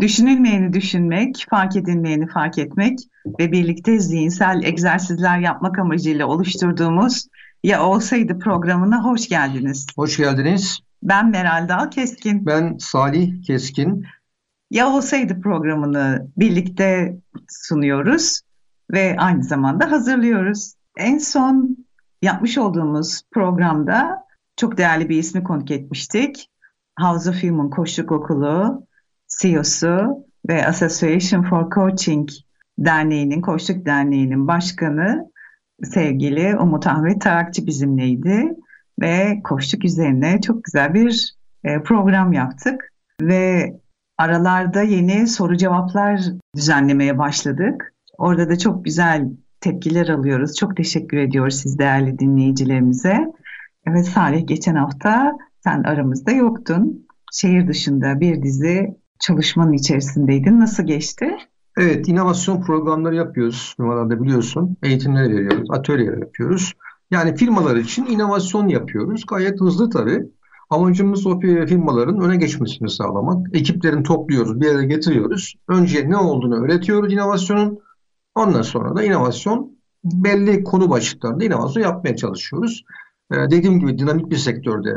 Düşünülmeyeni 0.00 0.72
düşünmek, 0.72 1.46
fark 1.50 1.76
edilmeyeni 1.76 2.26
fark 2.26 2.58
etmek 2.58 2.98
ve 3.40 3.52
birlikte 3.52 3.98
zihinsel 3.98 4.62
egzersizler 4.62 5.38
yapmak 5.38 5.78
amacıyla 5.78 6.26
oluşturduğumuz 6.26 7.26
Ya 7.64 7.86
Olsaydı 7.86 8.38
programına 8.38 9.04
hoş 9.04 9.28
geldiniz. 9.28 9.86
Hoş 9.96 10.16
geldiniz. 10.16 10.78
Ben 11.02 11.30
Meral 11.30 11.68
Dal 11.68 11.90
Keskin. 11.90 12.46
Ben 12.46 12.76
Salih 12.78 13.42
Keskin. 13.42 14.06
Ya 14.70 14.88
Olsaydı 14.88 15.40
programını 15.40 16.28
birlikte 16.36 17.16
sunuyoruz 17.48 18.40
ve 18.92 19.16
aynı 19.18 19.42
zamanda 19.42 19.90
hazırlıyoruz. 19.90 20.74
En 20.98 21.18
son 21.18 21.76
yapmış 22.22 22.58
olduğumuz 22.58 23.22
programda 23.30 24.24
çok 24.56 24.76
değerli 24.76 25.08
bir 25.08 25.18
ismi 25.18 25.44
konuk 25.44 25.70
etmiştik. 25.70 26.50
House 27.00 27.30
of 27.30 27.42
Human 27.42 27.70
Koçluk 27.70 28.12
Okulu 28.12 28.85
CEO'su 29.40 30.26
ve 30.48 30.66
Association 30.66 31.42
for 31.42 31.70
Coaching 31.70 32.28
Derneği'nin, 32.78 33.40
Koçluk 33.40 33.86
Derneği'nin 33.86 34.48
başkanı 34.48 35.30
sevgili 35.82 36.56
Umut 36.56 36.86
Ahmet 36.86 37.20
Tarakçı 37.20 37.66
bizimleydi 37.66 38.54
ve 39.00 39.40
koçluk 39.44 39.84
üzerine 39.84 40.40
çok 40.40 40.64
güzel 40.64 40.94
bir 40.94 41.34
e, 41.64 41.82
program 41.82 42.32
yaptık 42.32 42.92
ve 43.22 43.76
aralarda 44.18 44.82
yeni 44.82 45.26
soru 45.26 45.56
cevaplar 45.56 46.20
düzenlemeye 46.56 47.18
başladık. 47.18 47.94
Orada 48.18 48.48
da 48.48 48.58
çok 48.58 48.84
güzel 48.84 49.28
tepkiler 49.60 50.08
alıyoruz. 50.08 50.56
Çok 50.56 50.76
teşekkür 50.76 51.16
ediyoruz 51.16 51.54
siz 51.54 51.78
değerli 51.78 52.18
dinleyicilerimize. 52.18 53.32
Evet 53.86 54.06
Salih 54.06 54.46
geçen 54.46 54.74
hafta 54.74 55.32
sen 55.64 55.82
aramızda 55.82 56.30
yoktun. 56.30 57.06
Şehir 57.32 57.68
dışında 57.68 58.20
bir 58.20 58.42
dizi 58.42 58.96
çalışmanın 59.18 59.72
içerisindeydin. 59.72 60.60
Nasıl 60.60 60.82
geçti? 60.82 61.36
Evet, 61.78 62.08
inovasyon 62.08 62.62
programları 62.62 63.14
yapıyoruz. 63.14 63.74
Numarada 63.78 64.22
biliyorsun. 64.22 64.76
Eğitimler 64.82 65.30
veriyoruz, 65.30 65.68
atölyeler 65.70 66.18
yapıyoruz. 66.18 66.72
Yani 67.10 67.36
firmalar 67.36 67.76
için 67.76 68.06
inovasyon 68.06 68.68
yapıyoruz. 68.68 69.26
Gayet 69.26 69.60
hızlı 69.60 69.90
tabii. 69.90 70.26
Amacımız 70.70 71.26
o 71.26 71.40
firmaların 71.40 72.20
öne 72.20 72.36
geçmesini 72.36 72.90
sağlamak. 72.90 73.46
Ekiplerini 73.52 74.02
topluyoruz, 74.02 74.60
bir 74.60 74.66
yere 74.66 74.86
getiriyoruz. 74.86 75.54
Önce 75.68 76.10
ne 76.10 76.16
olduğunu 76.16 76.64
öğretiyoruz 76.64 77.12
inovasyonun. 77.12 77.78
Ondan 78.34 78.62
sonra 78.62 78.96
da 78.96 79.04
inovasyon 79.04 79.76
belli 80.04 80.64
konu 80.64 80.90
başlıklarında 80.90 81.44
inovasyon 81.44 81.82
yapmaya 81.82 82.16
çalışıyoruz. 82.16 82.84
Ee, 83.32 83.36
dediğim 83.36 83.80
gibi 83.80 83.98
dinamik 83.98 84.30
bir 84.30 84.36
sektörde 84.36 84.90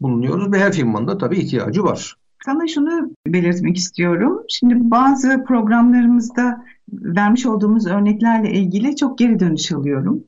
bulunuyoruz 0.00 0.52
ve 0.52 0.58
her 0.58 0.72
firmanın 0.72 1.08
da 1.08 1.18
tabii 1.18 1.38
ihtiyacı 1.38 1.82
var. 1.82 2.16
Sana 2.44 2.66
şunu 2.66 3.10
belirtmek 3.26 3.76
istiyorum. 3.76 4.42
Şimdi 4.48 4.74
bazı 4.90 5.44
programlarımızda 5.44 6.64
vermiş 6.92 7.46
olduğumuz 7.46 7.86
örneklerle 7.86 8.50
ilgili 8.52 8.96
çok 8.96 9.18
geri 9.18 9.40
dönüş 9.40 9.72
alıyorum. 9.72 10.24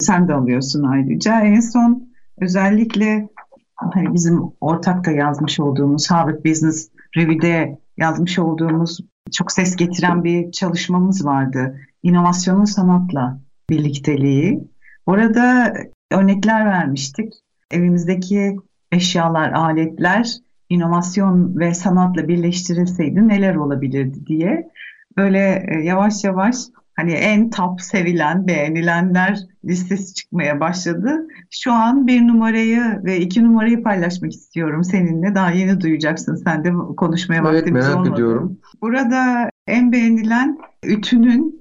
Sen 0.00 0.28
de 0.28 0.34
alıyorsun 0.34 0.82
ayrıca. 0.82 1.40
En 1.40 1.60
son 1.60 2.08
özellikle 2.40 3.28
hani 3.74 4.14
bizim 4.14 4.40
ortakta 4.60 5.10
yazmış 5.10 5.60
olduğumuz 5.60 6.10
Harvard 6.10 6.44
Business 6.44 6.90
Review'de 7.16 7.78
yazmış 7.96 8.38
olduğumuz 8.38 9.00
çok 9.32 9.52
ses 9.52 9.76
getiren 9.76 10.24
bir 10.24 10.52
çalışmamız 10.52 11.24
vardı. 11.24 11.80
İnovasyonun 12.02 12.64
sanatla 12.64 13.40
birlikteliği. 13.70 14.68
Orada 15.06 15.74
örnekler 16.10 16.66
vermiştik. 16.66 17.32
Evimizdeki 17.70 18.56
eşyalar, 18.92 19.52
aletler 19.52 20.40
inovasyon 20.70 21.58
ve 21.58 21.74
sanatla 21.74 22.28
birleştirilseydi 22.28 23.28
neler 23.28 23.54
olabilirdi 23.54 24.26
diye 24.26 24.70
böyle 25.16 25.66
e, 25.68 25.74
yavaş 25.84 26.24
yavaş 26.24 26.56
hani 26.96 27.12
en 27.12 27.50
top 27.50 27.80
sevilen, 27.80 28.46
beğenilenler 28.46 29.38
listesi 29.64 30.14
çıkmaya 30.14 30.60
başladı. 30.60 31.26
Şu 31.50 31.72
an 31.72 32.06
bir 32.06 32.26
numarayı 32.26 33.00
ve 33.04 33.20
iki 33.20 33.44
numarayı 33.44 33.82
paylaşmak 33.82 34.32
istiyorum 34.32 34.84
seninle. 34.84 35.34
Daha 35.34 35.50
yeni 35.50 35.80
duyacaksın. 35.80 36.34
Sen 36.34 36.64
de 36.64 36.72
konuşmaya 36.96 37.42
evet, 37.42 37.54
vaktimiz 37.54 37.84
merak 37.84 37.96
olmadı. 37.96 38.14
ediyorum. 38.14 38.58
Burada 38.82 39.50
en 39.66 39.92
beğenilen 39.92 40.58
ütünün 40.84 41.60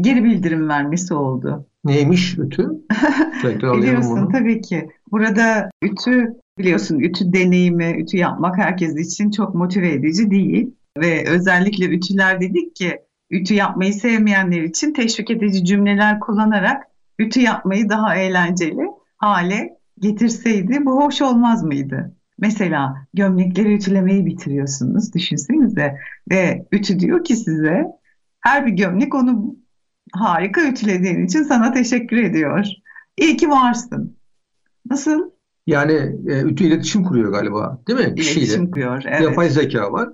geri 0.00 0.24
bildirim 0.24 0.68
vermesi 0.68 1.14
oldu. 1.14 1.66
Neymiş 1.84 2.38
ütü? 2.38 2.70
Biliyorsun 3.44 4.28
tabii 4.32 4.60
ki. 4.60 4.88
Burada 5.12 5.70
ütü 5.82 6.34
biliyorsun 6.60 7.00
ütü 7.00 7.32
deneyimi, 7.32 7.96
ütü 7.98 8.16
yapmak 8.16 8.58
herkes 8.58 8.96
için 8.96 9.30
çok 9.30 9.54
motive 9.54 9.92
edici 9.92 10.30
değil. 10.30 10.74
Ve 10.98 11.24
özellikle 11.28 11.84
ütüler 11.84 12.40
dedik 12.40 12.76
ki 12.76 13.00
ütü 13.30 13.54
yapmayı 13.54 13.94
sevmeyenler 13.94 14.62
için 14.62 14.92
teşvik 14.92 15.30
edici 15.30 15.64
cümleler 15.64 16.20
kullanarak 16.20 16.82
ütü 17.18 17.40
yapmayı 17.40 17.88
daha 17.88 18.16
eğlenceli 18.16 18.86
hale 19.16 19.76
getirseydi 19.98 20.86
bu 20.86 21.04
hoş 21.04 21.22
olmaz 21.22 21.62
mıydı? 21.62 22.14
Mesela 22.38 23.06
gömlekleri 23.14 23.74
ütülemeyi 23.74 24.26
bitiriyorsunuz 24.26 25.14
düşünsenize 25.14 25.96
ve 26.30 26.66
ütü 26.72 27.00
diyor 27.00 27.24
ki 27.24 27.36
size 27.36 27.86
her 28.40 28.66
bir 28.66 28.72
gömlek 28.72 29.14
onu 29.14 29.56
harika 30.12 30.68
ütülediğin 30.68 31.26
için 31.26 31.42
sana 31.42 31.72
teşekkür 31.72 32.16
ediyor. 32.16 32.66
İyi 33.16 33.36
ki 33.36 33.50
varsın. 33.50 34.16
Nasıl? 34.90 35.30
Yani 35.66 35.92
e, 36.26 36.42
ütü 36.42 36.64
iletişim 36.64 37.04
kuruyor 37.04 37.32
galiba 37.32 37.82
değil 37.88 37.98
mi? 38.08 38.14
Kişiyle. 38.14 38.40
İletişim 38.40 38.70
kuruyor, 38.70 39.02
evet. 39.06 39.20
Yapay 39.22 39.50
zeka 39.50 39.92
var. 39.92 40.08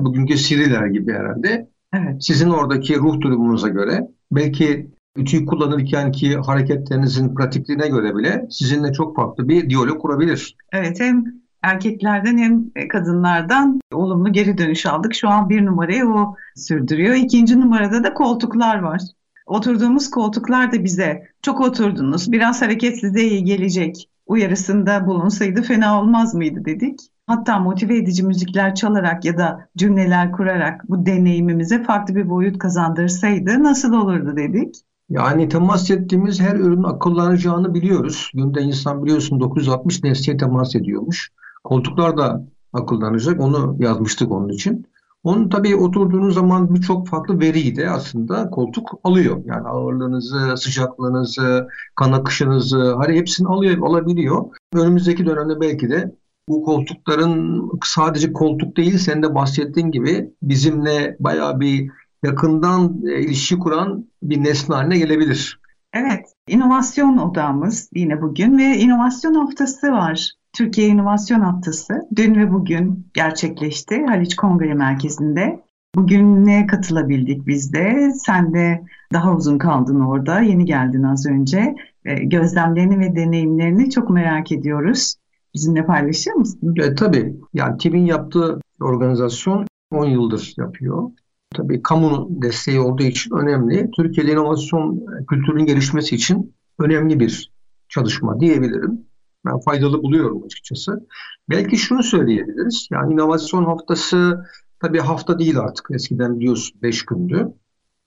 Bugünkü 0.00 0.38
Siri'ler 0.38 0.86
gibi 0.86 1.12
herhalde. 1.12 1.68
Evet. 1.94 2.24
Sizin 2.24 2.50
oradaki 2.50 2.96
ruh 2.96 3.20
durumunuza 3.20 3.68
göre 3.68 4.08
belki 4.32 4.90
ütüyü 5.16 5.46
kullanırken 5.46 6.12
ki 6.12 6.36
hareketlerinizin 6.36 7.34
pratikliğine 7.34 7.88
göre 7.88 8.16
bile 8.16 8.46
sizinle 8.50 8.92
çok 8.92 9.16
farklı 9.16 9.48
bir 9.48 9.70
diyalog 9.70 10.00
kurabilir. 10.00 10.56
Evet 10.72 11.00
hem 11.00 11.24
erkeklerden 11.62 12.38
hem 12.38 12.88
kadınlardan 12.88 13.80
olumlu 13.92 14.32
geri 14.32 14.58
dönüş 14.58 14.86
aldık. 14.86 15.14
Şu 15.14 15.28
an 15.28 15.48
bir 15.48 15.66
numarayı 15.66 16.06
o 16.06 16.36
sürdürüyor. 16.56 17.14
İkinci 17.14 17.60
numarada 17.60 18.04
da 18.04 18.14
koltuklar 18.14 18.78
var. 18.78 19.00
Oturduğumuz 19.46 20.10
koltuklar 20.10 20.72
da 20.72 20.84
bize 20.84 21.22
çok 21.42 21.60
oturdunuz, 21.60 22.32
biraz 22.32 22.62
hareketsizliğe 22.62 23.28
iyi 23.28 23.44
gelecek 23.44 24.08
uyarısında 24.28 25.06
bulunsaydı 25.06 25.62
fena 25.62 26.00
olmaz 26.00 26.34
mıydı 26.34 26.64
dedik. 26.64 27.00
Hatta 27.26 27.58
motive 27.58 27.96
edici 27.96 28.22
müzikler 28.22 28.74
çalarak 28.74 29.24
ya 29.24 29.38
da 29.38 29.68
cümleler 29.76 30.32
kurarak 30.32 30.88
bu 30.88 31.06
deneyimimize 31.06 31.82
farklı 31.82 32.14
bir 32.14 32.28
boyut 32.28 32.58
kazandırsaydı 32.58 33.62
nasıl 33.62 33.92
olurdu 33.92 34.36
dedik. 34.36 34.74
Yani 35.10 35.48
temas 35.48 35.90
ettiğimiz 35.90 36.40
her 36.40 36.56
ürün 36.56 36.82
akıllanacağını 36.82 37.74
biliyoruz. 37.74 38.30
Günde 38.34 38.60
insan 38.60 39.04
biliyorsun 39.04 39.40
960 39.40 40.04
nesneye 40.04 40.36
temas 40.36 40.76
ediyormuş. 40.76 41.30
Koltuklar 41.64 42.16
da 42.16 42.44
akıllanacak. 42.72 43.40
Onu 43.40 43.76
yazmıştık 43.78 44.32
onun 44.32 44.48
için. 44.48 44.86
Onun 45.28 45.48
tabii 45.48 45.76
oturduğunuz 45.76 46.34
zaman 46.34 46.74
birçok 46.74 47.08
farklı 47.08 47.40
veriyi 47.40 47.76
de 47.76 47.90
aslında 47.90 48.50
koltuk 48.50 48.90
alıyor. 49.04 49.42
Yani 49.44 49.68
ağırlığınızı, 49.68 50.56
sıcaklığınızı, 50.56 51.68
kan 51.94 52.12
akışınızı, 52.12 52.94
hani 52.94 53.16
hepsini 53.16 53.48
alıyor, 53.48 53.88
alabiliyor. 53.88 54.44
Önümüzdeki 54.72 55.26
dönemde 55.26 55.60
belki 55.60 55.90
de 55.90 56.14
bu 56.48 56.62
koltukların 56.62 57.70
sadece 57.84 58.32
koltuk 58.32 58.76
değil, 58.76 58.98
sen 58.98 59.22
de 59.22 59.34
bahsettiğin 59.34 59.90
gibi 59.90 60.30
bizimle 60.42 61.16
bayağı 61.20 61.60
bir 61.60 61.90
yakından 62.24 63.02
e, 63.06 63.20
ilişki 63.20 63.58
kuran 63.58 64.06
bir 64.22 64.44
nesne 64.44 64.74
haline 64.74 64.98
gelebilir. 64.98 65.60
Evet, 65.92 66.26
inovasyon 66.48 67.18
odamız 67.18 67.90
yine 67.94 68.22
bugün 68.22 68.58
ve 68.58 68.78
inovasyon 68.78 69.34
haftası 69.34 69.92
var. 69.92 70.32
Türkiye 70.52 70.88
İnovasyon 70.88 71.40
Haftası 71.40 72.08
dün 72.16 72.34
ve 72.34 72.52
bugün 72.52 73.06
gerçekleşti 73.14 74.04
Haliç 74.06 74.36
Kongre 74.36 74.74
Merkezi'nde. 74.74 75.60
Bugün 75.94 76.46
ne 76.46 76.66
katılabildik 76.66 77.46
biz 77.46 77.72
de? 77.72 78.12
Sen 78.14 78.54
de 78.54 78.82
daha 79.12 79.34
uzun 79.34 79.58
kaldın 79.58 80.00
orada, 80.00 80.40
yeni 80.40 80.64
geldin 80.64 81.02
az 81.02 81.26
önce. 81.26 81.74
Gözlemlerini 82.22 82.98
ve 82.98 83.16
deneyimlerini 83.16 83.90
çok 83.90 84.10
merak 84.10 84.52
ediyoruz. 84.52 85.14
Bizimle 85.54 85.86
paylaşır 85.86 86.32
mısın? 86.32 86.74
E, 86.76 86.94
tabii. 86.94 87.36
Yani 87.54 87.78
TİB'in 87.78 88.06
yaptığı 88.06 88.60
organizasyon 88.80 89.66
10 89.90 90.04
yıldır 90.04 90.54
yapıyor. 90.58 91.10
tabii 91.54 91.82
kamu 91.82 92.28
desteği 92.30 92.80
olduğu 92.80 93.02
için 93.02 93.34
önemli. 93.34 93.90
Türkiye'de 93.96 94.32
inovasyon 94.32 95.06
kültürünün 95.30 95.66
gelişmesi 95.66 96.14
için 96.14 96.54
önemli 96.78 97.20
bir 97.20 97.52
çalışma 97.88 98.40
diyebilirim. 98.40 99.07
Ben 99.44 99.60
faydalı 99.60 100.02
buluyorum 100.02 100.44
açıkçası. 100.44 101.06
Belki 101.50 101.76
şunu 101.76 102.02
söyleyebiliriz. 102.02 102.88
Yani 102.90 103.12
inovasyon 103.14 103.64
haftası 103.64 104.44
tabii 104.80 105.00
hafta 105.00 105.38
değil 105.38 105.58
artık. 105.58 105.86
Eskiden 105.90 106.40
biliyorsun 106.40 106.82
5 106.82 107.04
gündü. 107.04 107.48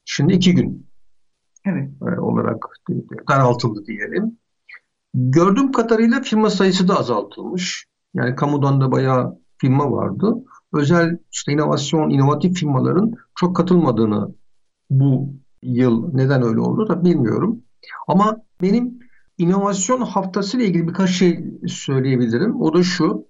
Şimdi 0.06 0.34
2 0.34 0.56
gün 0.56 0.88
evet. 1.66 1.90
E, 2.02 2.20
olarak 2.20 2.66
daraltıldı 3.30 3.86
diyelim. 3.86 4.38
Gördüğüm 5.14 5.72
kadarıyla 5.72 6.22
firma 6.22 6.50
sayısı 6.50 6.88
da 6.88 7.00
azaltılmış. 7.00 7.86
Yani 8.14 8.36
kamudan 8.36 8.82
da 8.82 8.92
bayağı 8.92 9.40
firma 9.58 9.92
vardı. 9.92 10.36
Özel 10.74 11.18
işte 11.32 11.52
inovasyon, 11.52 12.10
inovatif 12.10 12.58
firmaların 12.58 13.14
çok 13.36 13.56
katılmadığını 13.56 14.36
bu 14.90 15.34
yıl 15.64 16.14
neden 16.14 16.44
öyle 16.44 16.60
oldu 16.60 16.90
da 16.90 17.06
bilmiyorum. 17.06 17.64
Ama 18.08 18.38
benim 18.62 19.00
inovasyon 19.44 20.02
haftası 20.02 20.58
ile 20.58 20.66
ilgili 20.66 20.88
birkaç 20.88 21.10
şey 21.10 21.46
söyleyebilirim. 21.68 22.62
O 22.62 22.74
da 22.74 22.84
şu. 22.84 23.26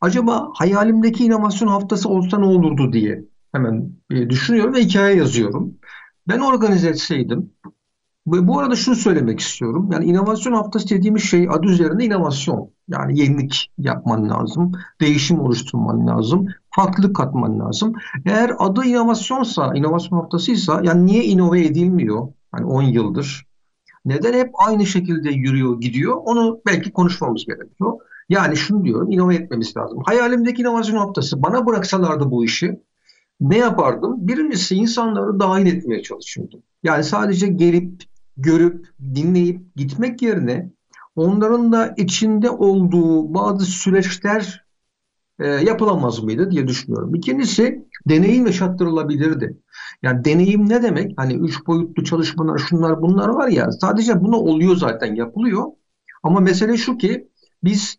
Acaba 0.00 0.48
hayalimdeki 0.54 1.24
inovasyon 1.24 1.68
haftası 1.68 2.08
olsa 2.08 2.38
ne 2.38 2.44
olurdu 2.44 2.92
diye 2.92 3.24
hemen 3.52 3.90
e, 4.10 4.30
düşünüyorum 4.30 4.74
ve 4.74 4.80
hikaye 4.80 5.16
yazıyorum. 5.16 5.74
Ben 6.28 6.38
organize 6.38 6.88
etseydim 6.88 7.50
bu 8.26 8.58
arada 8.58 8.76
şunu 8.76 8.94
söylemek 8.94 9.40
istiyorum. 9.40 9.88
Yani 9.92 10.04
inovasyon 10.04 10.52
haftası 10.52 10.88
dediğimiz 10.90 11.22
şey 11.22 11.48
adı 11.50 11.66
üzerinde 11.66 12.04
inovasyon. 12.04 12.70
Yani 12.88 13.20
yenilik 13.20 13.70
yapman 13.78 14.28
lazım, 14.28 14.72
değişim 15.00 15.40
oluşturman 15.40 16.06
lazım, 16.06 16.46
farklılık 16.70 17.16
katman 17.16 17.60
lazım. 17.60 17.92
Eğer 18.26 18.52
adı 18.58 18.84
inovasyonsa, 18.84 19.74
inovasyon 19.74 20.18
haftasıysa 20.18 20.80
yani 20.84 21.06
niye 21.06 21.24
inove 21.24 21.64
edilmiyor? 21.64 22.28
Yani 22.54 22.66
10 22.66 22.82
yıldır. 22.82 23.46
Neden 24.04 24.32
hep 24.32 24.50
aynı 24.66 24.86
şekilde 24.86 25.30
yürüyor, 25.30 25.80
gidiyor? 25.80 26.16
Onu 26.24 26.60
belki 26.66 26.92
konuşmamız 26.92 27.44
gerekiyor. 27.46 27.92
Yani 28.28 28.56
şunu 28.56 28.84
diyorum, 28.84 29.10
inove 29.10 29.34
etmemiz 29.34 29.76
lazım. 29.76 29.98
Hayalimdeki 30.06 30.62
inovasyon 30.62 30.96
haftası 30.96 31.42
bana 31.42 31.66
bıraksalardı 31.66 32.30
bu 32.30 32.44
işi 32.44 32.80
ne 33.40 33.58
yapardım? 33.58 34.28
Birincisi 34.28 34.74
insanları 34.74 35.40
dahil 35.40 35.66
etmeye 35.66 36.02
çalışıyordum. 36.02 36.62
Yani 36.82 37.04
sadece 37.04 37.46
gelip, 37.46 38.02
görüp, 38.36 38.86
dinleyip 39.14 39.76
gitmek 39.76 40.22
yerine 40.22 40.70
onların 41.16 41.72
da 41.72 41.94
içinde 41.96 42.50
olduğu 42.50 43.34
bazı 43.34 43.64
süreçler 43.64 44.64
e, 45.38 45.46
yapılamaz 45.46 46.22
mıydı 46.22 46.50
diye 46.50 46.68
düşünüyorum. 46.68 47.14
İkincisi 47.14 47.84
deneyim 48.08 48.46
yaşattırılabilirdi. 48.46 49.58
Yani 50.02 50.24
deneyim 50.24 50.68
ne 50.68 50.82
demek? 50.82 51.12
Hani 51.16 51.34
üç 51.34 51.66
boyutlu 51.66 52.04
çalışmalar 52.04 52.58
şunlar 52.58 53.02
bunlar 53.02 53.28
var 53.28 53.48
ya 53.48 53.72
sadece 53.72 54.20
bunu 54.20 54.36
oluyor 54.36 54.76
zaten 54.76 55.14
yapılıyor. 55.14 55.64
Ama 56.22 56.40
mesele 56.40 56.76
şu 56.76 56.98
ki 56.98 57.28
biz 57.64 57.98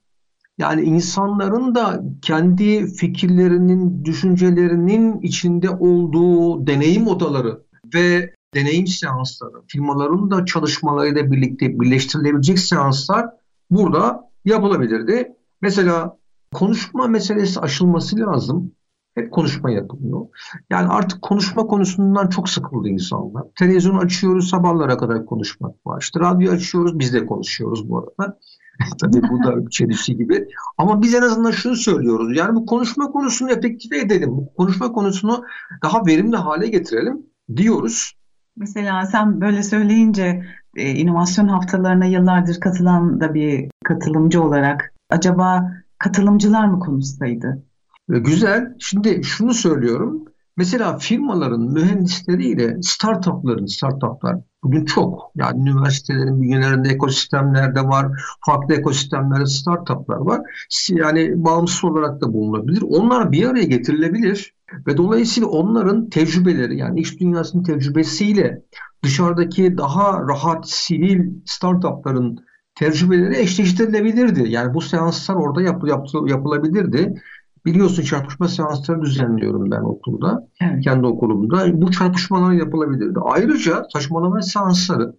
yani 0.58 0.82
insanların 0.82 1.76
da 1.76 2.04
kendi 2.22 2.88
fikirlerinin, 2.88 4.06
düşüncelerinin 4.06 5.22
içinde 5.22 5.70
olduğu 5.70 6.68
deneyim 6.68 7.08
odaları 7.08 7.64
ve 7.94 8.34
deneyim 8.54 8.88
seansları, 8.88 9.62
firmaların 9.68 10.32
da 10.32 10.46
çalışmalarıyla 10.46 11.32
birlikte 11.32 11.80
birleştirilebilecek 11.80 12.60
seanslar 12.60 13.30
burada 13.70 14.30
yapılabilirdi. 14.46 15.36
Mesela 15.62 16.18
konuşma 16.54 17.08
meselesi 17.08 17.60
aşılması 17.60 18.20
lazım. 18.20 18.72
Hep 19.16 19.32
konuşma 19.32 19.72
yapılıyor. 19.72 20.28
Yani 20.70 20.88
artık 20.88 21.22
konuşma 21.22 21.68
konusundan 21.68 22.30
çok 22.30 22.50
sıkıldı 22.50 22.90
insanlar. 22.90 23.44
Televizyon 23.56 23.98
açıyoruz 23.98 24.50
sabahlara 24.50 24.98
kadar 24.98 25.26
konuşmak 25.26 25.88
var. 25.88 26.02
İşte 26.02 26.20
radyo 26.20 26.52
açıyoruz 26.52 27.00
biz 27.00 27.14
de 27.14 27.26
konuşuyoruz 27.26 27.90
bu 27.90 27.98
arada. 27.98 28.40
Tabii 29.02 29.22
bu 29.30 29.44
da 29.44 29.70
çelişki 29.70 30.18
gibi. 30.18 30.48
Ama 30.78 31.02
biz 31.02 31.14
en 31.14 31.22
azından 31.22 31.52
şunu 31.52 31.76
söylüyoruz. 31.76 32.38
Yani 32.38 32.56
bu 32.56 32.66
konuşma 32.66 33.12
konusunu 33.12 33.52
efektive 33.52 34.00
edelim. 34.00 34.30
Bu 34.32 34.54
konuşma 34.54 34.92
konusunu 34.92 35.44
daha 35.84 36.06
verimli 36.06 36.36
hale 36.36 36.68
getirelim 36.68 37.26
diyoruz. 37.56 38.14
Mesela 38.58 39.06
sen 39.06 39.42
böyle 39.42 39.64
söyleyince 39.64 40.44
e, 40.76 40.90
inovasyon 40.92 41.48
haftalarına 41.48 42.06
yıllardır 42.06 42.60
katılan 42.60 43.22
da 43.22 43.34
bir 43.34 43.70
katılımcı 43.84 44.44
olarak 44.44 44.94
acaba 45.10 45.72
katılımcılar 45.98 46.66
mı 46.66 46.80
konuşsaydı? 46.80 47.64
Güzel. 48.08 48.76
Şimdi 48.80 49.24
şunu 49.24 49.54
söylüyorum. 49.54 50.26
Mesela 50.58 50.98
firmaların 50.98 51.62
mühendisleriyle 51.62 52.78
startupların, 52.82 53.66
startuplar 53.66 54.36
bugün 54.64 54.86
çok. 54.86 55.32
Yani 55.36 55.70
üniversitelerin 55.70 56.42
bünyelerinde 56.42 56.90
ekosistemlerde 56.90 57.82
var, 57.82 58.22
farklı 58.46 58.76
ekosistemlerde 58.76 59.46
startuplar 59.46 60.18
var. 60.18 60.42
Yani 60.90 61.34
bağımsız 61.36 61.86
olarak 61.86 62.22
da 62.22 62.34
bulunabilir. 62.34 62.82
Onlar 62.82 63.32
bir 63.32 63.50
araya 63.50 63.66
getirilebilir 63.66 64.54
ve 64.88 64.98
dolayısıyla 64.98 65.50
onların 65.50 66.10
tecrübeleri 66.10 66.78
yani 66.78 67.00
iş 67.00 67.20
dünyasının 67.20 67.64
tecrübesiyle 67.64 68.62
dışarıdaki 69.04 69.78
daha 69.78 70.22
rahat 70.22 70.70
sivil 70.70 71.32
startupların 71.46 72.40
tecrübeleri 72.76 73.38
eşleştirilebilirdi. 73.38 74.50
Yani 74.50 74.74
bu 74.74 74.82
seanslar 74.82 75.36
orada 75.36 75.62
yap, 75.62 75.88
yap, 75.88 76.08
yapılabilirdi. 76.28 77.14
Biliyorsun 77.66 78.04
çarpışma 78.04 78.48
seansları 78.48 79.02
düzenliyorum 79.02 79.72
ben 79.72 79.82
okulda, 79.82 80.48
evet. 80.62 80.84
kendi 80.84 81.08
okulumda. 81.08 81.82
Bu 81.82 81.92
çarpışmalar 81.92 82.52
yapılabilirdi. 82.52 83.20
Ayrıca 83.24 83.84
saçmalama 83.94 84.42
seansları, 84.42 85.16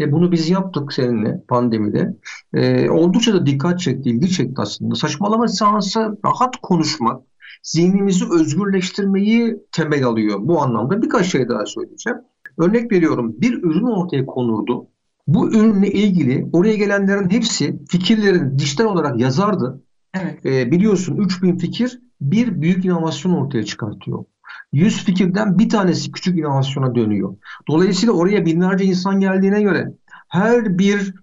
e 0.00 0.12
bunu 0.12 0.32
biz 0.32 0.50
yaptık 0.50 0.92
seninle 0.92 1.42
pandemide. 1.48 2.16
E, 2.54 2.90
oldukça 2.90 3.34
da 3.34 3.46
dikkat 3.46 3.80
çekti, 3.80 4.10
ilgi 4.10 4.30
çekti 4.30 4.54
aslında. 4.56 4.94
Saçmalama 4.94 5.48
seansı 5.48 6.18
rahat 6.24 6.56
konuşmak, 6.62 7.22
zihnimizi 7.62 8.24
özgürleştirmeyi 8.32 9.56
temel 9.72 10.04
alıyor. 10.04 10.38
Bu 10.42 10.62
anlamda 10.62 11.02
birkaç 11.02 11.26
şey 11.26 11.48
daha 11.48 11.66
söyleyeceğim. 11.66 12.18
Örnek 12.58 12.92
veriyorum 12.92 13.34
bir 13.40 13.62
ürün 13.62 13.86
ortaya 13.86 14.26
konurdu. 14.26 14.86
Bu 15.26 15.54
ürünle 15.54 15.92
ilgili 15.92 16.48
oraya 16.52 16.74
gelenlerin 16.74 17.30
hepsi 17.30 17.78
fikirlerini 17.88 18.58
dijital 18.58 18.84
olarak 18.84 19.20
yazardı. 19.20 19.82
Evet. 20.14 20.46
E, 20.46 20.70
biliyorsun 20.70 21.16
3000 21.16 21.58
fikir 21.58 22.00
bir 22.20 22.60
büyük 22.60 22.84
inovasyon 22.84 23.32
ortaya 23.32 23.64
çıkartıyor. 23.64 24.24
100 24.72 25.04
fikirden 25.04 25.58
bir 25.58 25.68
tanesi 25.68 26.12
küçük 26.12 26.38
inovasyona 26.38 26.94
dönüyor. 26.94 27.36
Dolayısıyla 27.68 28.14
oraya 28.14 28.46
binlerce 28.46 28.84
insan 28.84 29.20
geldiğine 29.20 29.62
göre 29.62 29.92
her 30.28 30.78
bir 30.78 31.14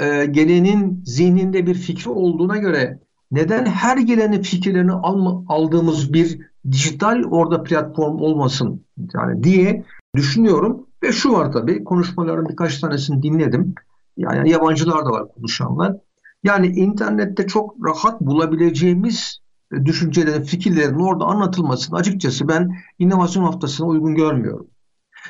e, 0.00 0.26
gelenin 0.26 1.02
zihninde 1.06 1.66
bir 1.66 1.74
fikri 1.74 2.10
olduğuna 2.10 2.56
göre 2.56 2.98
neden 3.30 3.66
her 3.66 3.96
gelenin 3.96 4.42
fikirlerini 4.42 4.92
al, 4.92 5.44
aldığımız 5.48 6.12
bir 6.12 6.38
dijital 6.70 7.22
orada 7.30 7.62
platform 7.62 8.20
olmasın 8.20 8.84
yani 9.14 9.44
diye 9.44 9.84
düşünüyorum. 10.16 10.86
Ve 11.02 11.12
şu 11.12 11.32
var 11.32 11.52
tabii 11.52 11.84
konuşmaların 11.84 12.48
birkaç 12.48 12.80
tanesini 12.80 13.22
dinledim. 13.22 13.74
Yani 14.16 14.50
yabancılar 14.50 15.04
da 15.04 15.10
var 15.10 15.28
konuşanlar. 15.34 15.96
Yani 16.44 16.66
internette 16.66 17.46
çok 17.46 17.76
rahat 17.86 18.20
bulabileceğimiz 18.20 19.38
e, 19.72 19.84
düşüncelerin, 19.86 20.42
fikirlerin 20.42 20.98
orada 20.98 21.24
anlatılmasını 21.24 21.98
açıkçası 21.98 22.48
ben 22.48 22.76
inovasyon 22.98 23.44
haftasına 23.44 23.86
uygun 23.86 24.14
görmüyorum. 24.14 24.66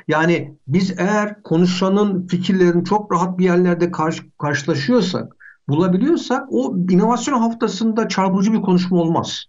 Yani 0.09 0.59
biz 0.67 0.95
eğer 0.99 1.43
konuşanın 1.43 2.27
fikirlerini 2.27 2.85
çok 2.85 3.13
rahat 3.13 3.39
bir 3.39 3.45
yerlerde 3.45 3.91
karşı, 3.91 4.23
karşılaşıyorsak, 4.39 5.37
bulabiliyorsak 5.69 6.47
o 6.51 6.77
inovasyon 6.91 7.39
haftasında 7.39 8.09
çarpıcı 8.09 8.53
bir 8.53 8.63
konuşma 8.63 8.99
olmaz. 8.99 9.45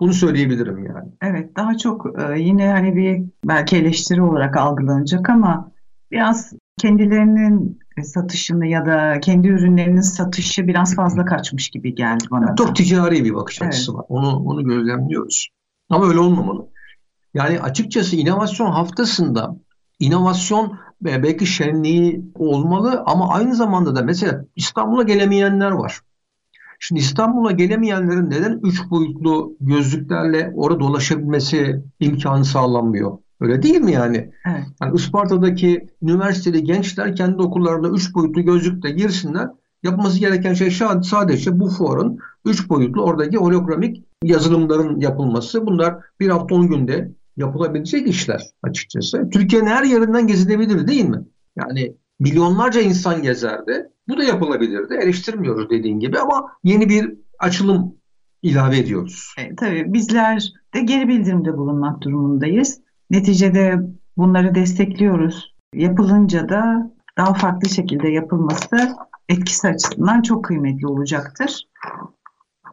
Bunu 0.00 0.12
söyleyebilirim 0.12 0.84
yani. 0.84 1.08
Evet 1.22 1.56
daha 1.56 1.76
çok 1.76 2.20
e, 2.20 2.40
yine 2.40 2.70
hani 2.70 2.96
bir 2.96 3.22
belki 3.44 3.76
eleştiri 3.76 4.22
olarak 4.22 4.56
algılanacak 4.56 5.30
ama 5.30 5.72
biraz 6.10 6.52
kendilerinin 6.78 7.81
satışını 8.04 8.66
ya 8.66 8.86
da 8.86 9.20
kendi 9.20 9.48
ürünlerinin 9.48 10.00
satışı 10.00 10.66
biraz 10.66 10.94
fazla 10.94 11.24
kaçmış 11.24 11.68
gibi 11.68 11.94
geldi 11.94 12.24
bana. 12.30 12.54
Çok 12.56 12.76
ticari 12.76 13.24
bir 13.24 13.34
bakış 13.34 13.62
açısı 13.62 13.92
evet. 13.92 13.98
var. 13.98 14.04
Onu 14.08 14.36
onu 14.36 14.64
gözlemliyoruz. 14.64 15.48
Ama 15.88 16.08
öyle 16.08 16.18
olmamalı. 16.18 16.68
Yani 17.34 17.60
açıkçası 17.60 18.16
inovasyon 18.16 18.70
haftasında 18.70 19.56
inovasyon 19.98 20.78
belki 21.02 21.46
şenliği 21.46 22.24
olmalı 22.34 23.02
ama 23.06 23.28
aynı 23.28 23.54
zamanda 23.54 23.96
da 23.96 24.02
mesela 24.02 24.44
İstanbul'a 24.56 25.02
gelemeyenler 25.02 25.70
var. 25.70 26.00
Şimdi 26.78 27.00
İstanbul'a 27.00 27.50
gelemeyenlerin 27.50 28.30
neden 28.30 28.60
üç 28.62 28.90
boyutlu 28.90 29.56
gözlüklerle 29.60 30.52
orada 30.54 30.80
dolaşabilmesi 30.80 31.84
imkanı 32.00 32.44
sağlanmıyor? 32.44 33.18
Öyle 33.42 33.62
değil 33.62 33.80
mi 33.80 33.92
yani? 33.92 34.30
Evet. 34.46 34.64
Yani 34.82 34.96
Isparta'daki 34.96 35.86
üniversiteli 36.02 36.64
gençler 36.64 37.16
kendi 37.16 37.42
okullarında 37.42 37.88
üç 37.88 38.14
boyutlu 38.14 38.42
gözlükle 38.42 38.90
girsinler. 38.90 39.48
Yapması 39.82 40.20
gereken 40.20 40.54
şey 40.54 40.70
sadece 41.02 41.60
bu 41.60 41.68
fuarın 41.68 42.18
üç 42.44 42.68
boyutlu 42.68 43.02
oradaki 43.02 43.36
hologramik 43.36 44.04
yazılımların 44.22 45.00
yapılması. 45.00 45.66
Bunlar 45.66 45.96
bir 46.20 46.28
hafta 46.28 46.54
on 46.54 46.66
günde 46.66 47.12
yapılabilecek 47.36 48.08
işler 48.08 48.42
açıkçası. 48.62 49.30
Türkiye'nin 49.30 49.66
her 49.66 49.84
yerinden 49.84 50.26
gezilebilir 50.26 50.86
değil 50.86 51.04
mi? 51.04 51.20
Yani 51.56 51.96
milyonlarca 52.20 52.80
insan 52.80 53.22
gezerdi. 53.22 53.88
Bu 54.08 54.18
da 54.18 54.24
yapılabilirdi. 54.24 54.94
Eleştirmiyoruz 54.94 55.70
dediğin 55.70 56.00
gibi 56.00 56.18
ama 56.18 56.46
yeni 56.64 56.88
bir 56.88 57.14
açılım 57.38 57.94
ilave 58.42 58.78
ediyoruz. 58.78 59.34
E, 59.38 59.54
tabii 59.56 59.92
bizler 59.92 60.52
de 60.74 60.80
geri 60.80 61.08
bildirimde 61.08 61.56
bulunmak 61.56 62.00
durumundayız. 62.02 62.80
Neticede 63.12 63.80
bunları 64.16 64.54
destekliyoruz. 64.54 65.54
Yapılınca 65.74 66.48
da 66.48 66.92
daha 67.18 67.34
farklı 67.34 67.68
şekilde 67.68 68.08
yapılması 68.08 68.96
etkisi 69.28 69.68
açısından 69.68 70.22
çok 70.22 70.44
kıymetli 70.44 70.86
olacaktır. 70.86 71.68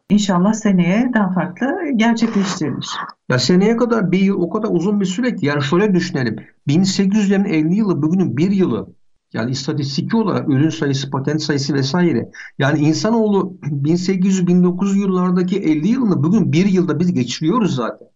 İnşallah 0.10 0.53
seneye 0.53 1.12
daha 1.13 1.34
farklı 1.34 1.67
gerçekleştirilir. 1.96 2.88
Ya 3.29 3.39
seneye 3.39 3.77
kadar 3.77 4.12
bir 4.12 4.19
yıl 4.19 4.41
o 4.41 4.50
kadar 4.50 4.69
uzun 4.72 5.01
bir 5.01 5.05
süre 5.05 5.36
ki 5.36 5.46
yani 5.46 5.63
şöyle 5.63 5.93
düşünelim. 5.93 6.36
1800'lerin 6.67 7.48
50 7.48 7.75
yılı 7.75 8.01
bugünün 8.01 8.38
bir 8.38 8.51
yılı 8.51 8.93
yani 9.34 9.51
istatistiki 9.51 10.17
olarak 10.17 10.50
ürün 10.50 10.69
sayısı, 10.69 11.10
patent 11.10 11.41
sayısı 11.41 11.74
vesaire. 11.74 12.31
Yani 12.60 12.79
insanoğlu 12.79 13.58
1800-1900 13.62 15.00
yıllardaki 15.00 15.60
50 15.60 15.88
yılını 15.88 16.24
bugün 16.24 16.53
bir 16.53 16.65
yılda 16.65 17.00
biz 17.00 17.13
geçiriyoruz 17.13 17.75
zaten. 17.75 18.08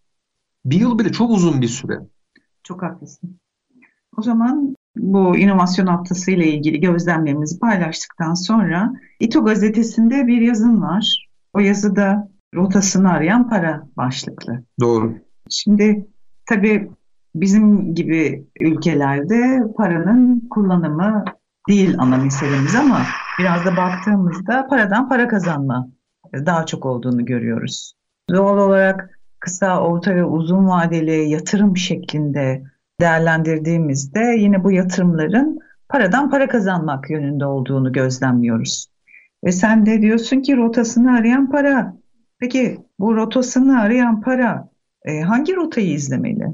Bir 0.65 0.79
yıl 0.79 0.99
bile 0.99 1.11
çok 1.11 1.31
uzun 1.31 1.61
bir 1.61 1.67
süre. 1.67 1.99
Çok 2.63 2.83
haklısın. 2.83 3.39
O 4.17 4.21
zaman 4.21 4.75
bu 4.95 5.37
inovasyon 5.37 5.87
haftası 5.87 6.31
ile 6.31 6.47
ilgili 6.47 6.79
gözlemlerimizi 6.79 7.59
paylaştıktan 7.59 8.33
sonra 8.33 8.93
İTO 9.19 9.45
gazetesinde 9.45 10.27
bir 10.27 10.41
yazın 10.41 10.81
var. 10.81 11.27
O 11.53 11.59
yazıda 11.59 12.29
rotasını 12.55 13.11
arayan 13.11 13.49
para 13.49 13.87
başlıklı. 13.97 14.63
Doğru. 14.79 15.13
Şimdi 15.49 16.07
tabii 16.45 16.91
bizim 17.35 17.95
gibi 17.95 18.47
ülkelerde 18.59 19.63
paranın 19.77 20.47
kullanımı 20.49 21.25
değil 21.69 21.95
ana 21.97 22.17
meselemiz 22.17 22.75
ama 22.75 23.01
biraz 23.39 23.65
da 23.65 23.77
baktığımızda 23.77 24.67
paradan 24.67 25.09
para 25.09 25.27
kazanma 25.27 25.87
daha 26.33 26.65
çok 26.65 26.85
olduğunu 26.85 27.25
görüyoruz. 27.25 27.93
Doğal 28.29 28.57
olarak 28.57 29.19
kısa, 29.43 29.79
orta 29.81 30.15
ve 30.15 30.25
uzun 30.25 30.67
vadeli 30.67 31.29
yatırım 31.29 31.77
şeklinde 31.77 32.63
değerlendirdiğimizde 33.01 34.19
yine 34.19 34.63
bu 34.63 34.71
yatırımların 34.71 35.59
paradan 35.89 36.29
para 36.29 36.47
kazanmak 36.47 37.09
yönünde 37.09 37.45
olduğunu 37.45 37.91
gözlemliyoruz. 37.91 38.87
Ve 39.43 39.51
sen 39.51 39.85
de 39.85 40.01
diyorsun 40.01 40.41
ki 40.41 40.57
rotasını 40.57 41.11
arayan 41.11 41.51
para. 41.51 41.97
Peki 42.39 42.77
bu 42.99 43.15
rotasını 43.15 43.79
arayan 43.79 44.21
para 44.21 44.69
e, 45.05 45.21
hangi 45.21 45.55
rotayı 45.55 45.93
izlemeli? 45.93 46.47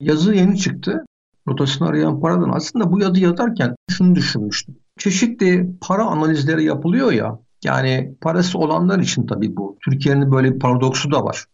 Yazı 0.00 0.34
yeni 0.34 0.58
çıktı. 0.58 1.04
Rotasını 1.48 1.88
arayan 1.88 2.20
paradan 2.20 2.50
aslında 2.54 2.92
bu 2.92 3.00
yazı 3.00 3.20
yazarken 3.20 3.74
şunu 3.90 4.14
düşünmüştüm. 4.14 4.76
Çeşitli 4.98 5.70
para 5.80 6.04
analizleri 6.04 6.64
yapılıyor 6.64 7.12
ya. 7.12 7.38
Yani 7.64 8.14
parası 8.20 8.58
olanlar 8.58 8.98
için 8.98 9.26
tabii 9.26 9.56
bu. 9.56 9.78
Türkiye'nin 9.84 10.32
böyle 10.32 10.54
bir 10.54 10.58
paradoksu 10.58 11.10
da 11.10 11.24
var. 11.24 11.46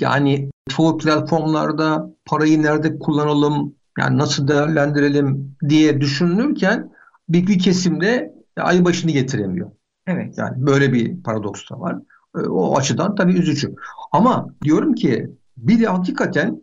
Yani 0.00 0.50
çoğu 0.68 0.98
platformlarda 0.98 2.10
parayı 2.24 2.62
nerede 2.62 2.98
kullanalım, 2.98 3.74
yani 3.98 4.18
nasıl 4.18 4.48
değerlendirelim 4.48 5.56
diye 5.68 6.00
düşünülürken 6.00 6.90
bir, 7.28 7.46
bir 7.46 7.58
kesimde 7.58 8.34
ay 8.56 8.84
başını 8.84 9.10
getiremiyor. 9.10 9.70
Evet. 10.06 10.38
Yani 10.38 10.66
böyle 10.66 10.92
bir 10.92 11.22
paradoks 11.22 11.70
da 11.70 11.80
var. 11.80 11.96
E, 12.36 12.38
o 12.38 12.76
açıdan 12.76 13.14
tabii 13.14 13.32
üzücü. 13.32 13.74
Ama 14.12 14.48
diyorum 14.64 14.94
ki 14.94 15.30
bir 15.56 15.80
de 15.80 15.86
hakikaten 15.86 16.60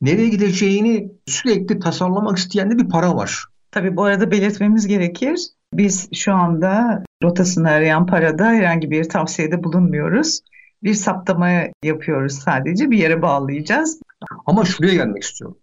nereye 0.00 0.28
gideceğini 0.28 1.12
sürekli 1.26 1.78
tasarlamak 1.78 2.38
isteyen 2.38 2.70
de 2.70 2.78
bir 2.78 2.88
para 2.88 3.16
var. 3.16 3.44
Tabii 3.70 3.96
bu 3.96 4.04
arada 4.04 4.30
belirtmemiz 4.30 4.86
gerekir. 4.86 5.40
Biz 5.74 6.08
şu 6.14 6.34
anda 6.34 7.04
rotasını 7.22 7.70
arayan 7.70 8.06
parada 8.06 8.46
herhangi 8.46 8.90
bir 8.90 9.08
tavsiyede 9.08 9.64
bulunmuyoruz. 9.64 10.40
Bir 10.84 10.94
saptama 10.94 11.50
yapıyoruz 11.82 12.32
sadece. 12.32 12.90
Bir 12.90 12.98
yere 12.98 13.22
bağlayacağız. 13.22 14.00
Ama 14.46 14.64
şuraya 14.64 14.94
gelmek 14.94 15.22
istiyorum. 15.22 15.58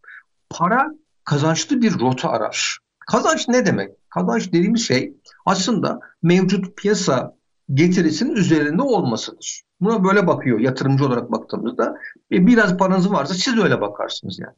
Para 0.49 0.91
kazançlı 1.23 1.81
bir 1.81 1.99
rota 1.99 2.29
arar. 2.29 2.77
Kazanç 3.11 3.47
ne 3.47 3.65
demek? 3.65 3.91
Kazanç 4.09 4.47
dediğimiz 4.47 4.87
şey 4.87 5.13
aslında 5.45 5.99
mevcut 6.23 6.77
piyasa 6.77 7.35
getirisinin 7.73 8.35
üzerinde 8.35 8.81
olmasıdır. 8.81 9.63
Buna 9.81 10.03
böyle 10.03 10.27
bakıyor 10.27 10.59
yatırımcı 10.59 11.05
olarak 11.05 11.31
baktığımızda. 11.31 11.97
E, 12.31 12.47
biraz 12.47 12.77
paranız 12.77 13.11
varsa 13.11 13.33
siz 13.33 13.57
öyle 13.57 13.81
bakarsınız 13.81 14.39
yani. 14.39 14.55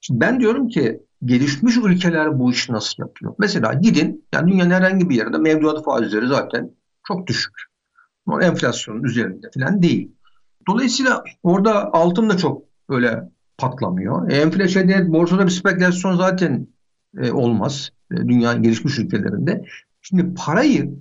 Şimdi 0.00 0.20
ben 0.20 0.40
diyorum 0.40 0.68
ki 0.68 1.02
gelişmiş 1.24 1.76
ülkeler 1.76 2.38
bu 2.38 2.52
işi 2.52 2.72
nasıl 2.72 3.02
yapıyor? 3.02 3.34
Mesela 3.38 3.74
gidin 3.74 4.24
yani 4.34 4.52
dünyanın 4.52 4.70
herhangi 4.70 5.08
bir 5.08 5.16
yerinde 5.16 5.38
mevduat 5.38 5.84
faizleri 5.84 6.28
zaten 6.28 6.70
çok 7.08 7.26
düşük. 7.26 7.54
Enflasyonun 8.42 9.04
üzerinde 9.04 9.46
falan 9.54 9.82
değil. 9.82 10.12
Dolayısıyla 10.68 11.24
orada 11.42 11.92
altın 11.92 12.30
da 12.30 12.36
çok 12.36 12.62
öyle 12.88 13.30
patlamıyor. 13.58 14.30
E, 14.30 14.36
enflasyon 14.36 15.12
borsada 15.12 15.46
bir 15.46 15.50
spekülasyon 15.50 16.16
zaten 16.16 16.66
e, 17.18 17.32
olmaz. 17.32 17.90
E, 18.12 18.16
dünyanın 18.16 18.62
gelişmiş 18.62 18.98
ülkelerinde. 18.98 19.64
Şimdi 20.02 20.34
parayı 20.34 20.98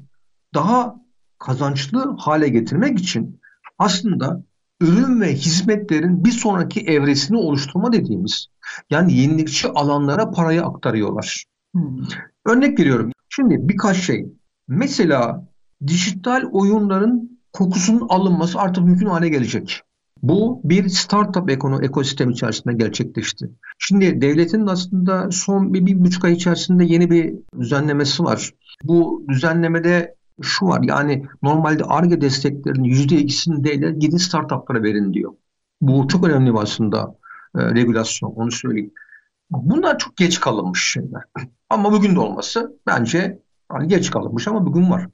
daha 0.53 0.96
kazançlı 1.39 2.15
hale 2.17 2.48
getirmek 2.50 3.00
için 3.00 3.39
aslında 3.79 4.44
ürün 4.82 5.22
ve 5.22 5.34
hizmetlerin 5.34 6.25
bir 6.25 6.32
sonraki 6.32 6.79
evresini 6.79 7.38
oluşturma 7.38 7.94
dediğimiz 7.94 8.48
yani 8.89 9.13
yenilikçi 9.13 9.67
alanlara 9.67 10.32
parayı 10.32 10.63
aktarıyorlar. 10.63 11.46
Hmm. 11.74 12.03
Örnek 12.46 12.79
veriyorum. 12.79 13.12
Şimdi 13.29 13.58
birkaç 13.70 13.98
şey. 13.98 14.25
Mesela 14.67 15.48
dijital 15.88 16.44
oyunların 16.51 17.39
kokusunun 17.54 18.08
alınması 18.10 18.60
artık 18.60 18.84
mümkün 18.84 19.06
hale 19.06 19.30
gelecek. 19.30 19.82
Bu 20.24 20.62
bir 20.63 20.89
startup 20.89 21.50
ekono 21.50 21.82
ekosistem 21.82 22.30
içerisinde 22.30 22.74
gerçekleşti. 22.74 23.50
Şimdi 23.80 24.22
devletin 24.22 24.68
aslında 24.68 25.32
son 25.32 25.74
bir, 25.74 25.86
bir 25.86 26.06
buçuk 26.06 26.25
ay 26.25 26.34
içerisinde 26.34 26.86
yeni 26.86 27.12
bir 27.12 27.34
düzenlemesi 27.60 28.24
var. 28.24 28.51
Bu 28.84 29.25
düzenlemede 29.30 30.15
şu 30.42 30.65
var 30.65 30.82
yani 30.84 31.25
normalde 31.44 31.84
ARGE 31.84 32.22
desteklerinin 32.22 32.84
yüzde 32.84 33.15
ikisini 33.15 33.63
değil 33.63 34.00
gidin 34.00 34.18
startuplara 34.18 34.84
verin 34.84 35.13
diyor. 35.13 35.34
Bu 35.82 36.08
çok 36.08 36.27
önemli 36.27 36.60
aslında 36.60 37.15
e, 37.58 37.65
regülasyon 37.65 38.32
onu 38.32 38.51
söyleyeyim. 38.51 38.92
Bunlar 39.51 39.98
çok 39.98 40.18
geç 40.18 40.39
kalınmış 40.39 40.92
şeyler. 40.92 41.22
Ama 41.70 41.92
bugün 41.92 42.15
de 42.15 42.20
olması 42.20 42.80
bence 42.88 43.39
hani 43.70 43.88
geç 43.88 44.12
kalınmış 44.12 44.48
ama 44.48 44.65
bugün 44.65 44.89
var. 44.89 45.08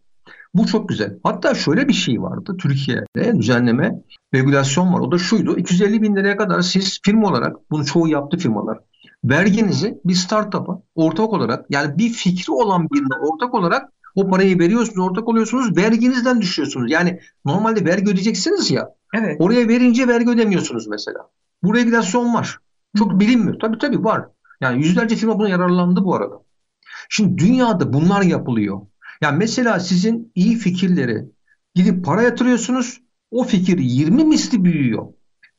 Bu 0.53 0.67
çok 0.67 0.89
güzel. 0.89 1.19
Hatta 1.23 1.53
şöyle 1.55 1.87
bir 1.87 1.93
şey 1.93 2.21
vardı 2.21 2.57
Türkiye'de 2.61 3.37
düzenleme, 3.37 4.01
regülasyon 4.33 4.93
var. 4.93 4.99
O 4.99 5.11
da 5.11 5.17
şuydu. 5.17 5.57
250 5.57 6.01
bin 6.01 6.15
liraya 6.15 6.37
kadar 6.37 6.61
siz 6.61 6.99
firma 7.03 7.27
olarak, 7.27 7.71
bunu 7.71 7.85
çoğu 7.85 8.07
yaptı 8.07 8.37
firmalar. 8.37 8.79
Verginizi 9.23 10.01
bir 10.05 10.13
startup'a 10.13 10.81
ortak 10.95 11.33
olarak 11.33 11.65
yani 11.69 11.97
bir 11.97 12.09
fikri 12.09 12.53
olan 12.53 12.89
birine 12.89 13.15
ortak 13.21 13.53
olarak 13.53 13.91
o 14.15 14.29
parayı 14.29 14.59
veriyorsunuz, 14.59 14.99
ortak 14.99 15.27
oluyorsunuz, 15.27 15.77
verginizden 15.77 16.41
düşüyorsunuz. 16.41 16.91
Yani 16.91 17.19
normalde 17.45 17.85
vergi 17.85 18.11
ödeyeceksiniz 18.11 18.71
ya. 18.71 18.89
Evet. 19.13 19.41
Oraya 19.41 19.67
verince 19.67 20.07
vergi 20.07 20.29
ödemiyorsunuz 20.29 20.87
mesela. 20.87 21.29
Bu 21.63 21.75
regülasyon 21.75 22.33
var. 22.33 22.57
Çok 22.97 23.19
bilinmiyor. 23.19 23.59
Tabii 23.59 23.77
tabii 23.77 24.03
var. 24.03 24.25
Yani 24.61 24.83
yüzlerce 24.83 25.15
firma 25.15 25.39
buna 25.39 25.49
yararlandı 25.49 26.03
bu 26.03 26.15
arada. 26.15 26.35
Şimdi 27.09 27.37
dünyada 27.37 27.93
bunlar 27.93 28.21
yapılıyor. 28.21 28.81
Yani 29.21 29.37
mesela 29.37 29.79
sizin 29.79 30.31
iyi 30.35 30.55
fikirleri 30.55 31.25
gidip 31.75 32.05
para 32.05 32.21
yatırıyorsunuz. 32.21 33.01
O 33.31 33.43
fikir 33.43 33.77
20 33.77 34.23
misli 34.23 34.63
büyüyor. 34.63 35.07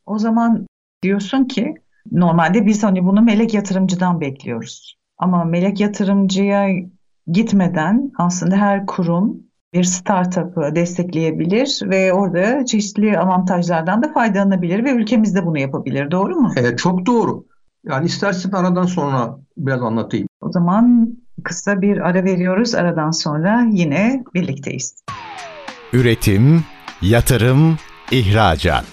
O 0.06 0.18
zaman 0.18 0.66
diyorsun 1.02 1.44
ki 1.44 1.74
normalde 2.12 2.66
biz 2.66 2.82
hani 2.82 3.04
bunu 3.04 3.22
melek 3.22 3.54
yatırımcıdan 3.54 4.20
bekliyoruz. 4.20 4.96
Ama 5.18 5.44
melek 5.44 5.80
yatırımcıya 5.80 6.68
gitmeden 7.26 8.12
aslında 8.18 8.56
her 8.56 8.86
kurum 8.86 9.36
bir 9.72 9.84
startup'ı 9.84 10.74
destekleyebilir 10.74 11.80
ve 11.84 12.12
orada 12.12 12.64
çeşitli 12.64 13.18
avantajlardan 13.18 14.02
da 14.02 14.12
faydalanabilir 14.12 14.84
ve 14.84 14.92
ülkemiz 14.92 15.34
de 15.34 15.46
bunu 15.46 15.58
yapabilir. 15.58 16.10
Doğru 16.10 16.36
mu? 16.36 16.52
Evet 16.56 16.78
çok 16.78 17.06
doğru. 17.06 17.44
Yani 17.84 18.06
istersen 18.06 18.50
aradan 18.50 18.86
sonra 18.86 19.38
biraz 19.56 19.82
anlatayım. 19.82 20.26
O 20.40 20.52
zaman 20.52 21.16
kısa 21.42 21.82
bir 21.82 22.08
ara 22.08 22.24
veriyoruz. 22.24 22.74
Aradan 22.74 23.10
sonra 23.10 23.66
yine 23.72 24.24
birlikteyiz. 24.34 24.94
Üretim, 25.92 26.64
yatırım, 27.02 27.78
ihracat. 28.10 28.84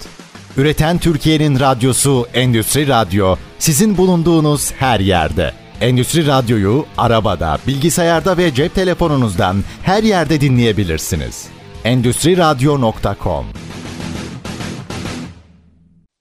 Üreten 0.57 0.97
Türkiye'nin 0.97 1.59
radyosu 1.59 2.25
Endüstri 2.33 2.87
Radyo 2.87 3.35
sizin 3.59 3.97
bulunduğunuz 3.97 4.73
her 4.73 4.99
yerde. 4.99 5.51
Endüstri 5.81 6.27
Radyo'yu 6.27 6.85
arabada, 6.97 7.57
bilgisayarda 7.67 8.37
ve 8.37 8.53
cep 8.53 8.75
telefonunuzdan 8.75 9.55
her 9.83 10.03
yerde 10.03 10.41
dinleyebilirsiniz. 10.41 11.47
Endüstri 11.83 12.37
Radyo.com 12.37 13.45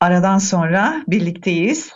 Aradan 0.00 0.38
sonra 0.38 1.04
birlikteyiz. 1.08 1.92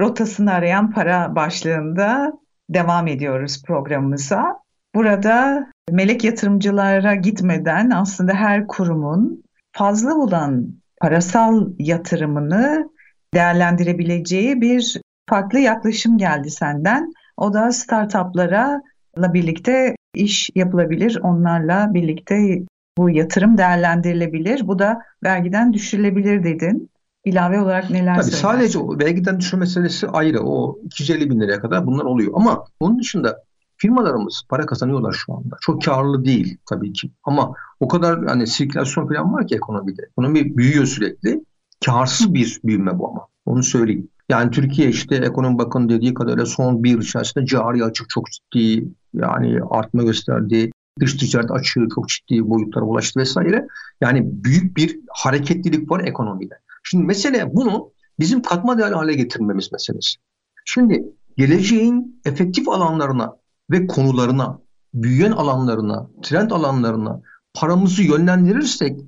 rotasını 0.00 0.52
arayan 0.52 0.92
para 0.92 1.36
başlığında 1.36 2.32
devam 2.70 3.06
ediyoruz 3.06 3.62
programımıza. 3.66 4.58
Burada 4.94 5.66
melek 5.90 6.24
yatırımcılara 6.24 7.14
gitmeden 7.14 7.90
aslında 7.90 8.32
her 8.34 8.66
kurumun 8.66 9.44
fazla 9.72 10.14
olan 10.14 10.68
parasal 11.00 11.70
yatırımını 11.78 12.90
değerlendirebileceği 13.34 14.60
bir 14.60 15.00
farklı 15.28 15.58
yaklaşım 15.58 16.18
geldi 16.18 16.50
senden. 16.50 17.12
O 17.36 17.52
da 17.52 17.72
startuplara 17.72 18.82
birlikte 19.16 19.96
iş 20.14 20.50
yapılabilir. 20.54 21.18
Onlarla 21.22 21.94
birlikte 21.94 22.62
bu 22.98 23.10
yatırım 23.10 23.58
değerlendirilebilir. 23.58 24.68
Bu 24.68 24.78
da 24.78 24.98
vergiden 25.24 25.72
düşürülebilir 25.72 26.44
dedin. 26.44 26.90
İlave 27.26 27.60
olarak 27.60 27.90
neler 27.90 28.14
Tabii 28.14 28.24
söylersin? 28.24 28.48
sadece 28.48 28.78
o 28.78 28.98
vergiden 28.98 29.40
düşürme 29.40 29.60
meselesi 29.60 30.08
ayrı. 30.08 30.40
O 30.40 30.78
250 30.84 31.30
bin 31.30 31.40
liraya 31.40 31.60
kadar 31.60 31.86
bunlar 31.86 32.04
oluyor. 32.04 32.32
Ama 32.34 32.64
onun 32.80 32.98
dışında 32.98 33.42
firmalarımız 33.76 34.42
para 34.48 34.66
kazanıyorlar 34.66 35.12
şu 35.12 35.34
anda. 35.34 35.56
Çok 35.60 35.82
karlı 35.82 36.24
değil 36.24 36.58
tabii 36.66 36.92
ki. 36.92 37.10
Ama 37.24 37.52
o 37.80 37.88
kadar 37.88 38.26
hani 38.26 38.46
sirkülasyon 38.46 39.08
falan 39.08 39.32
var 39.32 39.46
ki 39.46 39.54
ekonomide. 39.54 40.02
Ekonomi 40.02 40.56
büyüyor 40.56 40.86
sürekli. 40.86 41.44
Karsız 41.84 42.34
bir 42.34 42.60
büyüme 42.64 42.98
bu 42.98 43.08
ama. 43.08 43.26
Onu 43.46 43.62
söyleyeyim. 43.62 44.08
Yani 44.28 44.50
Türkiye 44.50 44.88
işte 44.88 45.14
ekonomi 45.14 45.58
bakın 45.58 45.88
dediği 45.88 46.14
kadarıyla 46.14 46.46
son 46.46 46.84
bir 46.84 46.90
yıl 46.90 47.02
içerisinde 47.02 47.46
cari 47.46 47.84
açık 47.84 48.08
çok 48.08 48.24
ciddi 48.30 48.88
yani 49.14 49.60
artma 49.70 50.02
gösterdi. 50.02 50.70
Dış 51.00 51.14
ticaret 51.14 51.50
açığı 51.50 51.86
çok 51.94 52.08
ciddi 52.08 52.48
boyutlara 52.48 52.84
ulaştı 52.84 53.20
vesaire. 53.20 53.66
Yani 54.00 54.22
büyük 54.44 54.76
bir 54.76 55.00
hareketlilik 55.08 55.90
var 55.90 56.00
ekonomide. 56.04 56.54
Şimdi 56.90 57.04
mesele 57.04 57.54
bunu 57.54 57.92
bizim 58.20 58.42
katma 58.42 58.78
değerli 58.78 58.94
hale 58.94 59.14
getirmemiz 59.14 59.72
meselesi. 59.72 60.16
Şimdi 60.64 61.04
geleceğin 61.36 62.20
efektif 62.24 62.68
alanlarına 62.68 63.36
ve 63.70 63.86
konularına, 63.86 64.58
büyüyen 64.94 65.32
alanlarına, 65.32 66.10
trend 66.22 66.50
alanlarına 66.50 67.20
paramızı 67.54 68.02
yönlendirirsek 68.02 69.00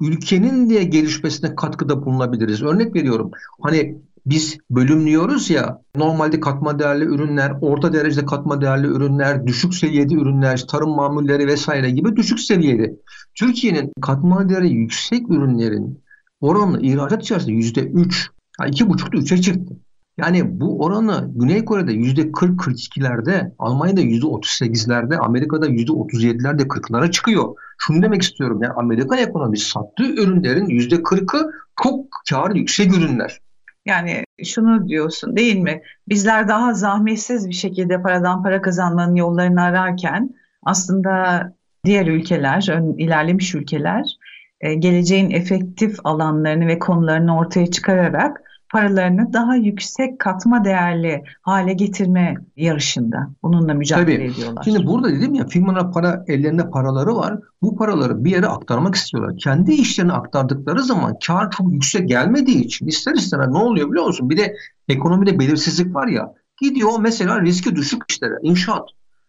ülkenin 0.00 0.68
diye 0.70 0.84
gelişmesine 0.84 1.54
katkıda 1.54 2.06
bulunabiliriz. 2.06 2.62
Örnek 2.62 2.94
veriyorum. 2.94 3.30
Hani 3.62 3.98
biz 4.26 4.58
bölümlüyoruz 4.70 5.50
ya 5.50 5.82
normalde 5.96 6.40
katma 6.40 6.78
değerli 6.78 7.04
ürünler, 7.04 7.52
orta 7.60 7.92
derecede 7.92 8.26
katma 8.26 8.60
değerli 8.60 8.86
ürünler, 8.86 9.46
düşük 9.46 9.74
seviyede 9.74 10.14
ürünler, 10.14 10.66
tarım 10.66 10.90
mamulleri 10.90 11.46
vesaire 11.46 11.90
gibi 11.90 12.16
düşük 12.16 12.40
seviyede. 12.40 12.96
Türkiye'nin 13.34 13.92
katma 14.00 14.48
değeri 14.48 14.70
yüksek 14.70 15.30
ürünlerin 15.30 16.03
oranı 16.44 16.80
ihracat 16.82 17.22
içerisinde 17.22 17.52
yüzde 17.52 17.80
üç, 17.80 18.30
yani 18.60 18.70
iki 18.70 18.88
buçukta 18.88 19.18
üçe 19.18 19.40
çıktı. 19.40 19.76
Yani 20.18 20.60
bu 20.60 20.84
oranı 20.84 21.30
Güney 21.34 21.64
Kore'de 21.64 21.92
yüzde 21.92 22.22
40-42'lerde, 22.22 23.52
Almanya'da 23.58 24.00
yüzde 24.00 24.26
38'lerde, 24.26 25.16
Amerika'da 25.16 25.66
yüzde 25.66 25.92
37'lerde 25.92 26.62
40'lara 26.62 27.10
çıkıyor. 27.10 27.54
Şunu 27.78 28.02
demek 28.02 28.22
istiyorum 28.22 28.60
yani 28.62 28.72
Amerikan 28.72 29.18
ekonomisi 29.18 29.70
sattığı 29.70 30.12
ürünlerin 30.12 30.66
yüzde 30.66 30.94
40'ı 30.94 31.52
çok 31.82 32.06
kar 32.30 32.54
yüksek 32.54 32.96
ürünler. 32.96 33.40
Yani 33.86 34.24
şunu 34.44 34.88
diyorsun 34.88 35.36
değil 35.36 35.56
mi? 35.56 35.82
Bizler 36.08 36.48
daha 36.48 36.74
zahmetsiz 36.74 37.48
bir 37.48 37.54
şekilde 37.54 38.02
paradan 38.02 38.42
para 38.42 38.62
kazanmanın 38.62 39.14
yollarını 39.14 39.62
ararken 39.62 40.34
aslında 40.62 41.42
diğer 41.84 42.06
ülkeler, 42.06 42.68
ilerlemiş 42.98 43.54
ülkeler 43.54 44.18
geleceğin 44.74 45.30
efektif 45.30 45.96
alanlarını 46.04 46.66
ve 46.66 46.78
konularını 46.78 47.38
ortaya 47.38 47.66
çıkararak 47.66 48.40
paralarını 48.74 49.32
daha 49.32 49.56
yüksek 49.56 50.18
katma 50.18 50.64
değerli 50.64 51.24
hale 51.42 51.72
getirme 51.72 52.34
yarışında. 52.56 53.30
Bununla 53.42 53.74
mücadele 53.74 54.16
Tabii. 54.16 54.32
ediyorlar. 54.32 54.62
Şimdi 54.64 54.86
burada 54.86 55.08
dedim 55.08 55.34
ya 55.34 55.46
firmalar 55.46 55.92
para 55.92 56.24
ellerinde 56.28 56.70
paraları 56.70 57.16
var. 57.16 57.38
Bu 57.62 57.76
paraları 57.76 58.24
bir 58.24 58.30
yere 58.30 58.46
aktarmak 58.46 58.94
istiyorlar. 58.94 59.36
Kendi 59.38 59.72
işlerini 59.72 60.12
aktardıkları 60.12 60.82
zaman 60.82 61.16
kar 61.26 61.50
çok 61.50 61.72
yüksek 61.72 62.08
gelmediği 62.08 62.64
için 62.64 62.86
ister 62.86 63.14
istemez 63.14 63.48
ne 63.48 63.58
oluyor 63.58 63.90
biliyor 63.90 64.06
musun? 64.06 64.30
Bir 64.30 64.36
de 64.36 64.56
ekonomide 64.88 65.38
belirsizlik 65.38 65.94
var 65.94 66.06
ya. 66.06 66.34
Gidiyor 66.60 66.98
mesela 67.00 67.40
riski 67.40 67.76
düşük 67.76 68.02
işlere, 68.08 68.34
inşaat. 68.42 68.88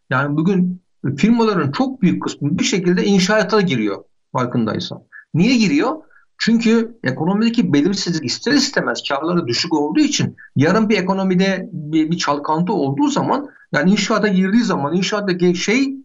Yani 0.09 0.37
bugün 0.37 0.81
firmaların 1.17 1.71
çok 1.71 2.01
büyük 2.01 2.23
kısmı 2.23 2.59
bir 2.59 2.63
şekilde 2.63 3.05
inşaata 3.05 3.61
giriyor 3.61 4.03
farkındaysan. 4.31 5.01
Niye 5.35 5.57
giriyor? 5.57 5.95
Çünkü 6.37 6.97
ekonomideki 7.03 7.73
belirsizlik 7.73 8.25
ister 8.25 8.53
istemez 8.53 9.03
karları 9.09 9.47
düşük 9.47 9.73
olduğu 9.73 9.99
için 9.99 10.35
yarın 10.55 10.89
bir 10.89 10.97
ekonomide 10.97 11.69
bir, 11.71 12.11
bir 12.11 12.17
çalkantı 12.17 12.73
olduğu 12.73 13.07
zaman 13.07 13.49
yani 13.73 13.91
inşaata 13.91 14.27
girdiği 14.27 14.63
zaman 14.63 14.95
inşaattaki 14.95 15.55
şey 15.55 15.95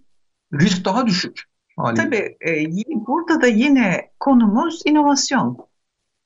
risk 0.53 0.85
daha 0.85 1.07
düşük. 1.07 1.45
Haliyle. 1.77 2.05
Tabii 2.05 2.37
e, 2.51 2.67
burada 3.07 3.43
da 3.43 3.47
yine 3.47 4.11
konumuz 4.21 4.83
inovasyon. 4.85 5.57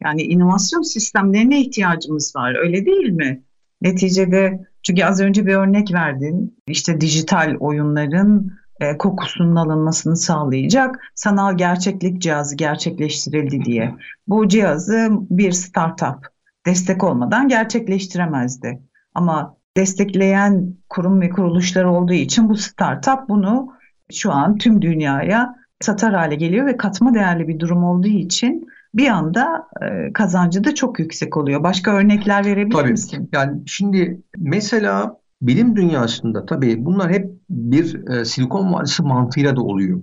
Yani 0.03 0.23
inovasyon 0.23 0.83
sistemlerine 0.83 1.61
ihtiyacımız 1.61 2.37
var 2.37 2.55
öyle 2.55 2.87
değil 2.87 3.09
mi? 3.09 3.43
Neticede 3.83 4.67
çünkü 4.83 5.05
az 5.05 5.21
önce 5.21 5.47
bir 5.47 5.55
örnek 5.55 5.93
verdin. 5.93 6.59
İşte 6.67 7.01
dijital 7.01 7.57
oyunların 7.61 8.53
e, 8.85 8.99
kokusunun 8.99 9.57
alınmasını 9.57 10.17
sağlayacak 10.17 11.13
sanal 11.15 11.57
gerçeklik 11.57 12.23
cihazı 12.23 12.57
gerçekleştirildi 12.57 13.65
diye. 13.65 13.95
Bu 14.27 14.49
cihazı 14.49 15.09
bir 15.11 15.53
startup 15.53 16.29
destek 16.67 17.05
olmadan 17.05 17.49
gerçekleştiremezdi. 17.49 18.81
Ama 19.15 19.57
destekleyen 19.77 20.75
kurum 20.89 21.21
ve 21.21 21.31
kuruluşlar 21.31 21.85
olduğu 21.85 22.13
için 22.13 22.49
bu 22.49 22.57
startup 22.57 23.29
bunu 23.29 23.73
şu 24.13 24.33
an 24.33 24.59
tüm 24.59 24.83
dünyaya 24.83 25.55
satar 25.81 26.15
hale 26.15 26.35
geliyor 26.35 26.67
ve 26.67 26.77
katma 26.77 27.15
değerli 27.15 27.49
bir 27.49 27.59
durum 27.59 27.85
olduğu 27.85 28.09
için 28.09 28.67
bir 28.95 29.09
anda 29.09 29.69
e, 29.83 30.13
kazancı 30.13 30.65
da 30.65 30.75
çok 30.75 30.99
yüksek 30.99 31.37
oluyor. 31.37 31.63
Başka 31.63 31.93
örnekler 31.97 32.45
verebilir 32.45 32.77
Tabii. 32.77 32.91
misin? 32.91 33.31
Yani 33.33 33.63
şimdi 33.67 34.21
mesela 34.37 35.17
bilim 35.43 35.77
dünyasında 35.77 36.47
tabii 36.47 36.85
bunlar 36.85 37.13
hep 37.13 37.31
bir 37.51 38.09
e, 38.09 38.25
silikon 38.25 38.73
vadisi 38.73 39.03
mantığıyla 39.07 39.57
da 39.57 39.63
oluyor. 39.63 40.03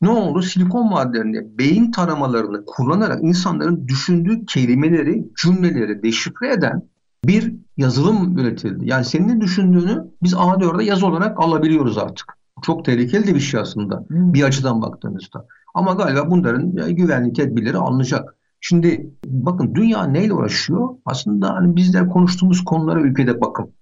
Ne 0.00 0.08
oldu? 0.08 0.42
Silikon 0.42 0.92
vadilerinde 0.92 1.58
beyin 1.58 1.90
taramalarını 1.90 2.64
kullanarak 2.66 3.22
insanların 3.22 3.88
düşündüğü 3.88 4.46
kelimeleri, 4.46 5.24
cümleleri 5.42 6.02
deşifre 6.02 6.52
eden 6.52 6.82
bir 7.24 7.54
yazılım 7.76 8.38
üretildi. 8.38 8.88
Yani 8.88 9.04
senin 9.04 9.28
ne 9.28 9.40
düşündüğünü 9.40 10.04
biz 10.22 10.32
A4'de 10.32 10.84
yazı 10.84 11.06
olarak 11.06 11.40
alabiliyoruz 11.40 11.98
artık. 11.98 12.38
Çok 12.62 12.84
tehlikeli 12.84 13.26
de 13.26 13.34
bir 13.34 13.40
şey 13.40 13.60
aslında 13.60 14.04
hmm. 14.08 14.34
bir 14.34 14.42
açıdan 14.42 14.82
baktığınızda. 14.82 15.46
Ama 15.74 15.92
galiba 15.92 16.30
bunların 16.30 16.94
güvenlik 16.96 17.36
tedbirleri 17.36 17.76
alınacak. 17.76 18.34
Şimdi 18.60 19.10
bakın 19.26 19.74
dünya 19.74 20.04
neyle 20.04 20.32
uğraşıyor? 20.32 20.88
Aslında 21.04 21.54
hani 21.54 21.76
bizler 21.76 22.08
konuştuğumuz 22.08 22.64
konulara 22.64 23.00
ülkede 23.00 23.40
bakın. 23.40 23.72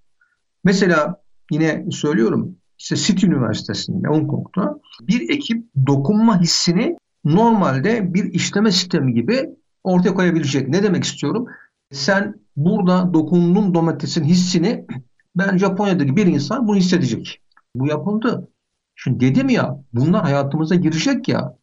Mesela 0.66 1.22
yine 1.50 1.86
söylüyorum 1.90 2.56
işte 2.78 2.96
City 2.96 3.26
Üniversitesi'nde 3.26 4.08
Hong 4.08 4.30
Kong'da 4.30 4.80
bir 5.00 5.30
ekip 5.30 5.64
dokunma 5.86 6.40
hissini 6.40 6.96
normalde 7.24 8.14
bir 8.14 8.24
işleme 8.24 8.70
sistemi 8.70 9.14
gibi 9.14 9.50
ortaya 9.84 10.14
koyabilecek. 10.14 10.68
Ne 10.68 10.82
demek 10.82 11.04
istiyorum? 11.04 11.46
Sen 11.92 12.34
burada 12.56 13.14
dokunduğun 13.14 13.74
domatesin 13.74 14.24
hissini 14.24 14.86
ben 15.36 15.58
Japonya'daki 15.58 16.16
bir 16.16 16.26
insan 16.26 16.68
bunu 16.68 16.76
hissedecek. 16.76 17.40
Bu 17.76 17.86
yapıldı. 17.86 18.48
Şimdi 18.94 19.20
dedim 19.20 19.48
ya 19.48 19.84
bunlar 19.92 20.22
hayatımıza 20.22 20.74
girecek 20.74 21.28
ya. 21.28 21.56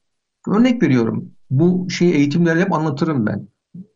Örnek 0.48 0.84
veriyorum. 0.84 1.32
Bu 1.50 1.89
şeyi 1.89 2.13
eğitimlerde 2.13 2.62
hep 2.62 2.74
anlatırım 2.74 3.26
ben. 3.26 3.48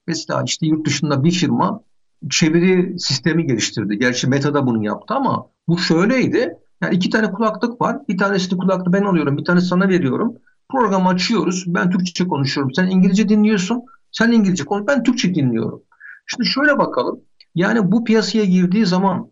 Mesela 0.07 0.43
işte 0.45 0.67
yurt 0.67 0.87
dışında 0.87 1.23
bir 1.23 1.31
firma 1.31 1.81
çeviri 2.29 2.99
sistemi 2.99 3.47
geliştirdi. 3.47 3.99
Gerçi 3.99 4.27
Meta 4.27 4.53
da 4.53 4.67
bunu 4.67 4.85
yaptı 4.85 5.13
ama 5.13 5.47
bu 5.67 5.77
şöyleydi. 5.77 6.57
Yani 6.81 6.95
iki 6.95 7.09
tane 7.09 7.31
kulaklık 7.31 7.81
var. 7.81 7.97
Bir 8.07 8.17
tanesi 8.17 8.57
kulaklık 8.57 8.93
ben 8.93 9.03
alıyorum. 9.03 9.37
Bir 9.37 9.45
tane 9.45 9.61
sana 9.61 9.89
veriyorum. 9.89 10.37
Programı 10.69 11.09
açıyoruz. 11.09 11.63
Ben 11.67 11.91
Türkçe 11.91 12.27
konuşuyorum. 12.27 12.73
Sen 12.73 12.87
İngilizce 12.87 13.29
dinliyorsun. 13.29 13.83
Sen 14.11 14.31
İngilizce 14.31 14.65
konuş. 14.65 14.87
Ben 14.87 15.03
Türkçe 15.03 15.35
dinliyorum. 15.35 15.83
Şimdi 16.25 16.49
şöyle 16.49 16.77
bakalım. 16.77 17.19
Yani 17.55 17.91
bu 17.91 18.03
piyasaya 18.03 18.45
girdiği 18.45 18.85
zaman 18.85 19.29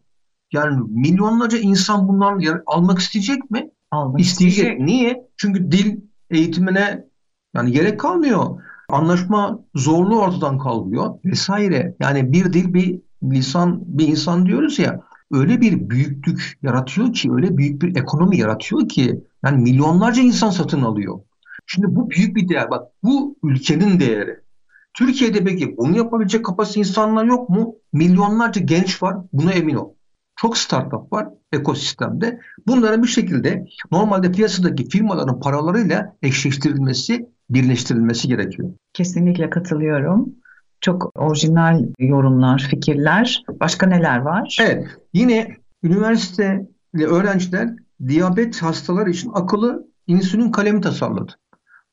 yani 0.53 0.83
milyonlarca 0.89 1.57
insan 1.57 2.07
bundan 2.07 2.41
almak 2.65 2.99
isteyecek 2.99 3.51
mi? 3.51 3.69
Almak 3.91 4.19
isteyecek. 4.19 4.57
isteyecek. 4.57 4.85
Niye? 4.85 5.27
Çünkü 5.37 5.71
dil 5.71 5.97
eğitimine 6.29 7.05
yani 7.55 7.71
gerek 7.71 7.99
kalmıyor. 7.99 8.61
Anlaşma 8.89 9.59
zorluğu 9.75 10.19
ortadan 10.19 10.57
kalkıyor 10.57 11.13
vesaire. 11.25 11.95
Yani 11.99 12.33
bir 12.33 12.53
dil 12.53 12.73
bir 12.73 13.01
lisan 13.23 13.81
bir 13.85 14.07
insan 14.07 14.45
diyoruz 14.45 14.79
ya 14.79 15.01
öyle 15.31 15.61
bir 15.61 15.89
büyüklük 15.89 16.59
yaratıyor 16.63 17.13
ki 17.13 17.31
öyle 17.31 17.57
büyük 17.57 17.81
bir 17.81 17.95
ekonomi 17.95 18.37
yaratıyor 18.37 18.89
ki 18.89 19.23
yani 19.45 19.61
milyonlarca 19.61 20.21
insan 20.21 20.49
satın 20.49 20.81
alıyor. 20.81 21.19
Şimdi 21.65 21.95
bu 21.95 22.09
büyük 22.09 22.35
bir 22.35 22.49
değer. 22.49 22.69
Bak 22.69 22.83
bu 23.03 23.37
ülkenin 23.43 23.99
değeri. 23.99 24.39
Türkiye'de 24.93 25.43
peki 25.43 25.77
bunu 25.77 25.97
yapabilecek 25.97 26.45
kapasite 26.45 26.79
insanlar 26.79 27.25
yok 27.25 27.49
mu? 27.49 27.75
Milyonlarca 27.93 28.61
genç 28.61 29.03
var. 29.03 29.17
Buna 29.33 29.51
emin 29.51 29.75
ol. 29.75 29.93
Çok 30.35 30.57
startup 30.57 31.13
var 31.13 31.27
ekosistemde. 31.51 32.39
Bunların 32.67 33.03
bir 33.03 33.07
şekilde 33.07 33.65
normalde 33.91 34.31
piyasadaki 34.31 34.89
firmaların 34.89 35.39
paralarıyla 35.39 36.17
eşleştirilmesi, 36.21 37.29
birleştirilmesi 37.49 38.27
gerekiyor. 38.27 38.69
Kesinlikle 38.93 39.49
katılıyorum. 39.49 40.29
Çok 40.81 41.11
orijinal 41.15 41.85
yorumlar, 41.99 42.67
fikirler. 42.69 43.43
Başka 43.59 43.87
neler 43.87 44.17
var? 44.17 44.57
Evet. 44.61 44.87
Yine 45.13 45.57
üniversite 45.83 46.67
öğrenciler 46.93 47.69
diyabet 48.07 48.61
hastaları 48.61 49.09
için 49.09 49.31
akıllı 49.33 49.87
insülin 50.07 50.51
kalemi 50.51 50.81
tasarladı. 50.81 51.31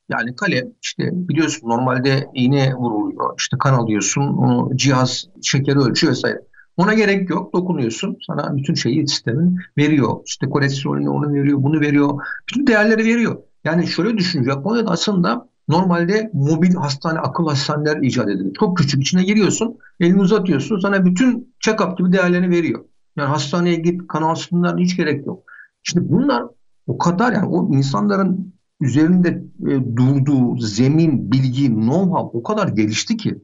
Yani 0.09 0.37
kalem 0.37 0.73
işte 0.83 1.11
biliyorsun 1.13 1.69
normalde 1.69 2.29
iğne 2.35 2.75
vuruluyor. 2.75 3.35
işte 3.39 3.57
kan 3.59 3.75
alıyorsun. 3.75 4.23
Onu 4.23 4.77
cihaz 4.77 5.29
şekeri 5.43 5.79
ölçüyor 5.79 6.13
vesaire. 6.13 6.41
Ona 6.77 6.95
gerek 6.95 7.31
yok. 7.31 7.55
Dokunuyorsun. 7.55 8.17
Sana 8.27 8.57
bütün 8.57 8.75
şeyi 8.75 9.09
sistemin 9.09 9.59
veriyor. 9.79 10.17
İşte 10.27 10.49
kolesterolünü 10.49 11.09
onu 11.09 11.33
veriyor, 11.33 11.63
bunu 11.63 11.81
veriyor. 11.81 12.21
Bütün 12.49 12.67
değerleri 12.67 13.05
veriyor. 13.05 13.37
Yani 13.65 13.87
şöyle 13.87 14.17
düşün. 14.19 14.45
Japonya'da 14.45 14.91
aslında 14.91 15.49
normalde 15.69 16.31
mobil 16.33 16.75
hastane, 16.75 17.19
akıl 17.19 17.49
hastaneler 17.49 18.03
icat 18.03 18.29
edildi. 18.29 18.53
Çok 18.61 18.79
küçük. 18.79 19.03
içine 19.03 19.23
giriyorsun. 19.23 19.79
Elini 20.01 20.21
uzatıyorsun. 20.21 20.81
Sana 20.81 21.05
bütün 21.05 21.55
check-up 21.65 21.99
gibi 21.99 22.13
değerlerini 22.13 22.51
veriyor. 22.51 22.85
Yani 23.17 23.29
hastaneye 23.29 23.77
git, 23.77 24.09
kan 24.09 24.23
alsınlar 24.23 24.79
hiç 24.79 24.97
gerek 24.97 25.27
yok. 25.27 25.43
Şimdi 25.83 26.13
bunlar 26.13 26.45
o 26.87 26.99
kadar 26.99 27.33
yani 27.33 27.47
o 27.47 27.75
insanların 27.75 28.55
üzerinde 28.81 29.29
e, 29.61 29.97
durduğu 29.97 30.57
zemin, 30.57 31.33
bilgi, 31.33 31.67
know-how 31.67 32.31
o 32.39 32.43
kadar 32.43 32.69
gelişti 32.69 33.17
ki. 33.17 33.39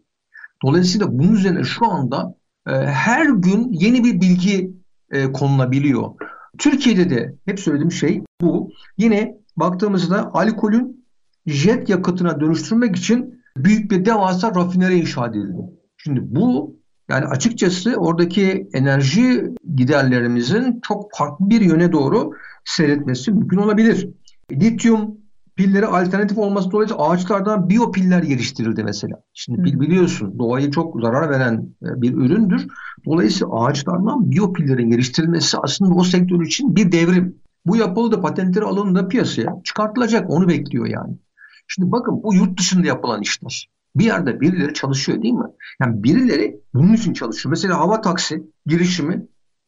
Dolayısıyla 0.65 1.19
bunun 1.19 1.33
üzerine 1.33 1.65
şu 1.65 1.91
anda 1.91 2.35
e, 2.67 2.71
her 2.73 3.27
gün 3.27 3.73
yeni 3.73 4.05
bir 4.05 4.21
bilgi 4.21 4.73
e, 5.11 5.33
konulabiliyor. 5.33 6.11
Türkiye'de 6.59 7.11
de 7.11 7.35
hep 7.45 7.61
söylediğim 7.61 7.93
şey 7.93 8.23
bu. 8.41 8.71
Yine 8.99 9.38
baktığımızda 9.61 10.31
alkolün 10.35 11.05
jet 11.47 11.89
yakıtına 11.89 12.41
dönüştürmek 12.41 12.97
için 12.97 13.43
büyük 13.57 13.91
bir 13.91 14.05
devasa 14.05 14.55
rafineri 14.55 15.01
inşa 15.01 15.27
edildi. 15.27 15.57
Şimdi 15.97 16.21
bu 16.23 16.79
yani 17.11 17.27
açıkçası 17.27 17.95
oradaki 17.97 18.69
enerji 18.73 19.55
giderlerimizin 19.75 20.81
çok 20.89 21.11
farklı 21.15 21.51
bir 21.51 21.61
yöne 21.61 21.93
doğru 21.93 22.31
seyretmesi 22.65 23.33
mümkün 23.33 23.57
olabilir. 23.57 24.09
Lityum 24.53 25.19
pilleri 25.57 25.87
alternatif 25.87 26.39
olması 26.39 26.71
dolayısıyla 26.71 27.09
ağaçlardan 27.09 27.69
biyopiller 27.69 28.23
geliştirildi 28.23 28.85
mesela. 28.85 29.23
Şimdi 29.35 29.63
pil 29.63 29.81
biliyorsun 29.81 30.39
doğayı 30.39 30.71
çok 30.71 31.01
zarar 31.01 31.31
veren 31.31 31.69
e, 31.83 32.03
bir 32.03 32.15
üründür. 32.15 32.67
Dolayısıyla 33.07 33.55
ağaçlardan 33.55 34.31
biyopillerin 34.31 34.91
geliştirilmesi 34.91 35.59
aslında 35.63 35.95
o 35.95 36.05
sektör 36.05 36.41
için 36.41 36.77
bir 36.77 36.93
devrim. 36.93 37.35
Bu 37.69 37.77
yapılı 37.77 38.13
da 38.13 38.21
patentleri 38.21 38.65
alındı 38.65 39.09
piyasaya 39.09 39.61
çıkartılacak 39.65 40.31
onu 40.31 40.49
bekliyor 40.49 40.87
yani. 40.87 41.19
Şimdi 41.67 41.93
bakın 41.93 42.23
bu 42.23 42.35
yurt 42.35 42.59
dışında 42.59 42.87
yapılan 42.87 43.23
işler. 43.23 43.71
Bir 43.97 44.05
yerde 44.05 44.41
birileri 44.41 44.75
çalışıyor 44.75 45.23
değil 45.23 45.35
mi? 45.35 45.47
Yani 45.81 46.03
birileri 46.03 46.61
bunun 46.75 46.93
için 46.93 47.13
çalışıyor. 47.13 47.51
Mesela 47.51 47.79
hava 47.79 48.01
taksi 48.01 48.43
girişimi 48.67 49.27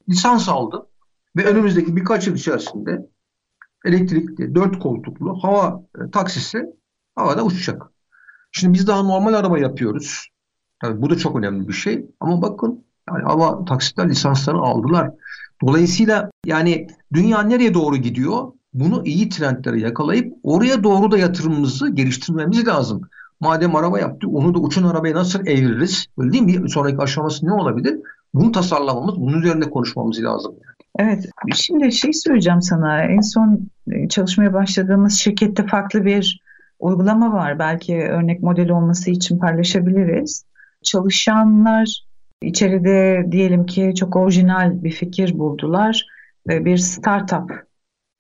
lisans 0.09 0.49
aldı 0.49 0.87
ve 1.37 1.45
önümüzdeki 1.45 1.97
birkaç 1.97 2.27
yıl 2.27 2.35
içerisinde 2.35 3.11
elektrikli, 3.85 4.55
dört 4.55 4.79
koltuklu 4.79 5.39
hava 5.43 5.83
e, 5.99 6.11
taksisi 6.11 6.67
havada 7.15 7.45
uçacak. 7.45 7.83
Şimdi 8.53 8.75
biz 8.75 8.87
daha 8.87 9.03
normal 9.03 9.35
araba 9.35 9.59
yapıyoruz. 9.59 10.29
Tabii 10.81 11.03
bu 11.03 11.11
da 11.11 11.17
çok 11.19 11.37
önemli 11.37 11.69
bir 11.69 11.73
şey. 11.73 12.07
Ama 12.21 12.43
bakın 12.43 12.85
yani 13.09 13.23
hava 13.23 13.65
taksitler 13.65 14.09
lisanslarını 14.09 14.61
aldılar. 14.61 15.11
Dolayısıyla 15.67 16.31
yani 16.47 16.87
dünya 17.13 17.43
nereye 17.43 17.75
doğru 17.75 17.97
gidiyor? 17.97 18.53
Bunu 18.75 19.03
iyi 19.05 19.29
trendlere 19.29 19.81
yakalayıp 19.81 20.35
oraya 20.43 20.85
doğru 20.85 21.11
da 21.11 21.19
yatırımımızı 21.19 21.89
geliştirmemiz 21.89 22.67
lazım. 22.67 23.03
Madem 23.41 23.77
araba 23.77 23.99
yaptı 23.99 24.29
onu 24.29 24.55
da 24.55 24.59
uçan 24.59 24.83
arabaya 24.83 25.15
nasıl 25.15 25.47
eviririz? 25.47 26.07
Öyle 26.19 26.33
değil 26.33 26.43
mi? 26.43 26.65
Bir 26.65 26.69
sonraki 26.69 26.99
aşaması 26.99 27.47
ne 27.47 27.53
olabilir? 27.53 27.99
Bunu 28.35 28.53
tasarlamamız, 28.53 29.17
bunun 29.17 29.39
üzerinde 29.39 29.71
konuşmamız 29.71 30.23
lazım. 30.23 30.55
Evet, 30.99 31.25
şimdi 31.55 31.93
şey 31.93 32.13
söyleyeceğim 32.13 32.63
sana. 32.63 33.03
En 33.03 33.21
son 33.21 33.69
e, 33.91 34.09
çalışmaya 34.09 34.55
başladığımız 34.55 35.13
şirkette 35.13 35.67
farklı 35.67 36.05
bir 36.05 36.41
uygulama 36.79 37.33
var. 37.33 37.59
Belki 37.59 37.97
örnek 37.97 38.43
model 38.43 38.71
olması 38.71 39.11
için 39.11 39.39
paylaşabiliriz. 39.39 40.45
Çalışanlar 40.83 42.05
içeride 42.43 43.27
diyelim 43.33 43.67
ki 43.67 43.93
çok 43.97 44.17
orijinal 44.17 44.83
bir 44.85 44.91
fikir 44.91 45.39
buldular 45.39 46.07
ve 46.49 46.65
bir 46.65 46.77
startup 46.77 47.51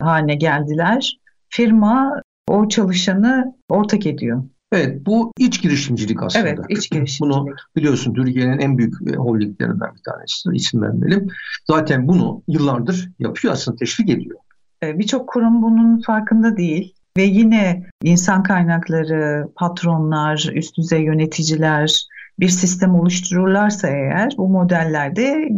haline 0.00 0.34
geldiler. 0.34 1.18
Firma 1.48 2.22
o 2.48 2.68
çalışanı 2.68 3.54
ortak 3.68 4.06
ediyor. 4.06 4.42
Evet 4.72 5.06
bu 5.06 5.32
iç 5.38 5.62
girişimcilik 5.62 6.22
aslında. 6.22 6.48
Evet 6.48 6.58
iç 6.68 6.90
girişimcilik. 6.90 7.20
Bunu 7.20 7.54
biliyorsun 7.76 8.14
Türkiye'nin 8.14 8.58
en 8.58 8.78
büyük 8.78 8.94
e, 9.08 9.16
holdinglerinden 9.16 9.94
bir 9.94 10.02
tanesi 10.12 10.48
isim 10.52 10.82
vermeyelim. 10.82 11.28
Zaten 11.66 12.08
bunu 12.08 12.42
yıllardır 12.48 13.10
yapıyor 13.18 13.54
aslında 13.54 13.76
teşvik 13.76 14.10
ediyor. 14.10 14.38
E, 14.82 14.98
birçok 14.98 15.28
kurum 15.28 15.62
bunun 15.62 16.00
farkında 16.00 16.56
değil. 16.56 16.94
Ve 17.16 17.22
yine 17.22 17.86
insan 18.02 18.42
kaynakları, 18.42 19.48
patronlar, 19.56 20.50
üst 20.54 20.76
düzey 20.76 21.02
yöneticiler 21.02 22.06
bir 22.40 22.48
sistem 22.48 22.94
oluştururlarsa 22.94 23.88
eğer 23.88 24.34
bu 24.38 24.48
modellerde 24.48 25.48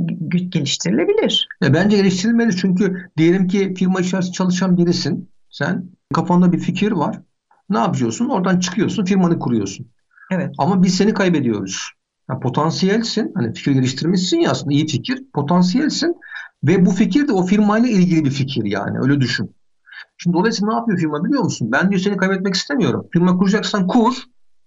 geliştirilebilir. 0.48 1.48
E, 1.64 1.74
bence 1.74 1.96
geliştirilmeli 1.96 2.56
çünkü 2.56 3.10
diyelim 3.16 3.48
ki 3.48 3.74
firma 3.74 4.00
içerisinde 4.00 4.32
çalışan 4.32 4.76
birisin. 4.76 5.30
Sen 5.50 5.84
kafanda 6.14 6.52
bir 6.52 6.58
fikir 6.58 6.92
var 6.92 7.20
ne 7.72 7.78
yapıyorsun? 7.78 8.28
Oradan 8.28 8.60
çıkıyorsun, 8.60 9.04
firmanı 9.04 9.38
kuruyorsun. 9.38 9.86
Evet. 10.30 10.54
Ama 10.58 10.82
biz 10.82 10.94
seni 10.94 11.14
kaybediyoruz. 11.14 11.90
Yani 12.30 12.40
potansiyelsin, 12.40 13.32
hani 13.34 13.54
fikir 13.54 13.72
geliştirmişsin 13.72 14.38
ya 14.38 14.50
aslında 14.50 14.72
iyi 14.72 14.86
fikir, 14.86 15.24
potansiyelsin 15.34 16.16
ve 16.64 16.86
bu 16.86 16.90
fikir 16.90 17.28
de 17.28 17.32
o 17.32 17.46
firmayla 17.46 17.88
ilgili 17.88 18.24
bir 18.24 18.30
fikir 18.30 18.64
yani 18.64 18.98
öyle 19.02 19.20
düşün. 19.20 19.54
Şimdi 20.16 20.36
dolayısıyla 20.36 20.72
ne 20.72 20.78
yapıyor 20.78 20.98
firma 20.98 21.24
biliyor 21.24 21.42
musun? 21.42 21.72
Ben 21.72 21.90
diyor 21.90 22.00
seni 22.00 22.16
kaybetmek 22.16 22.54
istemiyorum. 22.54 23.06
Firma 23.12 23.36
kuracaksan 23.38 23.86
kur, 23.86 24.14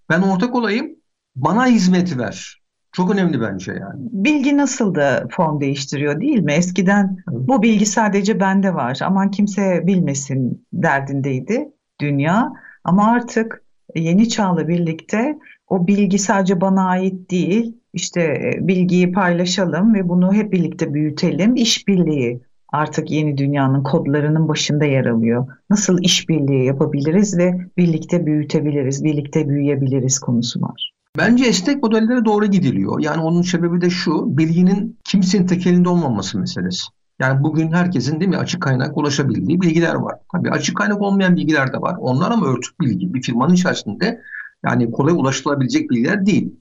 ben 0.09 0.21
ortak 0.21 0.55
olayım, 0.55 0.95
bana 1.35 1.67
hizmet 1.67 2.17
ver. 2.17 2.61
Çok 2.91 3.13
önemli 3.13 3.41
bence 3.41 3.71
yani. 3.71 4.07
Bilgi 4.11 4.57
nasıl 4.57 4.95
da 4.95 5.27
form 5.31 5.59
değiştiriyor 5.59 6.21
değil 6.21 6.39
mi? 6.39 6.51
Eskiden 6.53 7.17
evet. 7.31 7.47
bu 7.47 7.61
bilgi 7.61 7.85
sadece 7.85 8.39
bende 8.39 8.73
var. 8.73 8.99
Aman 9.01 9.31
kimse 9.31 9.87
bilmesin 9.87 10.65
derdindeydi 10.73 11.69
dünya. 12.01 12.51
Ama 12.83 13.11
artık 13.11 13.63
yeni 13.95 14.29
çağla 14.29 14.67
birlikte 14.67 15.37
o 15.67 15.87
bilgi 15.87 16.19
sadece 16.19 16.61
bana 16.61 16.87
ait 16.87 17.31
değil. 17.31 17.77
İşte 17.93 18.21
e, 18.21 18.67
bilgiyi 18.67 19.11
paylaşalım 19.11 19.93
ve 19.93 20.09
bunu 20.09 20.33
hep 20.33 20.51
birlikte 20.51 20.93
büyütelim. 20.93 21.55
İşbirliği 21.55 22.41
artık 22.67 23.11
yeni 23.11 23.37
dünyanın 23.37 23.83
kodlarının 23.83 24.47
başında 24.47 24.85
yer 24.85 25.05
alıyor. 25.05 25.47
Nasıl 25.69 26.01
işbirliği 26.01 26.65
yapabiliriz 26.65 27.37
ve 27.37 27.67
birlikte 27.77 28.25
büyütebiliriz, 28.25 29.03
birlikte 29.03 29.49
büyüyebiliriz 29.49 30.19
konusu 30.19 30.61
var. 30.61 30.94
Bence 31.17 31.45
esnek 31.45 31.83
modellere 31.83 32.25
doğru 32.25 32.45
gidiliyor. 32.45 32.99
Yani 32.99 33.21
onun 33.21 33.41
sebebi 33.41 33.81
de 33.81 33.89
şu, 33.89 34.37
bilginin 34.37 34.99
kimsenin 35.03 35.47
tek 35.47 35.67
elinde 35.67 35.89
olmaması 35.89 36.39
meselesi. 36.39 36.83
Yani 37.19 37.43
bugün 37.43 37.71
herkesin 37.71 38.19
değil 38.19 38.29
mi 38.29 38.37
açık 38.37 38.61
kaynak 38.61 38.97
ulaşabildiği 38.97 39.61
bilgiler 39.61 39.95
var. 39.95 40.15
Tabii 40.31 40.51
açık 40.51 40.77
kaynak 40.77 41.01
olmayan 41.01 41.35
bilgiler 41.35 41.73
de 41.73 41.77
var. 41.81 41.95
Onlar 41.99 42.31
ama 42.31 42.45
örtük 42.45 42.81
bilgi. 42.81 43.13
Bir 43.13 43.21
firmanın 43.21 43.53
içerisinde 43.53 44.21
yani 44.65 44.91
kolay 44.91 45.13
ulaşılabilecek 45.13 45.89
bilgiler 45.89 46.25
değil. 46.25 46.51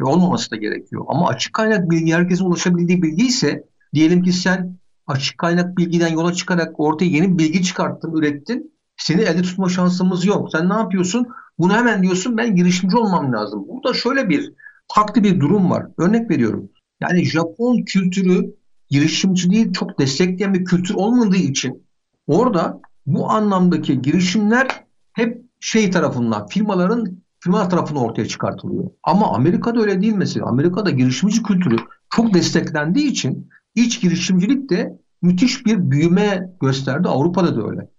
Ve 0.00 0.04
olmaması 0.04 0.50
da 0.50 0.56
gerekiyor. 0.56 1.04
Ama 1.08 1.28
açık 1.28 1.52
kaynak 1.52 1.90
bilgi 1.90 2.14
herkesin 2.14 2.44
ulaşabildiği 2.44 3.02
bilgi 3.02 3.26
ise 3.26 3.64
diyelim 3.94 4.22
ki 4.22 4.32
sen 4.32 4.78
açık 5.06 5.38
kaynak 5.38 5.78
bilgiden 5.78 6.08
yola 6.08 6.32
çıkarak 6.32 6.80
ortaya 6.80 7.06
yeni 7.06 7.38
bilgi 7.38 7.62
çıkarttın, 7.62 8.12
ürettin. 8.16 8.74
Seni 8.96 9.20
elde 9.22 9.42
tutma 9.42 9.68
şansımız 9.68 10.24
yok. 10.24 10.48
Sen 10.52 10.68
ne 10.68 10.74
yapıyorsun? 10.74 11.26
Bunu 11.58 11.72
hemen 11.72 12.02
diyorsun 12.02 12.36
ben 12.36 12.56
girişimci 12.56 12.96
olmam 12.96 13.32
lazım. 13.32 13.64
Burada 13.68 13.94
şöyle 13.94 14.28
bir 14.28 14.52
farklı 14.94 15.24
bir 15.24 15.40
durum 15.40 15.70
var. 15.70 15.86
Örnek 15.98 16.30
veriyorum. 16.30 16.70
Yani 17.00 17.24
Japon 17.24 17.82
kültürü 17.82 18.54
girişimciliği 18.90 19.72
çok 19.72 19.98
destekleyen 19.98 20.54
bir 20.54 20.64
kültür 20.64 20.94
olmadığı 20.94 21.36
için 21.36 21.86
orada 22.26 22.80
bu 23.06 23.30
anlamdaki 23.30 24.02
girişimler 24.02 24.84
hep 25.12 25.42
şey 25.60 25.90
tarafından 25.90 26.46
firmaların 26.46 27.18
firmalar 27.40 27.70
tarafından 27.70 28.02
ortaya 28.02 28.28
çıkartılıyor. 28.28 28.90
Ama 29.02 29.32
Amerika'da 29.32 29.80
öyle 29.80 30.02
değil 30.02 30.14
mesela. 30.14 30.46
Amerika'da 30.46 30.90
girişimci 30.90 31.42
kültürü 31.42 31.76
çok 32.10 32.34
desteklendiği 32.34 33.10
için 33.10 33.48
iç 33.74 34.00
girişimcilik 34.00 34.70
de 34.70 34.98
müthiş 35.22 35.66
bir 35.66 35.90
büyüme 35.90 36.50
gösterdi. 36.60 37.08
Avrupa'da 37.08 37.56
da 37.56 37.68
öyle. 37.68 37.90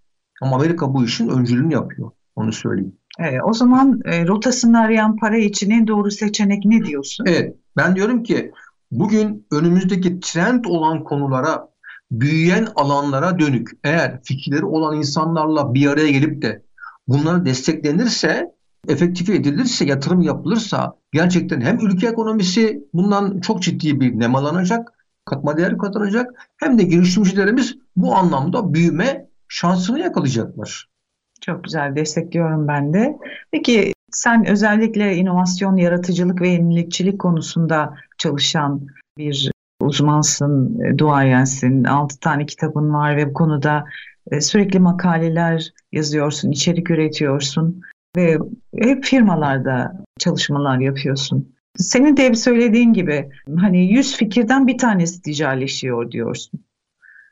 Ama 0.41 0.55
Amerika 0.55 0.93
bu 0.93 1.05
işin 1.05 1.27
öncülüğünü 1.27 1.73
yapıyor. 1.73 2.11
Onu 2.35 2.53
söyleyeyim. 2.53 2.95
E, 3.19 3.41
o 3.41 3.53
zaman 3.53 4.01
e, 4.05 4.27
rotasını 4.27 4.79
arayan 4.79 5.15
para 5.15 5.37
için 5.37 5.69
en 5.69 5.87
doğru 5.87 6.11
seçenek 6.11 6.65
ne 6.65 6.85
diyorsun? 6.85 7.25
Evet, 7.27 7.55
ben 7.77 7.95
diyorum 7.95 8.23
ki 8.23 8.51
bugün 8.91 9.47
önümüzdeki 9.51 10.19
trend 10.19 10.65
olan 10.65 11.03
konulara, 11.03 11.67
büyüyen 12.11 12.67
alanlara 12.75 13.39
dönük 13.39 13.71
eğer 13.83 14.19
fikirleri 14.23 14.65
olan 14.65 14.97
insanlarla 14.97 15.73
bir 15.73 15.87
araya 15.87 16.11
gelip 16.11 16.41
de 16.41 16.63
bunları 17.07 17.45
desteklenirse, 17.45 18.55
efektife 18.87 19.35
edilirse, 19.35 19.85
yatırım 19.85 20.21
yapılırsa 20.21 20.95
gerçekten 21.11 21.61
hem 21.61 21.79
ülke 21.79 22.07
ekonomisi 22.07 22.83
bundan 22.93 23.39
çok 23.39 23.61
ciddi 23.61 23.99
bir 23.99 24.19
nemalanacak, 24.19 24.93
katma 25.25 25.57
değer 25.57 25.77
kazanacak 25.77 26.49
hem 26.57 26.77
de 26.77 26.83
girişimcilerimiz 26.83 27.75
bu 27.95 28.15
anlamda 28.15 28.73
büyüme 28.73 29.27
şansını 29.47 29.99
yakalayacaklar. 29.99 30.94
Çok 31.41 31.63
güzel 31.63 31.95
destekliyorum 31.95 32.67
ben 32.67 32.93
de. 32.93 33.17
Peki 33.51 33.93
sen 34.11 34.45
özellikle 34.45 35.15
inovasyon, 35.15 35.75
yaratıcılık 35.77 36.41
ve 36.41 36.49
yenilikçilik 36.49 37.19
konusunda 37.19 37.97
çalışan 38.17 38.87
bir 39.17 39.51
uzmansın, 39.79 40.79
e, 40.79 40.97
duayensin. 40.97 41.83
Altı 41.83 42.19
tane 42.19 42.45
kitabın 42.45 42.93
var 42.93 43.17
ve 43.17 43.29
bu 43.29 43.33
konuda 43.33 43.85
e, 44.31 44.41
sürekli 44.41 44.79
makaleler 44.79 45.73
yazıyorsun, 45.91 46.51
içerik 46.51 46.89
üretiyorsun 46.89 47.81
ve 48.17 48.37
hep 48.77 49.03
firmalarda 49.03 50.05
çalışmalar 50.19 50.77
yapıyorsun. 50.77 51.55
Senin 51.77 52.17
de 52.17 52.25
hep 52.25 52.37
söylediğin 52.37 52.93
gibi 52.93 53.29
hani 53.59 53.93
yüz 53.93 54.17
fikirden 54.17 54.67
bir 54.67 54.77
tanesi 54.77 55.21
ticarileşiyor 55.21 56.11
diyorsun. 56.11 56.59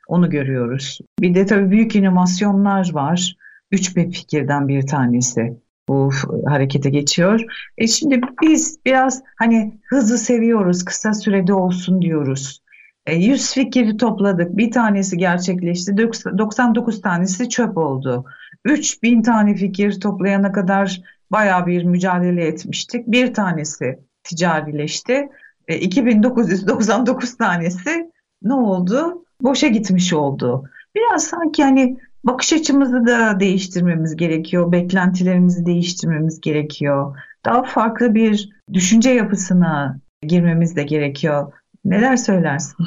Onu 0.08 0.30
görüyoruz. 0.30 0.98
Bir 1.20 1.34
de 1.34 1.46
tabii 1.46 1.70
büyük 1.70 1.96
inovasyonlar 1.96 2.92
var. 2.92 3.36
Üç 3.70 3.96
bir 3.96 4.12
fikirden 4.12 4.68
bir 4.68 4.86
tanesi 4.86 5.56
bu 5.88 6.10
harekete 6.46 6.90
geçiyor. 6.90 7.40
E 7.78 7.86
şimdi 7.86 8.20
biz 8.42 8.78
biraz 8.86 9.22
hani 9.38 9.80
hızlı 9.88 10.18
seviyoruz, 10.18 10.84
kısa 10.84 11.14
sürede 11.14 11.54
olsun 11.54 12.02
diyoruz. 12.02 12.62
E 13.06 13.16
100 13.16 13.54
fikri 13.54 13.96
topladık, 13.96 14.56
bir 14.56 14.70
tanesi 14.70 15.16
gerçekleşti, 15.16 15.96
99 15.96 17.00
tanesi 17.00 17.48
çöp 17.48 17.76
oldu. 17.78 18.24
3000 18.64 19.22
tane 19.22 19.54
fikir 19.54 20.00
toplayana 20.00 20.52
kadar 20.52 21.02
baya 21.30 21.66
bir 21.66 21.84
mücadele 21.84 22.46
etmiştik. 22.46 23.06
Bir 23.06 23.34
tanesi 23.34 23.98
ticarileşti. 24.24 25.28
E, 25.68 25.78
2999 25.78 27.36
tanesi 27.36 28.10
ne 28.42 28.54
oldu? 28.54 29.24
Boşa 29.42 29.66
gitmiş 29.66 30.12
oldu. 30.12 30.70
Biraz 30.96 31.24
sanki 31.24 31.64
hani 31.64 31.96
bakış 32.24 32.52
açımızı 32.52 33.06
da 33.06 33.40
değiştirmemiz 33.40 34.16
gerekiyor, 34.16 34.72
beklentilerimizi 34.72 35.66
değiştirmemiz 35.66 36.40
gerekiyor. 36.40 37.16
Daha 37.44 37.62
farklı 37.62 38.14
bir 38.14 38.50
düşünce 38.72 39.10
yapısına 39.10 39.98
girmemiz 40.22 40.76
de 40.76 40.82
gerekiyor. 40.82 41.52
Neler 41.84 42.16
söylersin? 42.16 42.86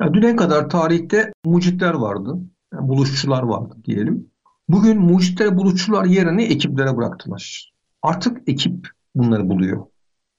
Ya, 0.00 0.14
düne 0.14 0.36
kadar 0.36 0.70
tarihte 0.70 1.32
mucitler 1.44 1.94
vardı, 1.94 2.38
yani 2.74 2.88
buluşçular 2.88 3.42
vardı 3.42 3.74
diyelim. 3.84 4.26
Bugün 4.68 5.00
mucitlere, 5.00 5.56
buluşçular 5.56 6.04
yerini 6.04 6.42
ekiplere 6.42 6.96
bıraktılar. 6.96 7.72
Artık 8.02 8.42
ekip 8.46 8.88
bunları 9.14 9.48
buluyor. 9.48 9.86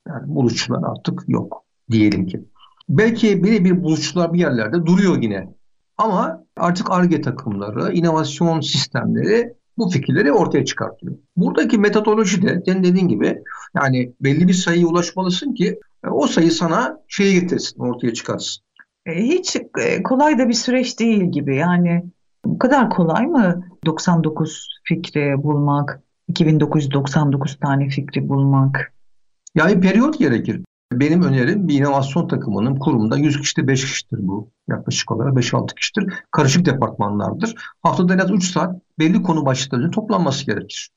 Yani 0.08 0.36
buluşçular 0.36 0.84
artık 0.84 1.23
yok 1.27 1.63
diyelim 1.91 2.25
ki. 2.27 2.45
Belki 2.89 3.43
bir 3.43 3.84
buluşçular 3.84 4.34
bir 4.34 4.39
yerlerde 4.39 4.86
duruyor 4.86 5.21
yine. 5.21 5.55
Ama 5.97 6.43
artık 6.58 6.91
ARGE 6.91 7.21
takımları, 7.21 7.93
inovasyon 7.93 8.62
sistemleri 8.62 9.53
bu 9.77 9.89
fikirleri 9.89 10.31
ortaya 10.31 10.65
çıkartıyor. 10.65 11.15
Buradaki 11.38 11.77
metodoloji 11.77 12.41
de 12.41 12.62
senin 12.65 12.84
dediğin 12.84 13.08
gibi 13.08 13.43
yani 13.75 14.13
belli 14.21 14.47
bir 14.47 14.53
sayıya 14.53 14.88
ulaşmalısın 14.88 15.53
ki 15.53 15.79
e, 16.05 16.08
o 16.08 16.27
sayı 16.27 16.51
sana 16.51 16.97
şeyi 17.08 17.41
getirsin, 17.41 17.79
ortaya 17.79 18.13
çıkarsın. 18.13 18.63
E, 19.05 19.23
hiç 19.23 19.55
e, 19.55 20.03
kolay 20.03 20.39
da 20.39 20.49
bir 20.49 20.53
süreç 20.53 20.99
değil 20.99 21.23
gibi. 21.31 21.55
Yani 21.55 22.03
bu 22.45 22.60
kadar 22.60 22.89
kolay 22.89 23.25
mı 23.25 23.63
99 23.86 24.67
fikri 24.84 25.43
bulmak, 25.43 26.01
2999 26.27 27.60
tane 27.60 27.88
fikri 27.89 28.29
bulmak? 28.29 28.93
Yani 29.55 29.79
periyot 29.79 30.19
gerekir. 30.19 30.62
Benim 30.91 31.24
önerim 31.24 31.67
bir 31.67 31.80
inovasyon 31.80 32.28
takımının 32.28 32.76
kurumda 32.76 33.17
100 33.17 33.41
kişide 33.41 33.67
5 33.67 33.82
kişidir 33.82 34.19
bu. 34.21 34.52
Yaklaşık 34.67 35.12
olarak 35.12 35.34
5-6 35.34 35.76
kişidir. 35.76 36.13
Karışık 36.32 36.65
departmanlardır. 36.65 37.56
Haftada 37.84 38.13
en 38.13 38.17
az 38.17 38.32
3 38.32 38.52
saat 38.52 38.76
belli 39.00 39.24
konu 39.24 39.45
başlıklarının 39.45 39.91
toplanması 39.91 40.45
gerekir. 40.45 40.89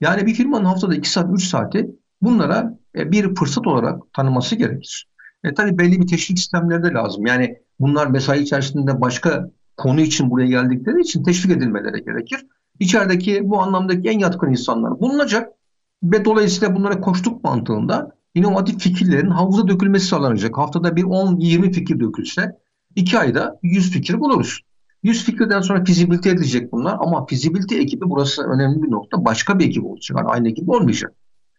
Yani 0.00 0.26
bir 0.26 0.34
firmanın 0.34 0.64
haftada 0.64 0.94
2 0.94 1.10
saat 1.10 1.30
3 1.34 1.44
saati 1.44 1.90
bunlara 2.22 2.78
e, 2.96 3.12
bir 3.12 3.34
fırsat 3.34 3.66
olarak 3.66 4.02
tanıması 4.12 4.56
gerekir. 4.56 5.08
E 5.44 5.54
tabii 5.54 5.78
belli 5.78 6.00
bir 6.00 6.06
teşvik 6.06 6.38
sistemleri 6.38 6.82
de 6.82 6.88
lazım. 6.88 7.26
Yani 7.26 7.58
bunlar 7.80 8.06
mesai 8.06 8.42
içerisinde 8.42 9.00
başka 9.00 9.50
konu 9.76 10.00
için 10.00 10.30
buraya 10.30 10.46
geldikleri 10.46 11.00
için 11.00 11.22
teşvik 11.22 11.56
edilmeleri 11.56 12.04
gerekir. 12.04 12.46
İçerideki 12.80 13.40
bu 13.44 13.62
anlamdaki 13.62 14.08
en 14.08 14.18
yatkın 14.18 14.50
insanlar 14.50 15.00
bulunacak 15.00 15.52
ve 16.02 16.24
dolayısıyla 16.24 16.76
bunlara 16.76 17.00
koştuk 17.00 17.44
mantığında 17.44 18.16
inovatif 18.34 18.80
fikirlerin 18.80 19.30
havuza 19.30 19.68
dökülmesi 19.68 20.06
sağlanacak. 20.06 20.58
Haftada 20.58 20.96
bir 20.96 21.02
10-20 21.02 21.72
fikir 21.72 22.00
dökülse 22.00 22.58
2 22.96 23.18
ayda 23.18 23.58
100 23.62 23.90
fikir 23.90 24.20
buluruz. 24.20 24.60
100 25.02 25.24
fikirden 25.24 25.60
sonra 25.60 25.84
fizibilite 25.84 26.30
edilecek 26.30 26.72
bunlar 26.72 26.96
ama 27.00 27.26
fizibilite 27.26 27.76
ekibi 27.76 28.04
burası 28.10 28.42
önemli 28.42 28.82
bir 28.82 28.90
nokta. 28.90 29.24
Başka 29.24 29.58
bir 29.58 29.66
ekip 29.66 29.84
olacak. 29.84 30.18
Yani 30.18 30.28
aynı 30.28 30.48
ekip 30.48 30.68
olmayacak. 30.68 31.12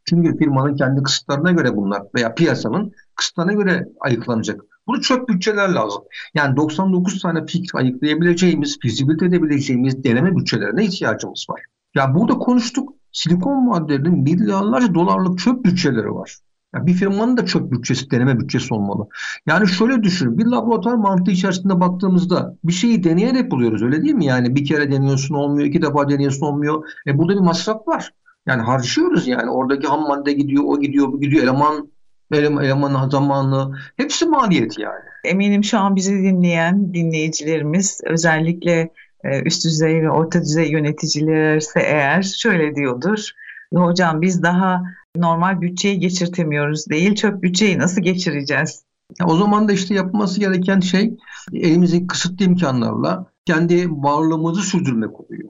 Çünkü 0.05 0.37
firmanın 0.37 0.75
kendi 0.75 1.03
kısıtlarına 1.03 1.51
göre 1.51 1.75
bunlar 1.75 2.03
veya 2.15 2.35
piyasanın 2.35 2.91
kısıtlarına 3.15 3.53
göre 3.53 3.87
ayıklanacak. 3.99 4.61
Bunu 4.87 5.01
çok 5.01 5.29
bütçeler 5.29 5.69
lazım. 5.69 6.01
Yani 6.33 6.55
99 6.55 7.21
tane 7.21 7.45
fikir 7.45 7.71
ayıklayabileceğimiz, 7.75 8.79
fizibilite 8.79 9.25
edebileceğimiz 9.25 10.03
deneme 10.03 10.35
bütçelerine 10.35 10.85
ihtiyacımız 10.85 11.45
var. 11.49 11.61
Ya 11.95 12.15
burada 12.15 12.33
konuştuk. 12.33 12.93
Silikon 13.11 13.69
vadlerinin 13.69 14.17
milyarlarca 14.17 14.93
dolarlık 14.93 15.39
çöp 15.39 15.65
bütçeleri 15.65 16.11
var. 16.11 16.37
Yani 16.75 16.87
bir 16.87 16.93
firmanın 16.93 17.37
da 17.37 17.45
çöp 17.45 17.71
bütçesi, 17.71 18.11
deneme 18.11 18.39
bütçesi 18.39 18.73
olmalı. 18.73 19.07
Yani 19.47 19.67
şöyle 19.67 20.03
düşünün, 20.03 20.37
bir 20.37 20.45
laboratuvar 20.45 20.95
mantığı 20.95 21.31
içerisinde 21.31 21.79
baktığımızda 21.79 22.55
bir 22.63 22.73
şeyi 22.73 23.03
deneyerek 23.03 23.51
buluyoruz 23.51 23.83
öyle 23.83 24.01
değil 24.01 24.13
mi? 24.13 24.25
Yani 24.25 24.55
bir 24.55 24.65
kere 24.65 24.91
deniyorsun 24.91 25.35
olmuyor, 25.35 25.67
iki 25.67 25.81
defa 25.81 26.09
deniyorsun 26.09 26.45
olmuyor. 26.45 26.89
E 27.07 27.17
burada 27.17 27.33
bir 27.33 27.39
masraf 27.39 27.87
var. 27.87 28.11
Yani 28.45 28.61
harcıyoruz 28.61 29.27
yani 29.27 29.49
oradaki 29.49 29.87
ham 29.87 30.07
madde 30.07 30.33
gidiyor, 30.33 30.63
o 30.67 30.79
gidiyor, 30.79 31.07
bu 31.07 31.21
gidiyor, 31.21 31.43
eleman 31.43 31.89
eleman 32.31 33.09
zamanı 33.09 33.75
hepsi 33.97 34.25
maliyet 34.25 34.79
yani. 34.79 35.03
Eminim 35.23 35.63
şu 35.63 35.79
an 35.79 35.95
bizi 35.95 36.13
dinleyen 36.13 36.93
dinleyicilerimiz 36.93 38.01
özellikle 38.05 38.89
e, 39.23 39.41
üst 39.41 39.65
düzey 39.65 40.01
ve 40.01 40.09
orta 40.09 40.41
düzey 40.41 40.71
yöneticilerse 40.71 41.79
eğer 41.79 42.21
şöyle 42.21 42.75
diyordur. 42.75 43.31
Hocam 43.79 44.21
biz 44.21 44.43
daha 44.43 44.83
normal 45.15 45.61
bütçeyi 45.61 45.99
geçirtemiyoruz 45.99 46.89
değil, 46.89 47.15
çöp 47.15 47.43
bütçeyi 47.43 47.79
nasıl 47.79 48.01
geçireceğiz? 48.01 48.83
O 49.25 49.35
zaman 49.35 49.67
da 49.67 49.73
işte 49.73 49.93
yapılması 49.93 50.39
gereken 50.39 50.79
şey 50.79 51.17
elimizin 51.53 52.07
kısıtlı 52.07 52.45
imkanlarla 52.45 53.25
kendi 53.45 53.91
varlığımızı 53.91 54.61
sürdürmek 54.61 55.19
oluyor. 55.19 55.49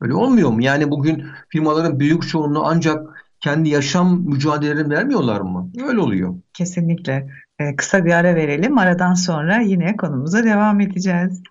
Öyle 0.00 0.14
olmuyor 0.14 0.50
mu? 0.50 0.62
Yani 0.62 0.90
bugün 0.90 1.24
firmaların 1.48 2.00
büyük 2.00 2.28
çoğunluğu 2.28 2.64
ancak 2.64 3.26
kendi 3.40 3.68
yaşam 3.68 4.20
mücadelelerini 4.20 4.94
vermiyorlar 4.94 5.40
mı? 5.40 5.70
Öyle 5.88 6.00
oluyor. 6.00 6.34
Kesinlikle. 6.52 7.28
Ee, 7.58 7.76
kısa 7.76 8.04
bir 8.04 8.12
ara 8.12 8.34
verelim. 8.34 8.78
Aradan 8.78 9.14
sonra 9.14 9.60
yine 9.60 9.96
konumuza 9.96 10.44
devam 10.44 10.80
edeceğiz. 10.80 11.42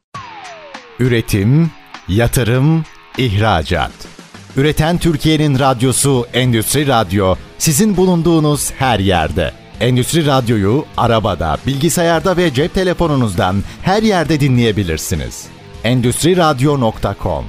Üretim, 0.99 1.71
yatırım, 2.07 2.83
ihracat. 3.17 4.22
Üreten 4.57 4.97
Türkiye'nin 4.97 5.59
radyosu 5.59 6.25
Endüstri 6.33 6.87
Radyo 6.87 7.35
sizin 7.57 7.97
bulunduğunuz 7.97 8.71
her 8.71 8.99
yerde. 8.99 9.51
Endüstri 9.79 10.25
Radyo'yu 10.25 10.85
arabada, 10.97 11.57
bilgisayarda 11.67 12.37
ve 12.37 12.53
cep 12.53 12.73
telefonunuzdan 12.73 13.55
her 13.81 14.03
yerde 14.03 14.39
dinleyebilirsiniz. 14.39 15.47
Endüstri 15.83 16.37
Radyo.com 16.37 17.45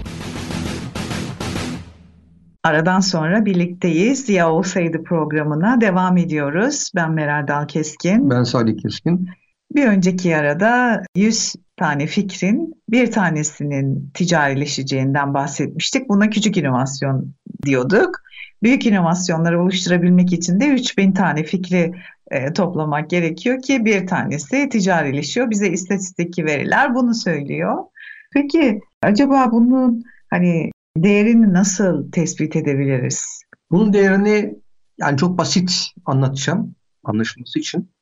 Aradan 2.64 3.00
sonra 3.00 3.44
birlikteyiz. 3.44 4.28
Ya 4.28 4.50
olsaydı 4.50 5.04
programına 5.04 5.80
devam 5.80 6.16
ediyoruz. 6.16 6.90
Ben 6.94 7.12
Meral 7.12 7.48
Dal 7.48 7.68
Keskin. 7.68 8.30
Ben 8.30 8.42
Salih 8.42 8.82
Keskin. 8.82 9.28
Bir 9.74 9.86
önceki 9.86 10.36
arada 10.36 11.02
100 11.16 11.54
tane 11.76 12.06
fikrin 12.06 12.74
bir 12.88 13.10
tanesinin 13.10 14.10
ticarileşeceğinden 14.14 15.34
bahsetmiştik. 15.34 16.08
Buna 16.08 16.30
küçük 16.30 16.56
inovasyon 16.56 17.34
diyorduk. 17.62 18.20
Büyük 18.62 18.86
inovasyonları 18.86 19.62
oluşturabilmek 19.62 20.32
için 20.32 20.60
de 20.60 20.66
3000 20.66 21.12
tane 21.12 21.44
fikri 21.44 21.92
e, 22.30 22.52
toplamak 22.52 23.10
gerekiyor 23.10 23.62
ki 23.62 23.84
bir 23.84 24.06
tanesi 24.06 24.68
ticarileşiyor. 24.68 25.50
Bize 25.50 25.68
istatistik 25.68 26.38
veriler 26.38 26.94
bunu 26.94 27.14
söylüyor. 27.14 27.84
Peki 28.32 28.80
acaba 29.02 29.52
bunun 29.52 30.02
hani 30.30 30.70
değerini 30.96 31.52
nasıl 31.52 32.10
tespit 32.12 32.56
edebiliriz? 32.56 33.42
Bunun 33.70 33.92
değerini 33.92 34.54
yani 34.98 35.18
çok 35.18 35.38
basit 35.38 35.90
anlatacağım 36.04 36.74
anlaşılması 37.04 37.58
için. 37.58 37.93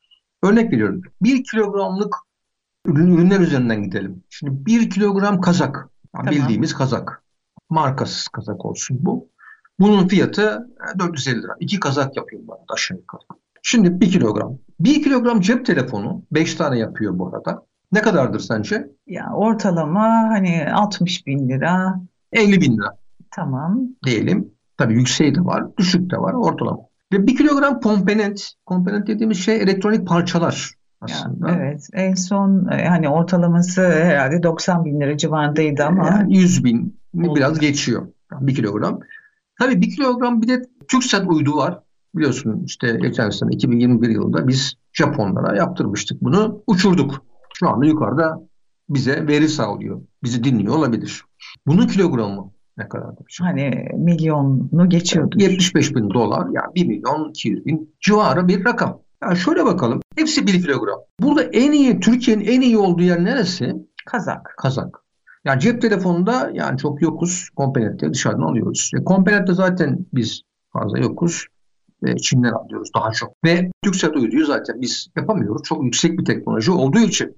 Örnek 0.42 0.72
veriyorum. 0.72 1.02
Bir 1.22 1.44
kilogramlık 1.44 2.14
ürünler 2.87 3.40
üzerinden 3.40 3.83
gidelim. 3.83 4.22
Şimdi 4.31 4.66
bir 4.66 4.90
kilogram 4.90 5.40
kazak. 5.40 5.88
Tamam. 6.12 6.33
Bildiğimiz 6.33 6.74
kazak. 6.74 7.22
Markasız 7.70 8.28
kazak 8.28 8.64
olsun 8.64 8.98
bu. 9.00 9.28
Bunun 9.81 10.09
fiyatı 10.09 10.68
450 10.98 11.42
lira. 11.42 11.57
İki 11.61 11.81
kazak 11.81 12.16
yapıyor 12.16 12.42
bu 12.46 12.52
arada 12.55 12.64
aşağı 12.74 12.98
yukarı. 12.98 13.22
Şimdi 13.62 14.00
bir 14.00 14.11
kilogram. 14.11 14.59
Bir 14.81 15.02
kilogram 15.02 15.40
cep 15.40 15.66
telefonu 15.66 16.22
5 16.33 16.55
tane 16.55 16.78
yapıyor 16.78 17.18
bu 17.18 17.28
arada. 17.28 17.66
Ne 17.92 18.02
kadardır 18.02 18.40
sence? 18.40 18.90
Ya 19.07 19.33
ortalama 19.35 20.09
hani 20.09 20.72
60 20.72 21.26
bin 21.26 21.48
lira. 21.48 22.00
50 22.33 22.61
bin 22.61 22.76
lira. 22.76 22.98
Tamam. 23.31 23.81
Diyelim. 24.07 24.52
Tabii 24.76 24.94
yükseği 24.94 25.35
de 25.35 25.44
var, 25.44 25.76
düşük 25.76 26.11
de 26.11 26.18
var, 26.18 26.33
ortalama. 26.33 26.83
Ve 27.12 27.27
bir 27.27 27.37
kilogram 27.37 27.81
komponent, 27.81 28.53
komponent 28.66 29.07
dediğimiz 29.07 29.38
şey 29.38 29.57
elektronik 29.57 30.07
parçalar 30.07 30.75
aslında. 31.01 31.51
Ya, 31.51 31.57
evet, 31.57 31.88
en 31.92 32.14
son 32.14 32.68
e, 32.68 32.88
hani 32.88 33.09
ortalaması 33.09 33.81
herhalde 33.83 34.42
90 34.42 34.85
bin 34.85 35.01
lira 35.01 35.16
civarındaydı 35.16 35.85
ama. 35.85 36.07
Yani 36.07 36.37
100 36.37 36.64
bin 36.64 37.01
biraz 37.14 37.59
geçiyor 37.59 38.07
bir 38.40 38.55
kilogram. 38.55 39.01
Tabii 39.59 39.81
bir 39.81 39.90
kilogram 39.90 40.42
bir 40.42 40.48
de 40.48 40.62
TürkSat 40.88 41.27
uydu 41.27 41.57
var. 41.57 41.79
Biliyorsun 42.14 42.62
işte 42.66 42.98
geçen 43.03 43.31
sene 43.31 43.51
2021 43.53 44.09
yılında 44.09 44.48
biz 44.48 44.75
Japonlara 44.92 45.57
yaptırmıştık 45.57 46.22
bunu. 46.22 46.62
Uçurduk. 46.66 47.25
Şu 47.55 47.68
anda 47.68 47.87
yukarıda 47.87 48.40
bize 48.88 49.27
veri 49.27 49.48
sağlıyor. 49.48 50.03
Bizi 50.22 50.44
dinliyor 50.44 50.75
olabilir. 50.75 51.25
Bunun 51.66 51.87
kilogramı 51.87 52.53
ne 52.79 52.89
kadardır? 52.89 53.39
Hani 53.41 53.89
milyonu 53.95 54.89
geçiyordu. 54.89 55.37
75 55.39 55.95
bin 55.95 56.11
dolar 56.11 56.47
yani 56.53 56.75
1 56.75 56.87
milyon 56.87 57.31
200 57.31 57.67
bin 57.67 57.95
civarı 58.01 58.49
bir 58.49 58.65
rakam. 58.65 59.01
Yani 59.23 59.37
şöyle 59.37 59.65
bakalım. 59.65 60.01
Hepsi 60.17 60.47
1 60.47 60.63
kilogram. 60.63 60.99
Burada 61.21 61.43
en 61.43 61.73
iyi, 61.73 62.01
Türkiye'nin 62.01 62.45
en 62.45 62.61
iyi 62.61 62.79
olduğu 62.79 63.03
yer 63.03 63.25
neresi? 63.25 63.75
Kazak. 64.07 64.55
Kazak. 64.57 65.03
Yani 65.45 65.61
cep 65.61 65.83
telefonunda 65.83 66.51
yani 66.55 66.79
çok 66.79 67.03
yokuz. 67.03 67.49
Komponentleri 67.57 68.13
dışarıdan 68.13 68.43
alıyoruz. 68.43 68.91
E, 69.01 69.05
komponentte 69.05 69.55
zaten 69.55 70.07
biz 70.13 70.43
fazla 70.73 70.99
yokuz. 70.99 71.47
E, 72.07 72.17
Çin'den 72.17 72.53
alıyoruz 72.53 72.89
daha 72.95 73.13
çok. 73.13 73.45
Ve 73.45 73.71
Türksat 73.85 74.17
uyduyu 74.17 74.47
zaten 74.47 74.81
biz 74.81 75.09
yapamıyoruz. 75.17 75.63
Çok 75.63 75.85
yüksek 75.85 76.19
bir 76.19 76.25
teknoloji 76.25 76.71
olduğu 76.71 76.99
için. 76.99 77.37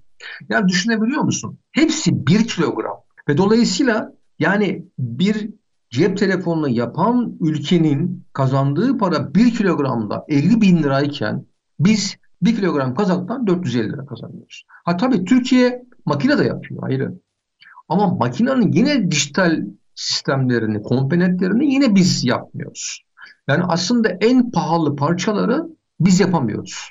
Yani 0.49 0.69
düşünebiliyor 0.69 1.23
musun? 1.23 1.59
Hepsi 1.73 2.27
1 2.27 2.47
kilogram. 2.49 2.97
Ve 3.29 3.37
dolayısıyla 3.37 4.13
yani 4.45 4.85
bir 4.99 5.51
cep 5.91 6.19
telefonunu 6.19 6.69
yapan 6.69 7.37
ülkenin 7.41 8.25
kazandığı 8.33 8.99
para 8.99 9.35
1 9.35 9.55
kilogramda 9.55 10.25
50 10.29 10.61
bin 10.61 10.83
lirayken 10.83 11.47
biz 11.81 12.17
1 12.43 12.57
kilogram 12.57 12.95
kazaktan 12.95 13.47
450 13.47 13.93
lira 13.93 14.07
kazanıyoruz. 14.07 14.65
Ha 14.85 14.97
tabii 14.97 15.25
Türkiye 15.25 15.85
makine 16.07 16.39
de 16.39 16.45
yapıyor 16.45 16.83
ayrı. 16.83 17.15
Ama 17.89 18.07
makinenin 18.07 18.73
yine 18.73 19.11
dijital 19.11 19.65
sistemlerini, 19.95 20.83
komponentlerini 20.83 21.75
yine 21.75 21.95
biz 21.95 22.25
yapmıyoruz. 22.25 23.05
Yani 23.49 23.65
aslında 23.69 24.09
en 24.09 24.51
pahalı 24.51 24.97
parçaları 24.97 25.67
biz 26.01 26.21
yapamıyoruz. 26.21 26.91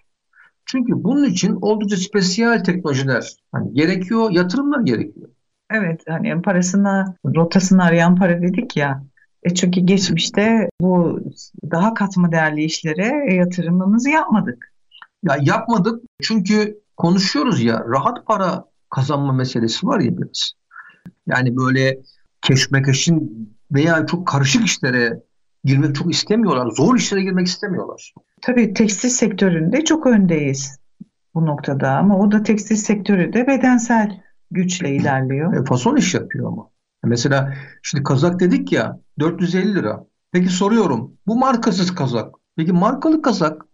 Çünkü 0.66 0.94
bunun 1.04 1.24
için 1.24 1.58
oldukça 1.62 1.98
spesiyel 1.98 2.64
teknolojiler 2.64 3.30
hani 3.52 3.74
gerekiyor, 3.74 4.32
yatırımlar 4.32 4.82
gerekiyor. 4.82 5.30
Evet 5.72 6.02
hani 6.08 6.42
parasına, 6.42 7.16
rotasını 7.26 7.84
arayan 7.84 8.16
para 8.16 8.42
dedik 8.42 8.78
ya. 8.78 9.04
E 9.44 9.54
çünkü 9.54 9.82
geçmişte 9.82 10.70
bu 10.82 11.20
daha 11.72 11.94
katma 11.94 12.32
değerli 12.32 12.64
işlere 12.64 13.36
yatırımımızı 13.36 14.10
yapmadık. 14.10 14.74
Ya 15.24 15.38
yapmadık 15.42 16.02
çünkü 16.22 16.80
konuşuyoruz 16.98 17.64
ya 17.64 17.84
rahat 17.88 18.26
para 18.26 18.66
kazanma 18.90 19.34
meselesi 19.34 19.88
var 19.88 20.00
ya 20.00 20.18
biraz. 20.18 20.52
Yani 21.28 21.58
böyle 21.58 22.00
keşmekeşin 22.42 23.50
veya 23.72 24.06
çok 24.06 24.28
karışık 24.28 24.66
işlere 24.66 25.20
girmek 25.64 25.96
çok 25.96 26.14
istemiyorlar. 26.14 26.72
Zor 26.72 26.96
işlere 26.96 27.22
girmek 27.22 27.48
istemiyorlar. 27.48 28.14
Tabii 28.42 28.74
tekstil 28.74 29.10
sektöründe 29.10 29.84
çok 29.84 30.08
öndeyiz 30.08 30.80
bu 31.36 31.46
noktada 31.46 31.92
ama 31.92 32.20
o 32.20 32.32
da 32.32 32.44
tekstil 32.44 32.76
sektörü 32.76 33.34
de 33.34 33.48
bedensel 33.48 34.23
güçle 34.54 34.96
ilerliyor. 34.96 35.54
E, 35.54 35.66
fason 35.66 35.96
iş 35.96 36.14
yapıyor 36.14 36.48
ama. 36.48 36.70
Mesela 37.04 37.54
şimdi 37.82 38.04
kazak 38.04 38.40
dedik 38.40 38.72
ya 38.72 39.00
450 39.20 39.76
lira. 39.76 40.06
Peki 40.32 40.50
soruyorum 40.50 41.12
bu 41.28 41.36
markasız 41.36 41.96
kazak. 41.96 42.36
Peki 42.56 42.74
markalı 42.74 43.22
kazak 43.22 43.66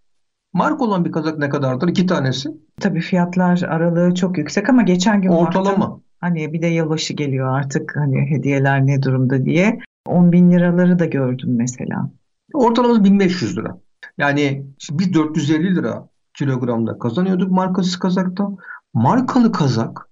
Marka 0.53 0.83
olan 0.85 1.05
bir 1.05 1.11
kazak 1.11 1.37
ne 1.37 1.49
kadardır? 1.49 1.87
İki 1.87 2.05
tanesi. 2.05 2.49
Tabii 2.81 3.01
fiyatlar 3.01 3.61
aralığı 3.61 4.15
çok 4.15 4.37
yüksek 4.37 4.69
ama 4.69 4.81
geçen 4.81 5.21
gün 5.21 5.29
Ortalama. 5.29 5.91
Baktım, 5.91 6.03
hani 6.19 6.53
bir 6.53 6.61
de 6.61 6.67
yılbaşı 6.67 7.13
geliyor 7.13 7.57
artık 7.59 7.95
hani 7.95 8.31
hediyeler 8.31 8.87
ne 8.87 9.03
durumda 9.03 9.45
diye. 9.45 9.79
10 10.05 10.31
bin 10.31 10.51
liraları 10.51 10.99
da 10.99 11.05
gördüm 11.05 11.55
mesela. 11.55 12.11
Ortalaması 12.53 13.03
1500 13.03 13.57
lira. 13.57 13.77
Yani 14.17 14.65
biz 14.91 15.13
450 15.13 15.75
lira 15.75 16.07
kilogramda 16.33 16.99
kazanıyorduk 16.99 17.51
markasız 17.51 17.99
kazakta. 17.99 18.49
Markalı 18.93 19.51
kazak 19.51 20.08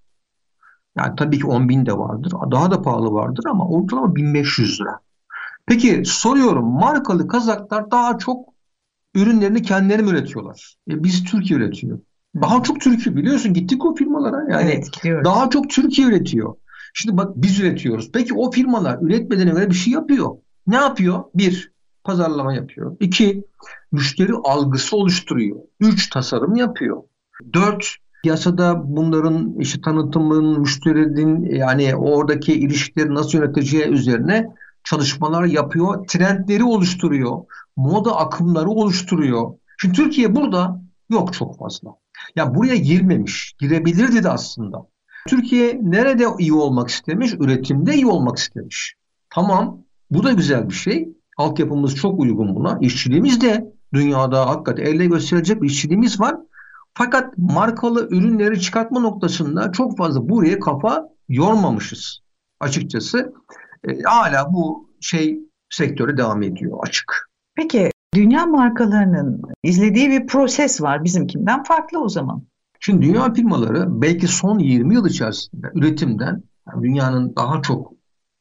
yani 0.98 1.16
tabii 1.16 1.38
ki 1.38 1.46
10 1.46 1.68
bin 1.68 1.86
de 1.86 1.98
vardır. 1.98 2.32
Daha 2.50 2.70
da 2.70 2.82
pahalı 2.82 3.12
vardır 3.12 3.44
ama 3.50 3.68
ortalama 3.68 4.16
1500 4.16 4.80
lira. 4.80 5.00
Peki 5.66 6.02
soruyorum 6.04 6.64
markalı 6.64 7.28
kazaklar 7.28 7.90
daha 7.90 8.18
çok 8.18 8.48
ürünlerini 9.14 9.62
kendileri 9.62 10.02
mi 10.02 10.10
üretiyorlar? 10.10 10.76
E, 10.90 11.04
biz 11.04 11.24
Türkiye 11.24 11.58
üretiyor. 11.60 11.98
Daha 12.40 12.62
çok 12.62 12.80
Türkiye 12.80 13.16
biliyorsun 13.16 13.52
gittik 13.54 13.84
o 13.84 13.94
firmalara. 13.94 14.52
Yani 14.52 14.70
evet, 14.70 14.90
daha 15.24 15.50
çok 15.50 15.70
Türkiye 15.70 16.08
üretiyor. 16.08 16.54
Şimdi 16.94 17.16
bak 17.16 17.32
biz 17.36 17.60
üretiyoruz. 17.60 18.12
Peki 18.12 18.34
o 18.34 18.50
firmalar 18.50 18.98
üretmeden 19.02 19.46
evvel 19.46 19.70
bir 19.70 19.74
şey 19.74 19.92
yapıyor. 19.92 20.36
Ne 20.66 20.76
yapıyor? 20.76 21.24
Bir, 21.34 21.72
pazarlama 22.04 22.54
yapıyor. 22.54 22.96
İki, 23.00 23.44
müşteri 23.92 24.32
algısı 24.34 24.96
oluşturuyor. 24.96 25.56
Üç, 25.80 26.10
tasarım 26.10 26.56
yapıyor. 26.56 27.02
Dört, 27.52 27.96
piyasada 28.22 28.96
bunların 28.96 29.54
işte 29.58 29.80
tanıtımın, 29.80 30.60
müşterinin 30.60 31.54
yani 31.54 31.96
oradaki 31.96 32.52
ilişkileri 32.52 33.14
nasıl 33.14 33.38
yöneteceği 33.38 33.84
üzerine 33.84 34.46
çalışmalar 34.84 35.44
yapıyor. 35.44 36.06
Trendleri 36.08 36.64
oluşturuyor. 36.64 37.38
Moda 37.76 38.16
akımları 38.16 38.68
oluşturuyor. 38.70 39.50
Şimdi 39.80 39.94
Türkiye 39.94 40.34
burada 40.34 40.82
yok 41.10 41.32
çok 41.32 41.58
fazla. 41.58 41.90
Ya 42.36 42.54
buraya 42.54 42.76
girmemiş. 42.76 43.54
Girebilirdi 43.58 44.24
de 44.24 44.28
aslında. 44.30 44.86
Türkiye 45.28 45.80
nerede 45.82 46.24
iyi 46.38 46.52
olmak 46.52 46.88
istemiş? 46.88 47.34
Üretimde 47.34 47.94
iyi 47.94 48.06
olmak 48.06 48.38
istemiş. 48.38 48.94
Tamam 49.30 49.78
bu 50.10 50.22
da 50.22 50.32
güzel 50.32 50.68
bir 50.68 50.74
şey. 50.74 51.08
Altyapımız 51.36 51.96
çok 51.96 52.20
uygun 52.20 52.54
buna. 52.54 52.78
İşçiliğimiz 52.80 53.40
de 53.40 53.72
dünyada 53.94 54.46
hakikaten 54.46 54.82
elle 54.84 55.06
gösterecek 55.06 55.62
bir 55.62 55.70
işçiliğimiz 55.70 56.20
var. 56.20 56.36
Fakat 56.94 57.38
markalı 57.38 58.08
ürünleri 58.10 58.60
çıkartma 58.60 59.00
noktasında 59.00 59.72
çok 59.72 59.98
fazla 59.98 60.28
buraya 60.28 60.60
kafa 60.60 61.08
yormamışız 61.28 62.20
açıkçası. 62.60 63.32
E, 63.88 64.02
hala 64.02 64.52
bu 64.52 64.90
şey 65.00 65.40
sektörü 65.70 66.16
devam 66.16 66.42
ediyor 66.42 66.78
açık. 66.82 67.30
Peki 67.54 67.90
dünya 68.14 68.46
markalarının 68.46 69.42
izlediği 69.62 70.10
bir 70.10 70.26
proses 70.26 70.82
var 70.82 71.04
bizimkinden 71.04 71.62
farklı 71.62 72.00
o 72.02 72.08
zaman. 72.08 72.42
Şimdi 72.80 73.06
dünya 73.06 73.34
firmaları 73.34 74.02
belki 74.02 74.26
son 74.26 74.58
20 74.58 74.94
yıl 74.94 75.06
içerisinde 75.06 75.66
üretimden 75.74 76.42
yani 76.68 76.82
dünyanın 76.82 77.36
daha 77.36 77.62
çok 77.62 77.92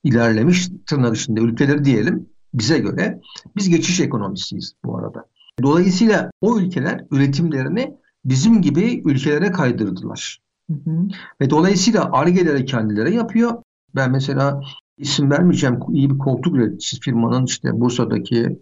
ilerlemiş 0.04 0.70
tırnak 0.86 1.18
içinde 1.18 1.42
ülkeleri 1.42 1.86
diyelim 1.86 2.30
bize 2.54 2.80
göre 2.80 3.22
biz 3.56 3.70
geçiş 3.70 4.00
ekonomisiyiz 4.00 4.74
bu 4.86 4.98
arada. 4.98 5.26
Dolayısıyla 5.64 6.32
o 6.42 6.60
ülkeler 6.60 7.06
üretimlerini 7.12 7.98
bizim 8.30 8.62
gibi 8.62 9.02
ülkelere 9.06 9.52
kaydırdılar. 9.52 10.40
Hı 10.70 10.74
hı. 10.74 11.08
Ve 11.42 11.50
dolayısıyla 11.50 12.12
argeleri 12.12 12.66
kendileri 12.66 13.16
yapıyor. 13.16 13.52
Ben 13.96 14.12
mesela 14.12 14.62
isim 14.98 15.32
vermeyeceğim 15.32 15.80
iyi 15.90 16.10
bir 16.10 16.18
koltuk 16.18 16.56
üreticisi 16.56 17.02
firmanın 17.02 17.46
işte 17.46 17.80
Bursa'daki 17.80 18.60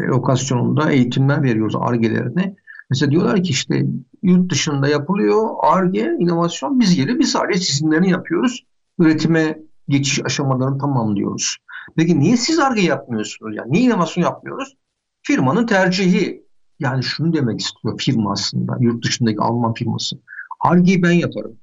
lokasyonunda 0.00 0.90
eğitimler 0.90 1.42
veriyoruz 1.42 1.74
argelerine. 1.78 2.56
Mesela 2.90 3.10
diyorlar 3.10 3.42
ki 3.42 3.50
işte 3.50 3.86
yurt 4.22 4.52
dışında 4.52 4.88
yapılıyor 4.88 5.48
ARGE, 5.62 6.16
inovasyon 6.18 6.80
biz 6.80 6.96
geri 6.96 7.18
biz 7.18 7.30
sadece 7.30 7.60
çizimlerini 7.60 8.10
yapıyoruz. 8.10 8.66
Üretime 8.98 9.58
geçiş 9.88 10.24
aşamalarını 10.24 10.78
tamamlıyoruz. 10.78 11.56
Peki 11.96 12.20
niye 12.20 12.36
siz 12.36 12.58
ARGE 12.58 12.82
yapmıyorsunuz? 12.82 13.56
Yani 13.56 13.72
niye 13.72 13.84
inovasyon 13.84 14.24
yapmıyoruz? 14.24 14.76
Firmanın 15.22 15.66
tercihi. 15.66 16.45
Yani 16.80 17.02
şunu 17.02 17.32
demek 17.32 17.60
istiyor 17.60 17.98
firma 17.98 18.32
aslında. 18.32 18.76
Yurt 18.80 19.04
dışındaki 19.04 19.40
Alman 19.40 19.74
firması. 19.74 20.16
ARGE'yi 20.60 21.02
ben 21.02 21.12
yaparım. 21.12 21.56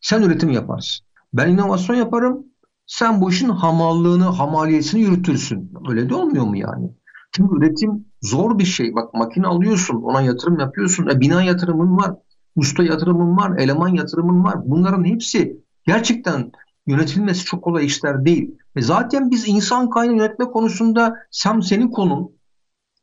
Sen 0.00 0.22
üretim 0.22 0.50
yaparsın. 0.50 1.06
Ben 1.32 1.48
inovasyon 1.48 1.96
yaparım. 1.96 2.46
Sen 2.86 3.20
bu 3.20 3.30
işin 3.30 3.48
hamallığını, 3.48 4.24
hamaliyesini 4.24 5.00
yürütürsün. 5.00 5.72
Öyle 5.88 6.08
de 6.08 6.14
olmuyor 6.14 6.44
mu 6.44 6.56
yani? 6.56 6.90
Çünkü 7.32 7.56
üretim 7.56 8.04
zor 8.22 8.58
bir 8.58 8.64
şey. 8.64 8.94
Bak 8.94 9.14
makine 9.14 9.46
alıyorsun, 9.46 10.02
ona 10.02 10.20
yatırım 10.20 10.58
yapıyorsun. 10.58 11.08
E, 11.08 11.20
bina 11.20 11.42
yatırımın 11.42 11.96
var, 11.96 12.14
usta 12.56 12.82
yatırımın 12.82 13.36
var, 13.36 13.58
eleman 13.58 13.88
yatırımın 13.88 14.44
var. 14.44 14.56
Bunların 14.64 15.04
hepsi 15.04 15.60
gerçekten 15.86 16.52
yönetilmesi 16.86 17.44
çok 17.44 17.64
kolay 17.64 17.86
işler 17.86 18.24
değil. 18.24 18.54
E 18.76 18.82
zaten 18.82 19.30
biz 19.30 19.48
insan 19.48 19.90
kaynağı 19.90 20.16
yönetme 20.16 20.44
konusunda 20.44 21.16
sen 21.30 21.60
senin 21.60 21.88
konun. 21.88 22.39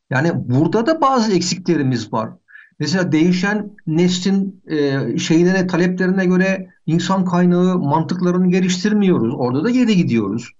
Yani 0.09 0.31
burada 0.35 0.85
da 0.85 1.01
bazı 1.01 1.33
eksiklerimiz 1.33 2.13
var. 2.13 2.29
Mesela 2.79 3.11
değişen 3.11 3.71
neslin 3.87 4.63
e, 4.67 5.17
şeylerine, 5.17 5.67
taleplerine 5.67 6.25
göre 6.25 6.69
insan 6.85 7.25
kaynağı 7.25 7.77
mantıklarını 7.77 8.49
geliştirmiyoruz. 8.49 9.33
Orada 9.37 9.63
da 9.63 9.69
geri 9.69 9.95
gidiyoruz. 9.95 10.51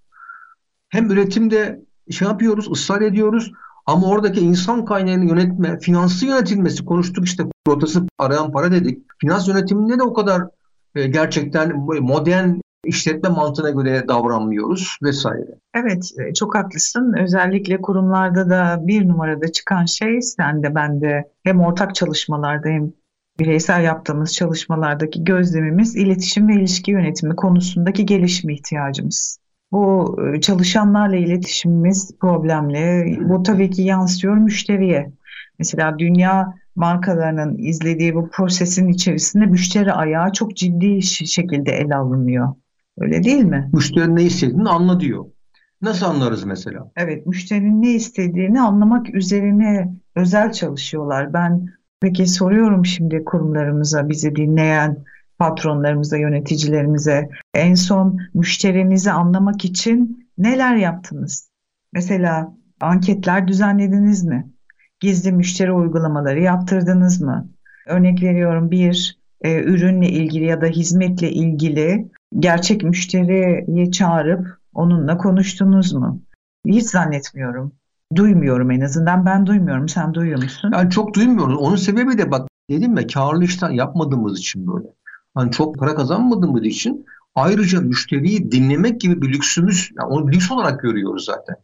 Hem 0.90 1.12
üretimde 1.12 1.82
şey 2.12 2.28
yapıyoruz, 2.28 2.72
ısrar 2.72 3.02
ediyoruz 3.02 3.52
ama 3.86 4.08
oradaki 4.08 4.40
insan 4.40 4.86
kaynağını 4.86 5.26
yönetme, 5.26 5.80
finansı 5.80 6.26
yönetilmesi 6.26 6.86
konuştuk 6.86 7.26
işte 7.26 7.44
rotası 7.68 8.04
arayan 8.18 8.52
para 8.52 8.72
dedik. 8.72 9.04
Finans 9.22 9.48
yönetiminde 9.48 10.00
de 10.00 10.04
o 10.04 10.14
kadar 10.14 10.42
e, 10.96 11.08
gerçekten 11.08 11.78
modern 12.02 12.60
işletme 12.86 13.30
mantığına 13.30 13.70
göre 13.70 14.08
davranmıyoruz 14.08 14.98
vesaire. 15.04 15.60
Evet 15.76 16.12
e, 16.20 16.34
çok 16.34 16.56
haklısın. 16.56 17.14
Özellikle 17.24 17.82
kurumlarda 17.82 18.50
da 18.50 18.88
bir 18.88 19.08
numarada 19.08 19.52
çıkan 19.52 19.86
şey 19.86 20.22
sen 20.22 20.64
de 20.64 20.76
ben 20.76 21.02
de 21.02 21.32
hem 21.44 21.62
ortak 21.62 21.96
çalışmalarda 21.96 22.70
hem 22.70 22.92
bireysel 23.40 23.84
yaptığımız 23.84 24.34
çalışmalardaki 24.34 25.24
gözlemimiz 25.24 25.96
iletişim 25.96 26.48
ve 26.48 26.54
ilişki 26.54 26.92
yönetimi 26.92 27.36
konusundaki 27.36 28.06
gelişme 28.06 28.54
ihtiyacımız. 28.54 29.40
Bu 29.72 30.16
e, 30.26 30.42
çalışanlarla 30.42 31.16
iletişimimiz 31.16 32.12
problemli. 32.20 33.18
Bu 33.30 33.44
tabii 33.44 33.70
ki 33.70 33.82
yansıyor 33.82 34.38
müşteriye. 34.38 35.12
Mesela 35.60 36.00
dünya 36.00 36.54
markalarının 36.76 37.58
izlediği 37.58 38.16
bu 38.16 38.30
prosesin 38.30 38.88
içerisinde 38.88 39.46
müşteri 39.46 39.94
ayağı 39.94 40.32
çok 40.32 40.56
ciddi 40.56 41.02
şekilde 41.04 41.72
ele 41.72 41.96
alınıyor. 41.96 42.56
Öyle 42.98 43.24
değil 43.24 43.44
mi? 43.44 43.70
Müşterinin 43.74 44.16
ne 44.16 44.24
istediğini 44.24 44.70
anla 44.70 45.00
diyor. 45.00 45.26
Nasıl 45.82 46.06
anlarız 46.06 46.44
mesela? 46.44 46.92
Evet, 46.96 47.26
müşterinin 47.26 47.82
ne 47.82 47.94
istediğini 47.94 48.62
anlamak 48.62 49.16
üzerine 49.16 49.94
özel 50.16 50.52
çalışıyorlar. 50.52 51.34
Ben 51.34 51.68
peki 52.02 52.28
soruyorum 52.28 52.86
şimdi 52.86 53.24
kurumlarımıza, 53.26 54.10
bizi 54.10 54.36
dinleyen 54.36 55.04
patronlarımıza, 55.40 56.18
yöneticilerimize 56.18 57.30
en 57.54 57.76
son 57.76 58.20
müşterinizi 58.34 59.12
anlamak 59.12 59.66
için 59.66 60.30
neler 60.38 60.76
yaptınız? 60.76 61.50
Mesela 61.94 62.54
anketler 62.82 63.48
düzenlediniz 63.48 64.24
mi? 64.24 64.52
Gizli 65.00 65.32
müşteri 65.32 65.72
uygulamaları 65.72 66.42
yaptırdınız 66.42 67.22
mı? 67.22 67.50
Örnek 67.88 68.24
veriyorum 68.24 68.72
bir 68.72 69.18
e, 69.42 69.64
ürünle 69.64 70.10
ilgili 70.10 70.46
ya 70.46 70.62
da 70.62 70.66
hizmetle 70.66 71.32
ilgili 71.32 72.08
gerçek 72.40 72.84
müşteriyi 72.84 73.92
çağırıp 73.92 74.58
onunla 74.74 75.18
konuştunuz 75.18 75.94
mu? 75.94 76.22
Hiç 76.68 76.86
zannetmiyorum. 76.86 77.72
Duymuyorum 78.16 78.72
en 78.72 78.82
azından. 78.82 79.26
Ben 79.26 79.46
duymuyorum. 79.46 79.90
Sen 79.90 80.14
duyuyor 80.14 80.44
musun? 80.44 80.72
Yani 80.74 80.90
çok 80.90 81.14
duymuyoruz. 81.14 81.58
Onun 81.58 81.76
sebebi 81.76 82.18
de 82.18 82.32
bak 82.32 82.50
dedim 82.70 82.98
ya 82.98 83.08
karlı 83.08 83.44
işten 83.44 83.70
yapmadığımız 83.70 84.40
için 84.40 84.68
böyle. 84.68 84.88
Hani 85.36 85.52
çok 85.52 85.80
para 85.80 85.96
kazanmadığımız 85.96 86.66
için 86.66 87.06
ayrıca 87.36 87.82
müşteriyi 87.82 88.52
dinlemek 88.52 89.02
gibi 89.02 89.22
bir 89.22 89.34
lüksümüz, 89.34 89.92
yani 89.98 90.08
onu 90.08 90.32
lüks 90.32 90.52
olarak 90.52 90.82
görüyoruz 90.82 91.26
zaten. 91.26 91.56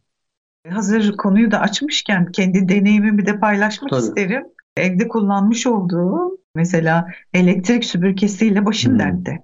Hazır 0.68 1.16
konuyu 1.16 1.50
da 1.50 1.60
açmışken 1.60 2.32
kendi 2.32 2.68
deneyimimi 2.68 3.26
de 3.26 3.40
paylaşmak 3.40 3.90
Tabii. 3.90 4.00
isterim. 4.00 4.44
Evde 4.76 5.08
kullanmış 5.08 5.66
olduğum 5.66 6.38
mesela 6.54 7.08
elektrik 7.32 7.84
süpürgesiyle 7.84 8.66
başım 8.66 8.92
hmm. 8.92 8.98
dertte. 8.98 9.42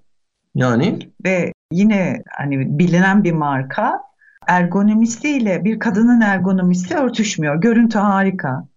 Yani? 0.55 0.99
Ve 1.25 1.53
yine 1.73 2.23
hani 2.29 2.79
bilinen 2.79 3.25
bir 3.25 3.33
marka 3.33 4.01
ergonomisiyle 4.47 5.65
bir 5.65 5.79
kadının 5.79 6.21
ergonomisi 6.21 6.95
örtüşmüyor. 6.95 7.61
Görüntü 7.61 7.99
harika. 7.99 8.69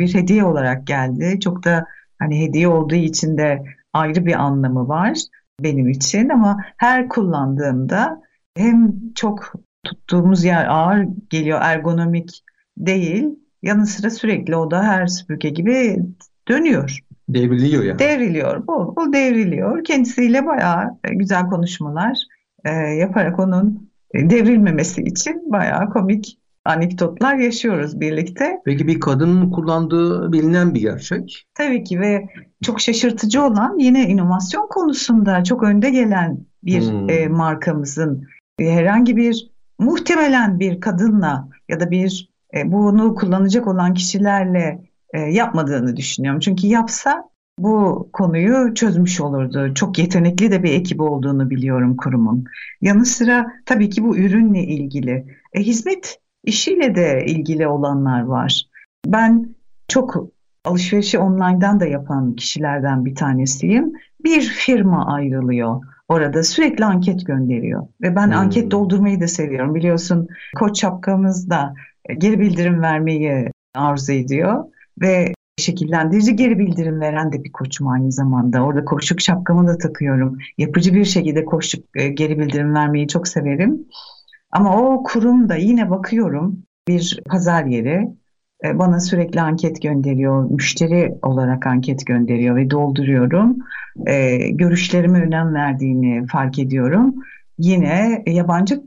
Bir 0.00 0.14
hediye 0.14 0.44
olarak 0.44 0.86
geldi. 0.86 1.40
Çok 1.40 1.64
da 1.64 1.86
hani 2.18 2.40
hediye 2.40 2.68
olduğu 2.68 2.94
için 2.94 3.38
de 3.38 3.64
ayrı 3.92 4.26
bir 4.26 4.34
anlamı 4.34 4.88
var 4.88 5.18
benim 5.60 5.88
için 5.88 6.28
ama 6.28 6.64
her 6.76 7.08
kullandığımda 7.08 8.22
hem 8.56 8.92
çok 9.14 9.52
tuttuğumuz 9.84 10.44
yer 10.44 10.66
ağır 10.66 11.06
geliyor 11.30 11.58
ergonomik 11.62 12.42
değil 12.78 13.24
yanı 13.62 13.86
sıra 13.86 14.10
sürekli 14.10 14.56
o 14.56 14.70
da 14.70 14.82
her 14.82 15.06
süpürge 15.06 15.48
gibi 15.48 15.98
dönüyor. 16.48 17.05
Devriliyor 17.28 17.84
yani. 17.84 17.98
Devriliyor. 17.98 18.66
Bu, 18.66 18.96
bu 18.96 19.12
devriliyor. 19.12 19.84
Kendisiyle 19.84 20.46
bayağı 20.46 20.98
güzel 21.10 21.46
konuşmalar 21.46 22.18
e, 22.64 22.70
yaparak 22.70 23.38
onun 23.38 23.90
devrilmemesi 24.14 25.02
için 25.02 25.52
bayağı 25.52 25.90
komik 25.90 26.38
anekdotlar 26.64 27.36
yaşıyoruz 27.36 28.00
birlikte. 28.00 28.60
Peki 28.64 28.86
bir 28.86 29.00
kadının 29.00 29.50
kullandığı 29.50 30.32
bilinen 30.32 30.74
bir 30.74 30.80
gerçek. 30.80 31.46
Tabii 31.54 31.84
ki 31.84 32.00
ve 32.00 32.26
çok 32.62 32.80
şaşırtıcı 32.80 33.42
olan 33.42 33.78
yine 33.78 34.08
inovasyon 34.08 34.68
konusunda 34.68 35.44
çok 35.44 35.62
önde 35.62 35.90
gelen 35.90 36.38
bir 36.62 36.90
hmm. 36.90 37.10
e, 37.10 37.28
markamızın 37.28 38.28
e, 38.58 38.72
herhangi 38.72 39.16
bir 39.16 39.50
muhtemelen 39.78 40.60
bir 40.60 40.80
kadınla 40.80 41.48
ya 41.68 41.80
da 41.80 41.90
bir 41.90 42.30
e, 42.54 42.72
bunu 42.72 43.14
kullanacak 43.14 43.66
olan 43.66 43.94
kişilerle 43.94 44.58
e, 44.58 44.85
yapmadığını 45.18 45.96
düşünüyorum. 45.96 46.40
Çünkü 46.40 46.66
yapsa 46.66 47.30
bu 47.58 48.08
konuyu 48.12 48.74
çözmüş 48.74 49.20
olurdu. 49.20 49.74
Çok 49.74 49.98
yetenekli 49.98 50.50
de 50.50 50.62
bir 50.62 50.72
ekip 50.72 51.00
olduğunu 51.00 51.50
biliyorum 51.50 51.96
kurumun. 51.96 52.44
Yanı 52.80 53.04
sıra 53.04 53.46
tabii 53.66 53.90
ki 53.90 54.04
bu 54.04 54.16
ürünle 54.16 54.62
ilgili. 54.62 55.26
E, 55.52 55.60
hizmet 55.62 56.18
işiyle 56.44 56.94
de 56.94 57.24
ilgili 57.26 57.66
olanlar 57.66 58.20
var. 58.20 58.62
Ben 59.06 59.56
çok 59.88 60.28
alışverişi 60.64 61.18
online'dan 61.18 61.80
da 61.80 61.86
yapan 61.86 62.34
kişilerden 62.34 63.04
bir 63.04 63.14
tanesiyim. 63.14 63.92
Bir 64.24 64.40
firma 64.40 65.06
ayrılıyor. 65.14 65.82
Orada 66.08 66.42
sürekli 66.42 66.84
anket 66.84 67.26
gönderiyor. 67.26 67.86
Ve 68.02 68.16
ben 68.16 68.26
hmm. 68.26 68.34
anket 68.34 68.70
doldurmayı 68.70 69.20
da 69.20 69.28
seviyorum. 69.28 69.74
Biliyorsun 69.74 70.28
koç 70.58 70.80
şapkamız 70.80 71.50
da 71.50 71.74
geri 72.18 72.40
bildirim 72.40 72.82
vermeyi 72.82 73.50
arzu 73.74 74.12
ediyor. 74.12 74.64
Ve 75.00 75.34
şekillendirici 75.58 76.36
geri 76.36 76.58
bildirim 76.58 77.00
veren 77.00 77.32
de 77.32 77.44
bir 77.44 77.52
koçum 77.52 77.88
aynı 77.88 78.12
zamanda. 78.12 78.64
Orada 78.64 78.84
koçluk 78.84 79.20
şapkamı 79.20 79.68
da 79.68 79.78
takıyorum. 79.78 80.38
Yapıcı 80.58 80.94
bir 80.94 81.04
şekilde 81.04 81.44
koçluk 81.44 81.84
e, 81.96 82.08
geri 82.08 82.38
bildirim 82.38 82.74
vermeyi 82.74 83.08
çok 83.08 83.28
severim. 83.28 83.86
Ama 84.50 84.82
o 84.82 85.02
kurum 85.02 85.48
da 85.48 85.56
yine 85.56 85.90
bakıyorum 85.90 86.62
bir 86.88 87.20
pazar 87.26 87.64
yeri 87.64 88.08
e, 88.64 88.78
bana 88.78 89.00
sürekli 89.00 89.40
anket 89.40 89.82
gönderiyor, 89.82 90.50
müşteri 90.50 91.14
olarak 91.22 91.66
anket 91.66 92.06
gönderiyor 92.06 92.56
ve 92.56 92.70
dolduruyorum. 92.70 93.56
E, 94.06 94.36
görüşlerime 94.50 95.20
önem 95.20 95.54
verdiğini 95.54 96.26
fark 96.26 96.58
ediyorum. 96.58 97.14
Yine 97.58 98.22
yabancı 98.26 98.82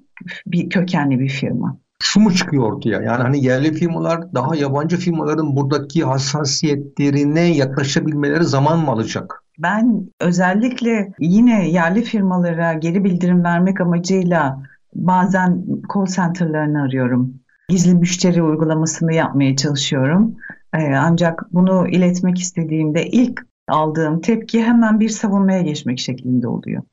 bir 0.47 0.70
kökenli 0.70 1.20
bir 1.20 1.30
firma. 1.30 1.80
Şu 2.02 2.20
mu 2.20 2.34
çıkıyor 2.34 2.64
ortaya? 2.64 3.02
Yani 3.02 3.24
hani 3.24 3.45
yerli 3.45 3.74
firmalar 3.74 4.34
daha 4.34 4.56
yabancı 4.56 4.97
firmaların 4.97 5.56
buradaki 5.56 6.04
hassasiyetlerine 6.04 7.56
yaklaşabilmeleri 7.56 8.43
zaman 8.43 8.80
mı 8.80 8.91
alacak? 8.91 9.43
Ben 9.60 10.10
özellikle 10.20 11.14
yine 11.20 11.70
yerli 11.70 12.02
firmalara 12.02 12.74
geri 12.74 13.04
bildirim 13.04 13.43
vermek 13.43 13.82
amacıyla 13.82 14.70
Bazen 14.95 15.66
call 15.93 16.06
center'larını 16.06 16.82
arıyorum. 16.82 17.34
Gizli 17.70 17.95
müşteri 17.95 18.43
uygulamasını 18.43 19.14
yapmaya 19.14 19.56
çalışıyorum. 19.56 20.36
Ee, 20.74 20.95
ancak 20.95 21.45
bunu 21.52 21.88
iletmek 21.88 22.39
istediğimde 22.39 23.08
ilk 23.08 23.45
aldığım 23.68 24.22
tepki 24.22 24.64
hemen 24.64 25.00
bir 25.00 25.10
savunmaya 25.10 25.62
geçmek 25.62 26.00
şeklinde 26.00 26.47
oluyor. 26.47 26.84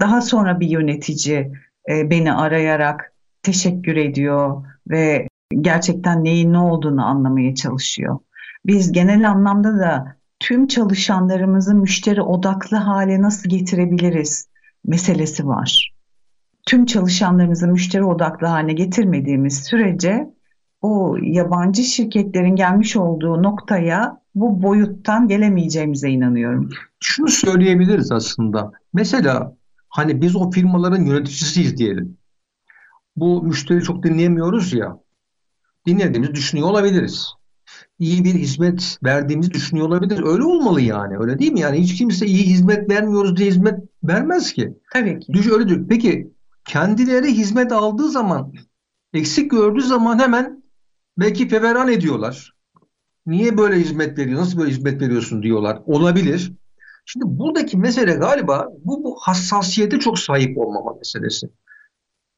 Daha 0.00 0.20
sonra 0.20 0.60
bir 0.60 0.68
yönetici 0.68 1.52
e, 1.90 2.10
beni 2.10 2.32
arayarak 2.32 3.12
teşekkür 3.44 3.96
ediyor 3.96 4.64
ve 4.90 5.28
gerçekten 5.60 6.24
neyin 6.24 6.52
ne 6.52 6.58
olduğunu 6.58 7.06
anlamaya 7.06 7.54
çalışıyor. 7.54 8.18
Biz 8.66 8.92
genel 8.92 9.30
anlamda 9.30 9.78
da 9.78 10.16
tüm 10.40 10.66
çalışanlarımızı 10.66 11.74
müşteri 11.74 12.22
odaklı 12.22 12.76
hale 12.76 13.22
nasıl 13.22 13.50
getirebiliriz 13.50 14.48
meselesi 14.84 15.46
var 15.46 15.94
tüm 16.66 16.86
çalışanlarımızı 16.86 17.68
müşteri 17.68 18.04
odaklı 18.04 18.46
haline 18.46 18.72
getirmediğimiz 18.72 19.64
sürece 19.64 20.30
o 20.82 21.16
yabancı 21.22 21.82
şirketlerin 21.82 22.56
gelmiş 22.56 22.96
olduğu 22.96 23.42
noktaya 23.42 24.20
bu 24.34 24.62
boyuttan 24.62 25.28
gelemeyeceğimize 25.28 26.10
inanıyorum. 26.10 26.70
Şunu 27.00 27.28
söyleyebiliriz 27.28 28.12
aslında. 28.12 28.72
Mesela 28.92 29.56
hani 29.88 30.22
biz 30.22 30.36
o 30.36 30.50
firmaların 30.50 31.04
yöneticisiyiz 31.04 31.76
diyelim. 31.76 32.16
Bu 33.16 33.42
müşteri 33.42 33.82
çok 33.82 34.02
dinleyemiyoruz 34.02 34.72
ya. 34.72 34.98
dinlediğimizi 35.86 36.34
düşünüyor 36.34 36.68
olabiliriz. 36.68 37.28
İyi 37.98 38.24
bir 38.24 38.34
hizmet 38.34 38.98
verdiğimizi 39.04 39.50
düşünüyor 39.50 39.86
olabiliriz. 39.86 40.24
Öyle 40.24 40.44
olmalı 40.44 40.80
yani. 40.80 41.18
Öyle 41.18 41.38
değil 41.38 41.52
mi? 41.52 41.60
Yani 41.60 41.78
hiç 41.80 41.98
kimse 41.98 42.26
iyi 42.26 42.46
hizmet 42.46 42.90
vermiyoruz 42.90 43.36
diye 43.36 43.48
hizmet 43.48 43.74
vermez 44.04 44.52
ki. 44.52 44.78
Tabii 44.92 45.20
ki. 45.20 45.32
Düş 45.32 45.46
öyle 45.50 45.68
diyor. 45.68 45.86
Peki 45.88 46.32
kendileri 46.64 47.26
hizmet 47.26 47.72
aldığı 47.72 48.08
zaman 48.08 48.52
eksik 49.12 49.50
gördüğü 49.50 49.82
zaman 49.82 50.18
hemen 50.18 50.62
belki 51.18 51.48
feveran 51.48 51.88
ediyorlar. 51.88 52.54
Niye 53.26 53.58
böyle 53.58 53.76
hizmet 53.76 54.18
veriyor? 54.18 54.40
Nasıl 54.40 54.58
böyle 54.58 54.70
hizmet 54.70 55.00
veriyorsun 55.00 55.42
diyorlar. 55.42 55.82
Olabilir. 55.86 56.52
Şimdi 57.06 57.24
buradaki 57.28 57.76
mesele 57.76 58.12
galiba 58.14 58.68
bu, 58.84 59.04
bu 59.04 59.16
hassasiyete 59.20 59.98
çok 59.98 60.18
sahip 60.18 60.58
olmama 60.58 60.94
meselesi. 60.94 61.50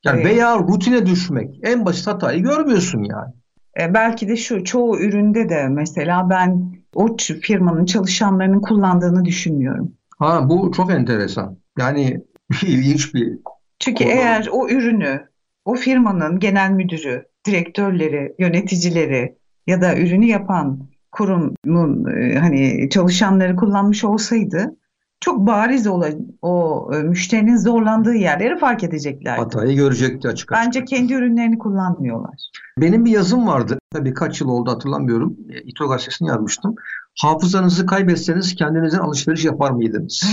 Yani 0.04 0.20
evet. 0.20 0.26
veya 0.26 0.58
rutine 0.58 1.06
düşmek. 1.06 1.58
En 1.62 1.86
basit 1.86 2.06
hatayı 2.06 2.42
görmüyorsun 2.42 3.02
yani. 3.02 3.32
E, 3.80 3.94
belki 3.94 4.28
de 4.28 4.36
şu 4.36 4.64
çoğu 4.64 4.98
üründe 4.98 5.48
de 5.48 5.68
mesela 5.68 6.30
ben 6.30 6.72
o 6.94 7.16
firmanın 7.42 7.84
çalışanlarının 7.84 8.60
kullandığını 8.60 9.24
düşünmüyorum. 9.24 9.92
Ha 10.18 10.48
bu 10.48 10.72
çok 10.72 10.90
enteresan. 10.90 11.58
Yani 11.78 12.20
ilginç 12.62 13.14
bir 13.14 13.38
Çünkü 13.78 14.04
konu. 14.04 14.12
eğer 14.12 14.48
o 14.52 14.68
ürünü 14.68 15.28
o 15.64 15.74
firmanın 15.74 16.38
genel 16.38 16.70
müdürü, 16.70 17.24
direktörleri, 17.46 18.34
yöneticileri 18.38 19.36
ya 19.66 19.80
da 19.80 19.96
ürünü 19.96 20.26
yapan 20.26 20.88
kurumun 21.12 22.16
e, 22.20 22.38
hani 22.38 22.88
çalışanları 22.90 23.56
kullanmış 23.56 24.04
olsaydı 24.04 24.76
çok 25.20 25.46
bariz 25.46 25.86
olan 25.86 26.14
o 26.42 26.88
e, 26.94 27.02
müşterinin 27.02 27.56
zorlandığı 27.56 28.14
yerleri 28.14 28.58
fark 28.58 28.84
edecekler. 28.84 29.36
Hatayı 29.36 29.76
görecekti 29.76 30.28
açık 30.28 30.52
açık. 30.52 30.66
Bence 30.66 30.84
kendi 30.84 31.14
ürünlerini 31.14 31.58
kullanmıyorlar. 31.58 32.50
Benim 32.78 33.04
bir 33.04 33.10
yazım 33.10 33.46
vardı. 33.46 33.78
Birkaç 33.94 34.40
yıl 34.40 34.48
oldu 34.48 34.70
hatırlamıyorum. 34.70 35.36
E, 35.50 35.60
İTO 35.62 35.88
gazetesini 35.88 36.28
yazmıştım. 36.28 36.74
Hafızanızı 37.20 37.86
kaybetseniz 37.86 38.54
kendinizden 38.54 38.98
alışveriş 38.98 39.44
yapar 39.44 39.70
mıydınız? 39.70 40.24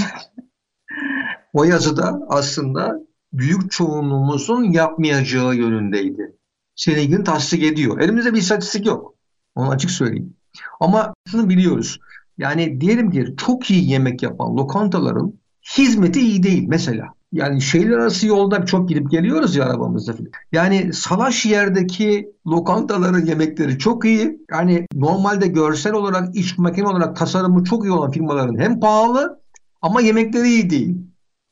o 1.53 1.63
yazıda 1.63 2.19
aslında 2.29 2.99
büyük 3.33 3.71
çoğunluğumuzun 3.71 4.63
yapmayacağı 4.63 5.55
yönündeydi. 5.55 6.35
Seninkini 6.75 7.23
tasdik 7.23 7.63
ediyor. 7.63 7.99
Elimizde 7.99 8.33
bir 8.33 8.37
istatistik 8.37 8.85
yok. 8.85 9.15
Onu 9.55 9.69
açık 9.69 9.91
söyleyeyim. 9.91 10.35
Ama 10.79 11.13
şunu 11.31 11.49
biliyoruz. 11.49 11.99
Yani 12.37 12.81
diyelim 12.81 13.11
ki 13.11 13.33
çok 13.37 13.71
iyi 13.71 13.89
yemek 13.89 14.23
yapan 14.23 14.57
lokantaların 14.57 15.33
hizmeti 15.77 16.19
iyi 16.19 16.43
değil 16.43 16.65
mesela. 16.67 17.13
Yani 17.31 17.61
şehirler 17.61 17.97
arası 17.97 18.27
yolda 18.27 18.65
çok 18.65 18.89
gidip 18.89 19.11
geliyoruz 19.11 19.55
ya 19.55 19.65
arabamızda. 19.65 20.13
Yani 20.51 20.93
salaş 20.93 21.45
yerdeki 21.45 22.31
lokantaların 22.47 23.25
yemekleri 23.25 23.79
çok 23.79 24.05
iyi. 24.05 24.39
Yani 24.51 24.85
normalde 24.95 25.47
görsel 25.47 25.93
olarak, 25.93 26.35
iş 26.35 26.57
makine 26.57 26.87
olarak 26.87 27.15
tasarımı 27.15 27.63
çok 27.63 27.85
iyi 27.85 27.91
olan 27.91 28.11
firmaların 28.11 28.59
hem 28.59 28.79
pahalı 28.79 29.41
ama 29.81 30.01
yemekleri 30.01 30.47
iyi 30.47 30.69
değil. 30.69 30.97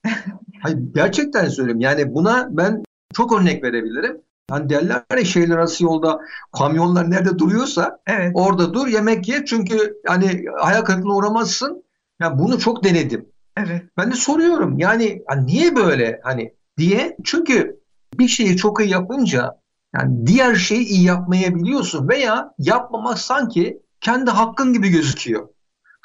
Hayır, 0.61 0.79
gerçekten 0.95 1.47
söylüyorum. 1.47 1.81
Yani 1.81 2.13
buna 2.13 2.47
ben 2.51 2.83
çok 3.13 3.33
örnek 3.33 3.63
verebilirim. 3.63 4.21
Hani 4.51 4.69
derler 4.69 5.03
ya 5.17 5.25
şehirler 5.25 5.57
arası 5.57 5.83
yolda 5.83 6.19
kamyonlar 6.57 7.11
nerede 7.11 7.39
duruyorsa 7.39 7.99
evet. 8.07 8.31
orada 8.33 8.73
dur 8.73 8.87
yemek 8.87 9.27
ye 9.27 9.45
çünkü 9.45 9.93
hani 10.07 10.45
hayal 10.59 10.81
kırıklığına 10.81 11.15
uğramazsın. 11.15 11.83
Ya 12.19 12.39
bunu 12.39 12.59
çok 12.59 12.83
denedim. 12.83 13.25
Evet. 13.57 13.83
Ben 13.97 14.11
de 14.11 14.15
soruyorum 14.15 14.79
yani 14.79 15.23
hani 15.27 15.47
niye 15.47 15.75
böyle 15.75 16.19
hani 16.23 16.53
diye 16.77 17.17
çünkü 17.23 17.79
bir 18.19 18.27
şeyi 18.27 18.57
çok 18.57 18.81
iyi 18.81 18.89
yapınca 18.89 19.61
yani 19.95 20.27
diğer 20.27 20.55
şeyi 20.55 20.85
iyi 20.85 21.03
yapmayabiliyorsun 21.03 22.09
veya 22.09 22.53
yapmamak 22.57 23.19
sanki 23.19 23.81
kendi 24.01 24.31
hakkın 24.31 24.73
gibi 24.73 24.89
gözüküyor. 24.89 25.47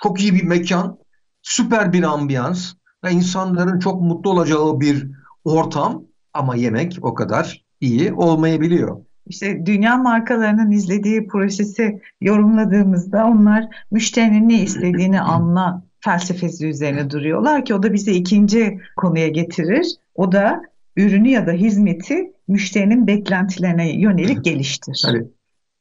Çok 0.02 0.20
iyi 0.20 0.34
bir 0.34 0.44
mekan, 0.44 0.98
süper 1.42 1.92
bir 1.92 2.02
ambiyans 2.02 2.72
ve 3.04 3.10
insanların 3.10 3.78
çok 3.78 4.02
mutlu 4.02 4.30
olacağı 4.30 4.80
bir 4.80 5.10
ortam 5.44 6.04
ama 6.32 6.56
yemek 6.56 6.98
o 7.02 7.14
kadar 7.14 7.65
iyi 7.80 8.12
olmayabiliyor. 8.12 8.96
İşte 9.26 9.66
dünya 9.66 9.96
markalarının 9.96 10.70
izlediği 10.70 11.26
prosesi 11.26 12.00
yorumladığımızda 12.20 13.26
onlar 13.26 13.64
müşterinin 13.90 14.48
ne 14.48 14.62
istediğini 14.62 15.20
anla 15.20 15.82
felsefesi 16.00 16.66
üzerine 16.66 17.10
duruyorlar 17.10 17.64
ki 17.64 17.74
o 17.74 17.82
da 17.82 17.92
bizi 17.92 18.12
ikinci 18.12 18.80
konuya 18.96 19.28
getirir. 19.28 19.86
O 20.14 20.32
da 20.32 20.62
ürünü 20.96 21.28
ya 21.28 21.46
da 21.46 21.52
hizmeti 21.52 22.32
müşterinin 22.48 23.06
beklentilerine 23.06 24.00
yönelik 24.00 24.44
geliştir. 24.44 25.04
Evet. 25.10 25.26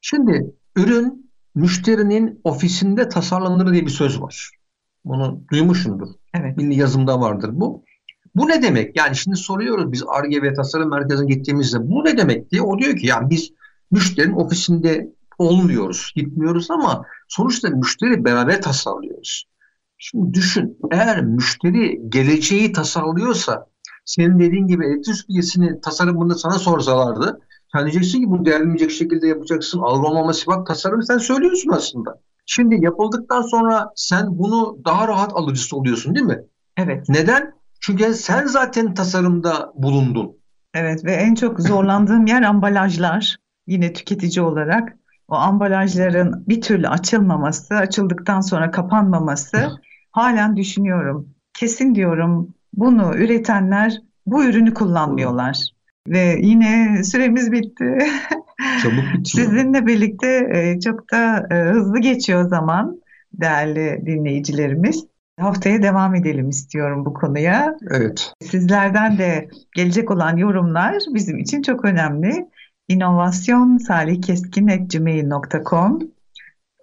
Şimdi 0.02 0.54
ürün 0.76 1.32
müşterinin 1.56 2.40
ofisinde 2.44 3.10
tasarlanır 3.10 3.74
diye 3.74 3.86
bir 3.86 3.92
söz 3.92 4.22
var. 4.22 4.52
Bunu 5.06 5.42
duymuşsundur. 5.52 6.08
Evet. 6.34 6.58
Bir 6.58 6.76
yazımda 6.76 7.20
vardır 7.20 7.50
bu. 7.54 7.84
Bu 8.36 8.48
ne 8.48 8.62
demek? 8.62 8.98
Yani 8.98 9.16
şimdi 9.16 9.38
soruyoruz 9.38 9.92
biz 9.92 10.04
ARGE 10.08 10.42
ve 10.42 10.54
tasarım 10.54 10.90
merkezine 10.90 11.34
gittiğimizde 11.34 11.78
bu 11.90 12.06
ne 12.06 12.18
demek 12.18 12.52
diye. 12.52 12.62
O 12.62 12.80
diyor 12.80 12.98
ki 12.98 13.08
yani 13.08 13.30
biz 13.30 13.52
müşterinin 13.92 14.34
ofisinde 14.34 15.14
olmuyoruz, 15.38 16.12
gitmiyoruz 16.16 16.72
ama 16.72 17.06
sonuçta 17.28 17.70
müşteri 17.70 18.26
beraber 18.26 18.62
tasarlıyoruz. 18.62 19.46
Şimdi 19.98 20.34
düşün 20.34 20.78
eğer 20.92 21.24
müşteri 21.24 22.02
geleceği 22.10 22.72
tasarlıyorsa 22.72 23.68
senin 24.06 24.40
dediğin 24.40 24.68
gibi 24.68 24.86
elektrik 24.86 25.16
süpürgesini 25.16 25.82
tasarımını 25.82 26.36
sana 26.40 26.60
sorsalardı 26.60 27.40
sen 27.76 27.84
diyeceksin 27.84 28.22
ki 28.22 28.30
bunu 28.30 28.46
değerlenmeyecek 28.46 28.92
şekilde 28.92 29.28
yapacaksın. 29.28 29.80
Algı 29.80 30.08
olmaması 30.08 30.48
bak 30.48 30.68
tasarım 30.68 31.04
sen 31.04 31.18
söylüyorsun 31.18 31.70
aslında. 31.70 32.22
Şimdi 32.46 32.86
yapıldıktan 32.86 33.42
sonra 33.42 33.92
sen 33.96 34.40
bunu 34.40 34.78
daha 34.86 35.08
rahat 35.08 35.34
alıcısı 35.34 35.78
oluyorsun 35.78 36.16
değil 36.16 36.26
mi? 36.26 36.44
Evet. 36.78 37.10
Neden? 37.10 37.54
Çünkü 37.86 38.14
sen 38.14 38.46
zaten 38.46 38.94
tasarımda 38.94 39.72
bulundun. 39.76 40.38
Evet 40.74 41.06
ve 41.06 41.14
en 41.14 41.36
çok 41.36 41.60
zorlandığım 41.60 42.26
yer 42.26 42.42
ambalajlar. 42.42 43.38
Yine 43.68 43.94
tüketici 43.94 44.46
olarak 44.46 44.98
o 45.28 45.36
ambalajların 45.36 46.44
bir 46.48 46.62
türlü 46.62 46.88
açılmaması, 46.88 47.76
açıldıktan 47.76 48.42
sonra 48.42 48.72
kapanmaması 48.72 49.80
halen 50.12 50.56
düşünüyorum. 50.56 51.30
Kesin 51.54 51.96
diyorum 51.96 52.54
bunu 52.74 53.16
üretenler 53.16 54.02
bu 54.26 54.46
ürünü 54.46 54.74
kullanmıyorlar. 54.74 55.58
Ve 56.08 56.40
yine 56.42 57.04
süremiz 57.04 57.52
bitti. 57.52 57.98
Çabuk 58.84 59.04
bitiyor. 59.14 59.46
Sizinle 59.46 59.86
birlikte 59.86 60.50
e, 60.54 60.80
çok 60.80 61.12
da 61.12 61.48
e, 61.52 61.56
hızlı 61.56 62.00
geçiyor 62.00 62.50
zaman 62.50 63.02
değerli 63.34 64.04
dinleyicilerimiz. 64.06 65.15
Haftaya 65.40 65.84
devam 65.84 66.16
edelim 66.16 66.50
istiyorum 66.50 67.06
bu 67.06 67.14
konuya. 67.14 67.78
Evet. 67.92 68.34
Sizlerden 68.42 69.18
de 69.18 69.50
gelecek 69.76 70.12
olan 70.12 70.38
yorumlar 70.38 70.96
bizim 71.14 71.40
için 71.40 71.62
çok 71.62 71.86
önemli. 71.86 72.50
İnovasyon 72.88 73.78
salihkeskin.gmail.com 73.78 76.00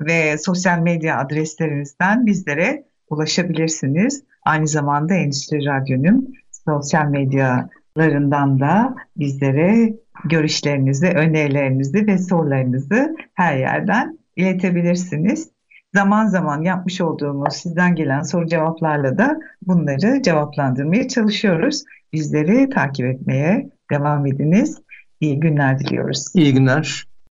ve 0.00 0.38
sosyal 0.38 0.78
medya 0.78 1.18
adreslerimizden 1.18 2.26
bizlere 2.26 2.84
ulaşabilirsiniz. 3.10 4.22
Aynı 4.44 4.68
zamanda 4.68 5.14
Endüstri 5.14 5.66
Radyo'nun 5.66 6.34
sosyal 6.66 7.06
medyalarından 7.06 8.60
da 8.60 8.94
bizlere 9.16 9.94
görüşlerinizi, 10.24 11.06
önerilerinizi 11.06 12.06
ve 12.06 12.18
sorularınızı 12.18 13.16
her 13.34 13.56
yerden 13.56 14.18
iletebilirsiniz. 14.36 15.51
Zaman 15.94 16.26
zaman 16.26 16.62
yapmış 16.62 17.00
olduğumuz 17.00 17.54
sizden 17.54 17.94
gelen 17.94 18.22
soru 18.22 18.46
cevaplarla 18.46 19.18
da 19.18 19.38
bunları 19.66 20.22
cevaplandırmaya 20.22 21.08
çalışıyoruz. 21.08 21.82
Bizleri 22.12 22.68
takip 22.70 23.06
etmeye 23.06 23.70
devam 23.90 24.26
ediniz. 24.26 24.82
İyi 25.20 25.40
günler 25.40 25.78
diliyoruz. 25.78 26.26
İyi 26.34 26.54
günler. 26.54 27.11